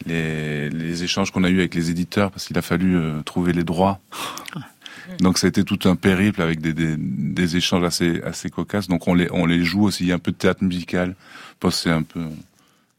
les, 0.05 0.69
les 0.69 1.03
échanges 1.03 1.31
qu'on 1.31 1.43
a 1.43 1.49
eu 1.49 1.59
avec 1.59 1.73
les 1.73 1.89
éditeurs 1.89 2.31
parce 2.31 2.45
qu'il 2.45 2.57
a 2.57 2.61
fallu 2.61 2.95
euh, 2.97 3.21
trouver 3.23 3.53
les 3.53 3.63
droits. 3.63 3.99
Donc 5.19 5.37
ça 5.37 5.47
a 5.47 5.49
été 5.49 5.63
tout 5.63 5.79
un 5.85 5.95
périple 5.95 6.41
avec 6.41 6.59
des, 6.59 6.73
des, 6.73 6.95
des 6.97 7.57
échanges 7.57 7.83
assez 7.83 8.21
assez 8.23 8.49
cocasses. 8.49 8.87
Donc 8.87 9.07
on 9.07 9.13
les 9.13 9.29
on 9.31 9.45
les 9.45 9.63
joue 9.63 9.83
aussi 9.83 10.03
Il 10.03 10.07
y 10.07 10.11
a 10.11 10.15
un 10.15 10.19
peu 10.19 10.31
de 10.31 10.37
théâtre 10.37 10.63
musical. 10.63 11.15
Parce 11.59 11.77
que 11.77 11.81
c'est 11.83 11.91
un 11.91 12.03
peu 12.03 12.25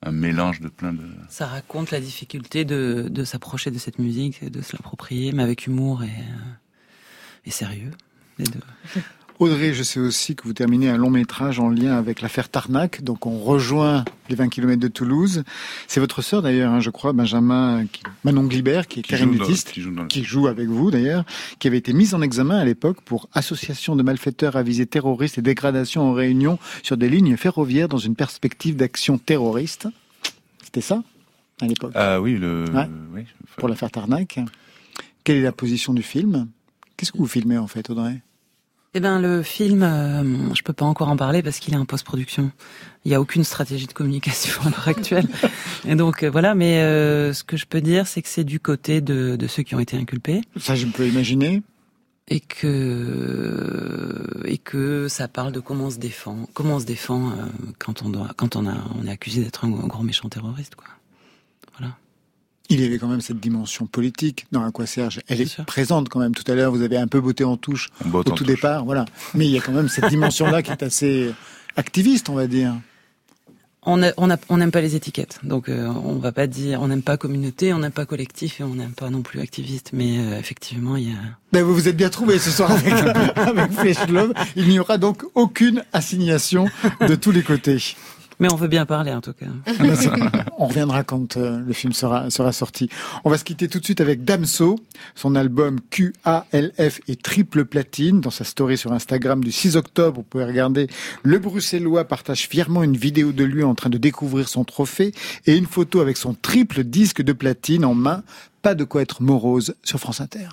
un 0.03 0.13
mélange 0.13 0.61
de 0.61 0.69
plein 0.69 0.93
de. 0.93 1.03
Ça 1.29 1.47
raconte 1.47 1.91
la 1.91 2.01
difficulté 2.01 2.65
de, 2.65 3.09
de 3.11 3.25
s'approcher 3.25 3.71
de 3.71 3.79
cette 3.79 3.99
musique, 3.99 4.45
de 4.45 4.63
se 4.63 4.75
l'approprier, 4.75 5.33
mais 5.33 5.43
avec 5.43 5.67
humour 5.67 6.03
et, 6.03 6.07
euh, 6.07 7.45
et 7.45 7.51
sérieux. 7.51 7.91
Les 8.39 8.47
deux. 8.47 8.61
Audrey, 9.39 9.73
je 9.73 9.85
sais 9.85 10.01
aussi 10.01 10.35
que 10.35 10.43
vous 10.43 10.53
terminez 10.53 10.89
un 10.89 10.97
long 10.97 11.11
métrage 11.11 11.61
en 11.61 11.69
lien 11.71 11.97
avec 11.97 12.23
l'affaire 12.23 12.49
Tarnac, 12.49 13.05
donc 13.05 13.25
on 13.25 13.39
rejoint 13.39 14.05
les 14.29 14.35
20 14.35 14.49
km 14.49 14.81
de 14.81 14.89
Toulouse. 14.89 15.45
C'est 15.87 16.01
votre 16.01 16.23
sœur 16.23 16.43
d'ailleurs, 16.43 16.73
hein, 16.73 16.81
je 16.81 16.91
crois, 16.91 17.13
Benjamin 17.13 17.87
qui- 17.87 18.03
Manon 18.25 18.45
Glibert, 18.45 18.89
qui 18.89 18.99
est 18.99 19.03
clarinettiste, 19.05 19.71
qui 19.71 19.85
qui 20.09 20.25
joue 20.25 20.49
avec 20.49 20.67
vous 20.69 20.91
d'ailleurs, 20.91 21.25
qui 21.61 21.69
avait 21.69 21.79
été 21.79 21.93
mise 21.93 22.15
en 22.15 22.21
examen 22.23 22.59
à 22.59 22.65
l'époque 22.65 23.01
pour 23.03 23.29
association 23.33 23.95
de 23.95 24.03
malfaiteurs 24.03 24.57
à 24.57 24.65
visée 24.65 24.87
terroriste 24.87 25.39
et 25.39 25.43
dégradation 25.43 26.03
en 26.03 26.13
réunion 26.15 26.59
sur 26.83 26.97
des 26.97 27.09
lignes 27.09 27.37
ferroviaires 27.37 27.89
dans 27.89 27.99
une 27.99 28.17
perspective 28.17 28.75
d'action 28.75 29.19
terroriste. 29.19 29.87
C'était 30.65 30.81
ça 30.81 31.05
à 31.61 31.67
l'époque? 31.67 31.93
Ah 31.95 32.21
oui, 32.21 32.37
le. 32.39 32.65
Ouais. 32.75 32.89
oui. 33.15 33.23
pour 33.57 33.69
l'affaire 33.69 33.93
Tarnac. 33.93 34.41
Quelle 35.23 35.37
est 35.37 35.43
la 35.43 35.53
position 35.53 35.95
du 35.95 36.03
film? 36.03 36.49
Qu'est-ce 36.97 37.13
que 37.13 37.19
vous 37.19 37.27
filmez 37.29 37.57
en 37.59 37.69
fait, 37.69 37.89
Audrey? 37.91 38.21
Eh 38.95 39.01
ben 39.01 39.21
le 39.21 39.43
film, 39.43 39.83
euh, 39.83 40.55
je 40.55 40.63
peux 40.63 40.73
pas 40.73 40.87
encore 40.87 41.09
en 41.09 41.17
parler 41.17 41.43
parce 41.43 41.59
qu'il 41.59 41.75
est 41.75 41.77
en 41.77 41.85
post-production. 41.85 42.51
Il 43.05 43.13
y 43.13 43.15
a 43.15 43.21
aucune 43.21 43.45
stratégie 43.45 43.87
de 43.87 43.93
communication 43.93 44.63
à 44.67 44.71
l'heure 44.71 44.89
actuelle. 44.89 45.29
Et 45.87 45.95
donc 45.95 46.23
euh, 46.23 46.31
voilà, 46.31 46.55
mais 46.55 46.79
euh, 46.79 47.35
ce 47.35 47.45
que 47.45 47.57
je 47.57 47.67
peux 47.67 47.83
dire, 47.83 48.07
c'est 48.07 48.23
que 48.23 48.29
c'est 48.29 48.45
du 48.45 48.61
côté 48.61 49.01
de, 49.01 49.37
de 49.37 49.47
ceux 49.47 49.63
qui 49.63 49.75
ont 49.75 49.81
été 49.81 49.97
inculpés. 49.97 50.41
Ça, 50.57 50.75
je 50.75 50.87
peux 50.87 51.07
imaginer. 51.07 51.63
Et 52.31 52.41
que 52.41 54.43
et 54.45 54.59
que 54.59 55.09
ça 55.09 55.29
parle 55.29 55.53
de 55.53 55.61
comment 55.61 55.85
on 55.85 55.91
se 55.91 55.99
défend, 55.99 56.47
comment 56.53 56.77
on 56.77 56.81
se 56.81 56.85
défend 56.85 57.31
euh, 57.31 57.47
quand 57.79 58.03
on 58.03 58.11
doit, 58.11 58.29
quand 58.37 58.57
on 58.57 58.67
a, 58.67 58.75
on 58.99 59.07
est 59.07 59.11
accusé 59.11 59.43
d'être 59.43 59.65
un, 59.65 59.71
gros 59.71 60.03
méchant 60.03 60.29
terroriste, 60.29 60.75
quoi. 60.75 60.89
Il 62.71 62.81
y 62.81 62.85
avait 62.85 62.99
quand 62.99 63.09
même 63.09 63.21
cette 63.23 63.41
dimension 63.41 63.87
politique 63.87 64.47
dans 64.53 64.63
Aqua 64.63 64.85
Serge. 64.87 65.21
Elle 65.29 65.41
est 65.41 65.63
présente 65.65 66.09
quand 66.11 66.21
même. 66.21 66.35
Tout 66.35 66.51
à 66.51 66.55
l'heure, 66.55 66.71
vous 66.71 66.83
avez 66.83 66.99
un 66.99 67.07
peu 67.07 67.21
botté 67.21 67.45
en 67.45 67.57
touche 67.57 67.89
au 68.13 68.23
tout 68.23 68.33
touche. 68.35 68.47
départ, 68.47 68.85
voilà. 68.85 69.07
Mais 69.35 69.47
il 69.47 69.51
y 69.53 69.59
a 69.59 69.61
quand 69.63 69.73
même 69.73 69.89
cette 69.89 70.09
dimension-là 70.09 70.63
qui 70.63 70.71
est 70.71 70.83
assez 70.83 71.33
activiste, 71.77 72.29
on 72.29 72.35
va 72.35 72.47
dire. 72.47 72.75
On 73.91 74.03
a- 74.03 74.13
on 74.19 74.29
a- 74.31 74.37
on 74.51 74.59
n'aime 74.59 74.73
pas 74.73 74.83
les 74.83 74.97
étiquettes, 74.97 75.39
donc 75.45 75.71
euh, 75.71 75.87
on 75.87 76.17
va 76.17 76.31
pas 76.33 76.47
dire, 76.47 76.83
on 76.83 76.89
n'aime 76.89 77.01
pas 77.01 77.17
communauté, 77.17 77.73
on 77.73 77.79
n'aime 77.79 77.93
pas 77.93 78.05
collectif 78.05 78.61
et 78.61 78.65
on 78.65 78.75
n'aime 78.75 78.91
pas 78.93 79.09
non 79.09 79.23
plus 79.23 79.41
activiste. 79.41 79.91
Mais 79.95 80.19
euh, 80.19 80.39
effectivement, 80.39 80.97
il 80.97 81.09
y 81.09 81.13
a 81.13 81.19
Ben, 81.53 81.63
vous 81.63 81.73
vous 81.73 81.89
êtes 81.89 81.97
bien 81.97 82.11
trouvé 82.11 82.39
ce 82.39 82.51
soir 82.51 82.71
avec, 82.73 82.93
avec 83.37 83.73
Flesh 83.73 84.07
Love. 84.09 84.35
Il 84.57 84.69
n'y 84.69 84.79
aura 84.79 84.99
donc 84.99 85.23
aucune 85.35 85.85
assignation 85.95 86.67
de 87.01 87.15
tous 87.15 87.31
les 87.31 87.43
côtés. 87.43 87.79
Mais 88.41 88.53
on 88.53 88.57
veut 88.57 88.69
bien 88.69 88.87
parler 88.87 89.13
en 89.13 89.21
tout 89.21 89.33
cas. 89.33 89.47
On 90.59 90.67
reviendra 90.67 91.05
quand 91.05 91.37
euh, 91.37 91.61
le 91.61 91.73
film 91.73 91.93
sera, 91.93 92.31
sorti. 92.53 92.89
On 93.25 93.31
va 93.31 93.39
se 93.39 93.45
quitter 93.45 93.69
tout 93.69 93.79
de 93.79 93.85
suite 93.85 94.01
avec 94.01 94.25
Damso. 94.25 94.79
Son 95.15 95.35
album 95.35 95.79
QALF 95.91 97.01
est 97.09 97.23
triple 97.23 97.65
platine. 97.65 98.21
Dans 98.21 98.31
sa 98.31 98.45
story 98.45 98.77
sur 98.77 98.93
Instagram 98.93 99.43
du 99.43 99.53
6 99.53 99.77
octobre, 99.77 100.17
vous 100.17 100.23
pouvez 100.23 100.45
regarder, 100.45 100.89
le 101.23 101.39
Bruxellois 101.39 102.05
partage 102.05 102.49
fièrement 102.49 102.83
une 102.83 102.97
vidéo 102.97 103.33
de 103.33 103.45
lui 103.45 103.63
en 103.63 103.75
train 103.75 103.91
de 103.91 103.99
découvrir 103.99 104.49
son 104.49 104.65
trophée 104.65 105.13
et 105.47 105.57
une 105.57 105.67
photo 105.67 106.01
avec 106.01 106.17
son 106.17 106.35
triple 106.35 106.85
disque 106.85 107.23
de 107.23 107.33
platine 107.33 107.85
en 107.85 107.95
main. 107.95 108.23
Pas 108.63 108.75
de 108.75 108.85
quoi 108.85 109.03
être 109.03 109.23
morose 109.23 109.75
sur 109.85 110.01
France 110.01 110.21
Inter. 110.21 110.49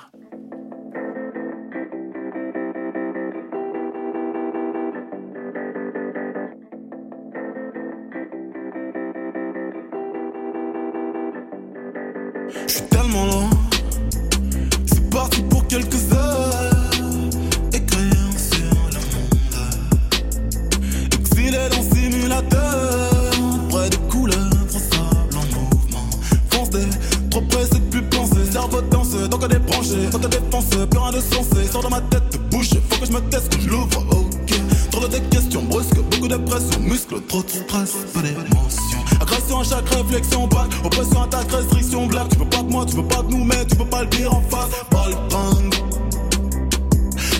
Que 33.32 33.60
je 33.60 33.70
l'ouvre. 33.70 34.06
Ok. 34.12 34.60
Trop 34.92 35.08
de 35.08 35.18
questions 35.30 35.62
brusques, 35.64 35.96
beaucoup 35.96 36.28
de 36.28 36.38
pression. 36.38 36.80
Muscle, 36.80 37.22
trop 37.28 37.44
de 37.44 37.50
stress, 37.50 37.92
pas 38.14 38.22
d'émotion. 38.22 39.00
Agression 39.20 39.60
à 39.60 39.64
chaque 39.64 39.90
réflexion, 39.90 40.48
back. 40.48 40.68
Oppression, 40.84 41.24
attaque, 41.24 41.52
restriction, 41.52 42.08
blague. 42.08 42.30
Tu 42.30 42.38
veux 42.38 42.46
pas 42.46 42.64
de 42.64 42.72
moi, 42.72 42.86
tu 42.86 42.96
veux 42.96 43.04
pas 43.04 43.22
de 43.24 43.32
nous, 43.32 43.44
mais 43.44 43.66
tu 43.66 43.76
peux 43.76 43.86
pas 43.86 44.04
le 44.04 44.10
dire 44.10 44.34
en 44.34 44.42
face. 44.42 44.70
Pas 44.90 45.08
le 45.10 45.16
temps. 45.30 45.58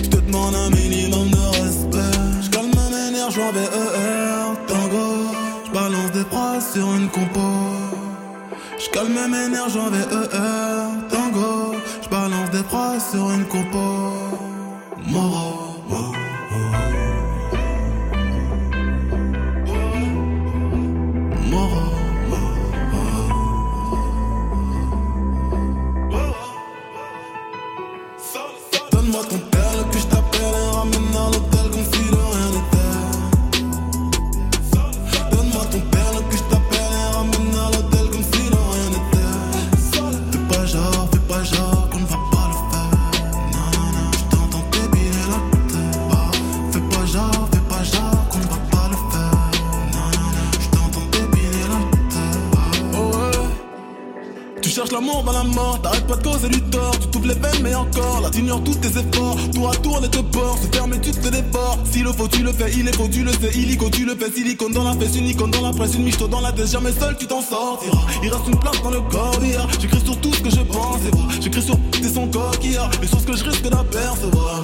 Je 0.02 0.08
te 0.10 0.16
demande 0.16 0.54
un 0.54 0.70
minimum 0.70 1.30
de 1.30 1.62
respect. 1.62 2.18
Je 2.42 2.50
calme 2.50 2.68
mes 2.68 3.10
nerfs, 3.12 3.30
je 3.30 3.40
VER, 3.40 4.56
tango. 4.66 5.32
Je 5.66 5.70
balance 5.72 6.12
des 6.12 6.24
phrases 6.30 6.72
sur 6.74 6.94
une 6.94 7.08
compo. 7.08 7.40
Je 8.78 8.90
calme 8.90 9.14
mes 9.14 9.48
nerfs, 9.48 9.70
je 9.70 9.78
VER, 9.78 11.08
tango. 11.08 11.74
Je 12.02 12.08
balance 12.10 12.50
des 12.50 12.64
phrases 12.64 13.02
sur 13.12 13.30
une 13.30 13.46
compo. 13.46 14.12
Moro. 15.06 15.55
Cherches 54.86 54.92
l'amour 54.92 55.22
dans 55.24 55.32
la 55.32 55.44
mort, 55.44 55.80
t'arrêtes 55.82 56.06
pas 56.06 56.16
de 56.16 56.22
causer 56.22 56.48
du 56.48 56.60
tort, 56.62 56.98
tu 56.98 57.06
t'ouvres 57.08 57.28
les 57.28 57.34
veines 57.34 57.62
mais 57.62 57.74
encore, 57.74 58.20
là 58.22 58.30
t'ignores 58.30 58.62
tous 58.62 58.74
tes 58.76 58.88
efforts, 58.88 59.36
tour 59.52 59.70
à 59.70 59.76
tour 59.76 60.00
les 60.00 60.08
te 60.08 60.18
ports, 60.18 60.58
se 60.58 60.76
ferme 60.76 60.94
et 60.94 61.00
tu 61.00 61.10
te 61.10 61.28
dévores, 61.28 61.78
s'il 61.90 62.04
le 62.04 62.12
faut 62.12 62.28
tu 62.28 62.42
le 62.42 62.52
fais, 62.52 62.70
il 62.76 62.88
est 62.88 62.94
faux 62.94 63.08
tu 63.08 63.22
le 63.22 63.32
sais, 63.32 63.50
illico 63.54 63.90
tu 63.90 64.04
le 64.04 64.14
fais, 64.14 64.30
silicone 64.30 64.72
dans 64.72 64.84
la 64.84 64.92
fesse, 64.92 65.16
une 65.16 65.26
icône 65.28 65.50
dans 65.50 65.62
la 65.62 65.72
presse, 65.72 65.94
une 65.94 66.04
michto 66.04 66.28
dans 66.28 66.40
la 66.40 66.52
tête, 66.52 66.68
jamais 66.68 66.92
seul 66.92 67.16
tu 67.18 67.26
t'en 67.26 67.40
sortiras, 67.40 67.98
il 68.22 68.32
reste 68.32 68.48
une 68.48 68.58
place 68.58 68.82
dans 68.82 68.90
le 68.90 69.00
corbillard, 69.00 69.68
j'écris 69.80 70.00
sur 70.04 70.20
tout 70.20 70.32
ce 70.34 70.40
que 70.40 70.50
je 70.50 70.60
pense 70.60 71.00
et 71.06 71.42
j'écris 71.42 71.62
sur 71.62 71.76
tes 71.90 72.08
son 72.08 72.28
coquillard, 72.28 72.90
les 73.00 73.08
choses 73.08 73.24
que 73.24 73.36
je 73.36 73.44
risque 73.44 73.68
d'apercevoir, 73.68 74.62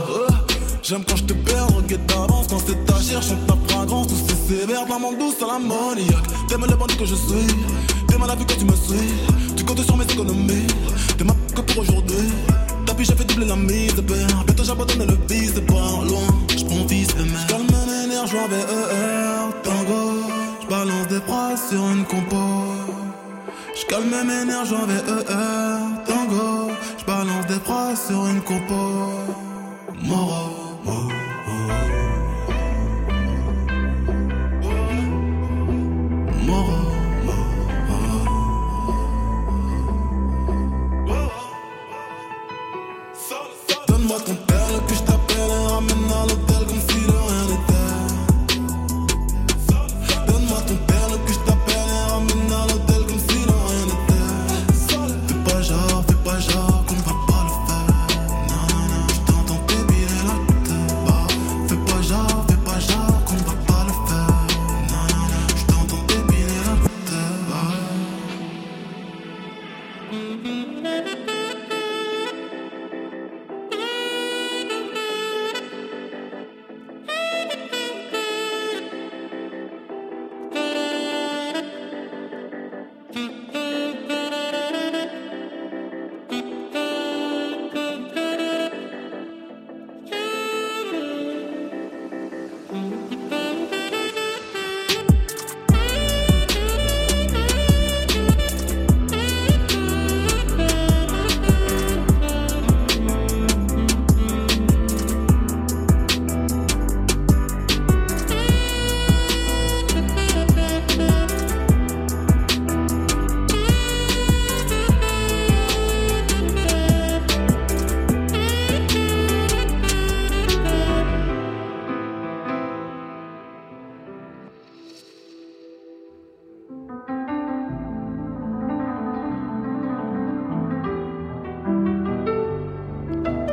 J'aime 0.83 1.05
quand 1.09 1.15
je 1.15 1.23
te 1.23 1.33
perds, 1.33 1.69
regarde 1.77 2.07
d'avance. 2.07 2.49
Quand 2.51 2.59
c'est 2.67 2.85
ta 2.85 3.01
chair, 3.01 3.23
chante 3.23 3.47
ta 3.47 3.55
fragrance. 3.73 4.09
Tout 4.09 4.17
c'est 4.27 4.57
sévère, 4.57 4.85
de 4.85 4.91
la 4.91 5.17
douce 5.17 5.37
à 5.41 5.47
l'ammoniaque. 5.47 6.27
T'aimes 6.49 6.67
le 6.69 6.75
bandit 6.75 6.97
que 6.97 7.07
je 7.07 7.15
suis. 7.15 7.47
T'aimes 8.09 8.27
la 8.27 8.35
vue 8.35 8.45
que 8.45 8.55
tu 8.55 8.65
me 8.65 8.75
suis 8.75 9.52
Tu 9.63 9.67
comptes 9.67 9.85
sur 9.85 9.97
mes 9.97 10.05
économies. 10.05 10.67
T'es 11.17 11.23
ma 11.23 11.35
que 11.55 11.61
pour 11.61 11.83
aujourd'hui. 11.83 12.33
Tapis 12.85 13.05
j'ai 13.05 13.15
fait 13.15 13.25
doubler 13.25 13.47
la 13.47 13.55
mise 13.55 13.95
de 13.95 14.01
père 14.01 14.43
Bientôt 14.45 14.65
j'abandonne 14.65 15.07
le 15.07 15.17
vice, 15.33 15.53
c'est 15.55 15.65
pas. 15.65 16.03
Loin 16.05 16.27
J'prends 16.57 16.89
fils 16.89 17.07
de 17.15 17.23
mère 17.23 17.47
J'calme 17.47 17.67
mes 17.87 18.09
nerfs, 18.09 18.27
j'vois 18.27 18.49
VER 18.49 19.63
Tango 19.63 20.25
J'balance 20.63 21.07
des 21.07 21.21
phrases 21.21 21.69
sur 21.71 21.89
une 21.91 22.05
compo. 22.05 22.45
J'calme 23.81 24.11
mes 24.11 24.45
nerfs, 24.47 24.65
j'vois 24.65 24.87
VER 24.87 25.79
Tango 26.07 26.73
J'balance 26.99 27.47
des 27.47 27.61
phrases 27.61 28.07
sur 28.09 28.27
une 28.27 28.41
compo. 28.41 29.13
Moro 30.03 30.52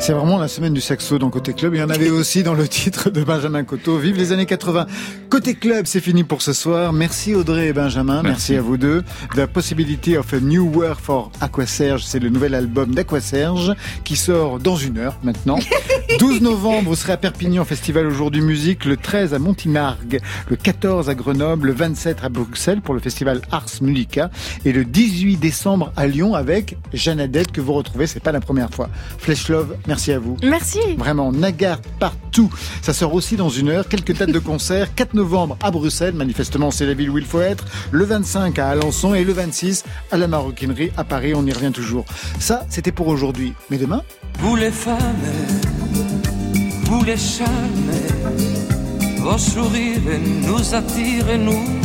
C'est 0.10 0.16
vraiment 0.16 0.40
la 0.40 0.48
semaine 0.48 0.74
du 0.74 0.82
saxo 0.82 1.20
dans 1.20 1.30
Côté 1.30 1.54
Club. 1.54 1.76
Il 1.76 1.82
y 1.82 1.84
en 1.84 1.90
avait 1.92 2.10
aussi 2.10 2.42
dans 2.42 2.56
le 2.56 2.68
titre 2.68 3.12
de 3.12 3.24
Benjamin 3.24 3.64
Coteau. 3.64 4.00
Vive 4.00 4.18
les 4.18 4.32
années 4.32 4.48
80. 4.48 4.88
Côté 5.30 5.54
Club, 5.54 5.86
c'est 5.86 6.00
fini 6.00 6.24
pour 6.24 6.42
ce 6.42 6.52
soir. 6.52 6.94
Merci 6.94 7.36
Audrey 7.36 7.68
et 7.68 7.74
Benjamin. 7.74 8.24
Merci, 8.24 8.56
à 8.56 8.62
vous 8.64 8.78
deux. 8.78 9.04
The 9.36 9.46
Possibility 9.46 10.18
of 10.18 10.34
a 10.34 10.40
New 10.40 10.68
World 10.74 10.98
for 11.00 11.32
Aquaserge, 11.42 12.04
c'est 12.04 12.18
le 12.18 12.30
nouvel 12.30 12.56
album 12.56 12.96
d'Aquaserge 12.96 13.76
qui 14.04 14.16
sort 14.16 14.58
dans 14.58 14.78
une 14.78 14.98
heure 14.98 15.16
maintenant. 15.22 15.60
12 16.18 16.42
novembre, 16.42 16.90
vous 16.90 16.96
serez 16.96 17.14
à 17.14 17.18
Perpignan, 17.18 17.64
Festival 17.64 18.08
Aujourd'hui 18.08 18.42
Musique, 18.42 18.86
le 18.86 18.98
13 18.98 19.36
à 19.36 19.40
Montimargue, 19.40 20.20
le 20.50 20.56
14 20.56 21.08
à 21.08 21.14
Grenoble, 21.14 21.68
le 21.68 21.74
27 21.74 22.24
à 22.24 22.30
Bruxelles 22.30 22.82
pour 22.82 22.96
le 22.96 23.00
festival 23.00 23.42
Ars 23.52 23.68
Musica 23.82 24.32
et 24.66 24.72
le 24.72 24.86
18 24.86 25.38
décembre 25.38 25.94
à 25.96 26.08
Lyon 26.08 26.34
avec 26.34 26.78
Jeannadette 26.94 27.52
que 27.52 27.62
vous 27.62 27.74
retrouvez, 27.74 28.08
c'est 28.08 28.20
pas 28.20 28.32
la 28.32 28.42
première 28.42 28.72
fois. 28.72 28.90
Flesh 29.20 29.50
Love, 29.50 29.76
merci 29.88 29.99
à 30.08 30.20
vous. 30.20 30.38
Merci. 30.44 30.80
Vraiment, 30.98 31.32
Nagar 31.32 31.80
partout. 32.00 32.50
Ça 32.82 32.94
sort 32.94 33.14
aussi 33.14 33.36
dans 33.36 33.50
une 33.50 33.70
heure. 33.70 33.88
Quelques 33.88 34.18
dates 34.18 34.32
de 34.32 34.40
concert. 34.40 34.94
4 34.96 35.14
novembre 35.14 35.58
à 35.62 35.72
Bruxelles, 35.72 36.14
manifestement 36.16 36.72
c'est 36.72 36.86
la 36.86 36.94
ville 36.94 37.10
où 37.10 37.18
il 37.18 37.26
faut 37.26 37.42
être. 37.42 37.66
Le 37.92 38.06
25 38.06 38.58
à 38.60 38.70
Alençon 38.70 39.14
et 39.14 39.24
le 39.24 39.34
26 39.34 39.84
à 40.12 40.18
la 40.18 40.28
Maroquinerie 40.28 40.92
à 40.98 41.04
Paris. 41.04 41.34
On 41.36 41.46
y 41.46 41.52
revient 41.52 41.72
toujours. 41.72 42.06
Ça, 42.40 42.66
c'était 42.70 42.92
pour 42.92 43.08
aujourd'hui. 43.08 43.54
Mais 43.70 43.78
demain? 43.78 44.02
Vous 44.40 44.56
les 44.56 44.72
femmes, 44.72 44.98
vous 46.84 47.04
les 47.04 47.18
charmes, 47.18 47.92
vos 49.18 49.38
sourires 49.38 50.00
nous 50.48 50.74
attirent 50.74 51.38
nous. 51.38 51.80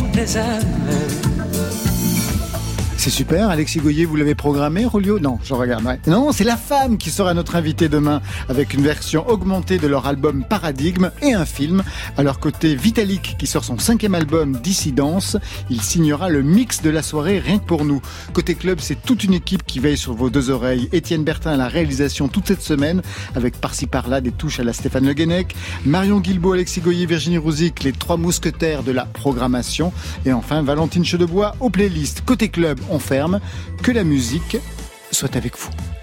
C'est 3.05 3.11
super. 3.11 3.51
Alexis 3.51 3.77
Goyer, 3.81 4.05
vous 4.05 4.15
l'avez 4.15 4.33
programmé, 4.33 4.83
Rolio 4.83 5.19
Non, 5.19 5.37
je 5.43 5.53
regarde. 5.53 5.85
ouais. 5.85 5.99
Non, 6.07 6.31
c'est 6.31 6.43
la 6.43 6.57
femme 6.57 6.97
qui 6.97 7.11
sera 7.11 7.35
notre 7.35 7.55
invitée 7.55 7.87
demain 7.87 8.19
avec 8.49 8.73
une 8.73 8.81
version 8.81 9.29
augmentée 9.29 9.77
de 9.77 9.85
leur 9.85 10.07
album 10.07 10.43
Paradigme 10.43 11.11
et 11.21 11.35
un 11.35 11.45
film. 11.45 11.83
À 12.17 12.23
leur 12.23 12.39
côté, 12.39 12.75
Vitalik 12.75 13.35
qui 13.37 13.45
sort 13.45 13.63
son 13.63 13.77
cinquième 13.77 14.15
album 14.15 14.53
Dissidence. 14.57 15.37
Il 15.69 15.83
signera 15.83 16.29
le 16.29 16.41
mix 16.41 16.81
de 16.81 16.89
la 16.89 17.03
soirée 17.03 17.37
rien 17.37 17.59
que 17.59 17.65
pour 17.65 17.85
nous. 17.85 18.01
Côté 18.33 18.55
club, 18.55 18.79
c'est 18.81 18.99
toute 18.99 19.23
une 19.23 19.35
équipe 19.35 19.67
qui 19.67 19.77
veille 19.77 19.97
sur 19.97 20.13
vos 20.15 20.31
deux 20.31 20.49
oreilles. 20.49 20.89
Étienne 20.91 21.23
Bertin 21.23 21.51
à 21.51 21.57
la 21.57 21.67
réalisation 21.67 22.27
toute 22.27 22.47
cette 22.47 22.63
semaine 22.63 23.03
avec 23.35 23.61
par-ci 23.61 23.85
par-là 23.85 24.19
des 24.19 24.31
touches 24.31 24.59
à 24.59 24.63
la 24.63 24.73
Stéphane 24.73 25.05
Le 25.05 25.13
Guenec. 25.13 25.55
Marion 25.85 26.19
Guilbault, 26.21 26.53
Alexis 26.53 26.81
Goyer, 26.81 27.05
Virginie 27.05 27.37
Rouzic, 27.37 27.83
les 27.83 27.91
trois 27.91 28.17
mousquetaires 28.17 28.81
de 28.81 28.91
la 28.91 29.05
programmation. 29.05 29.93
Et 30.25 30.33
enfin, 30.33 30.63
Valentine 30.63 31.05
Chedebois 31.05 31.55
aux 31.59 31.69
playlists. 31.69 32.23
Côté 32.25 32.49
club, 32.49 32.79
Que 33.81 33.91
la 33.91 34.03
musique 34.03 34.57
soit 35.11 35.35
avec 35.35 35.57
vous. 35.57 35.71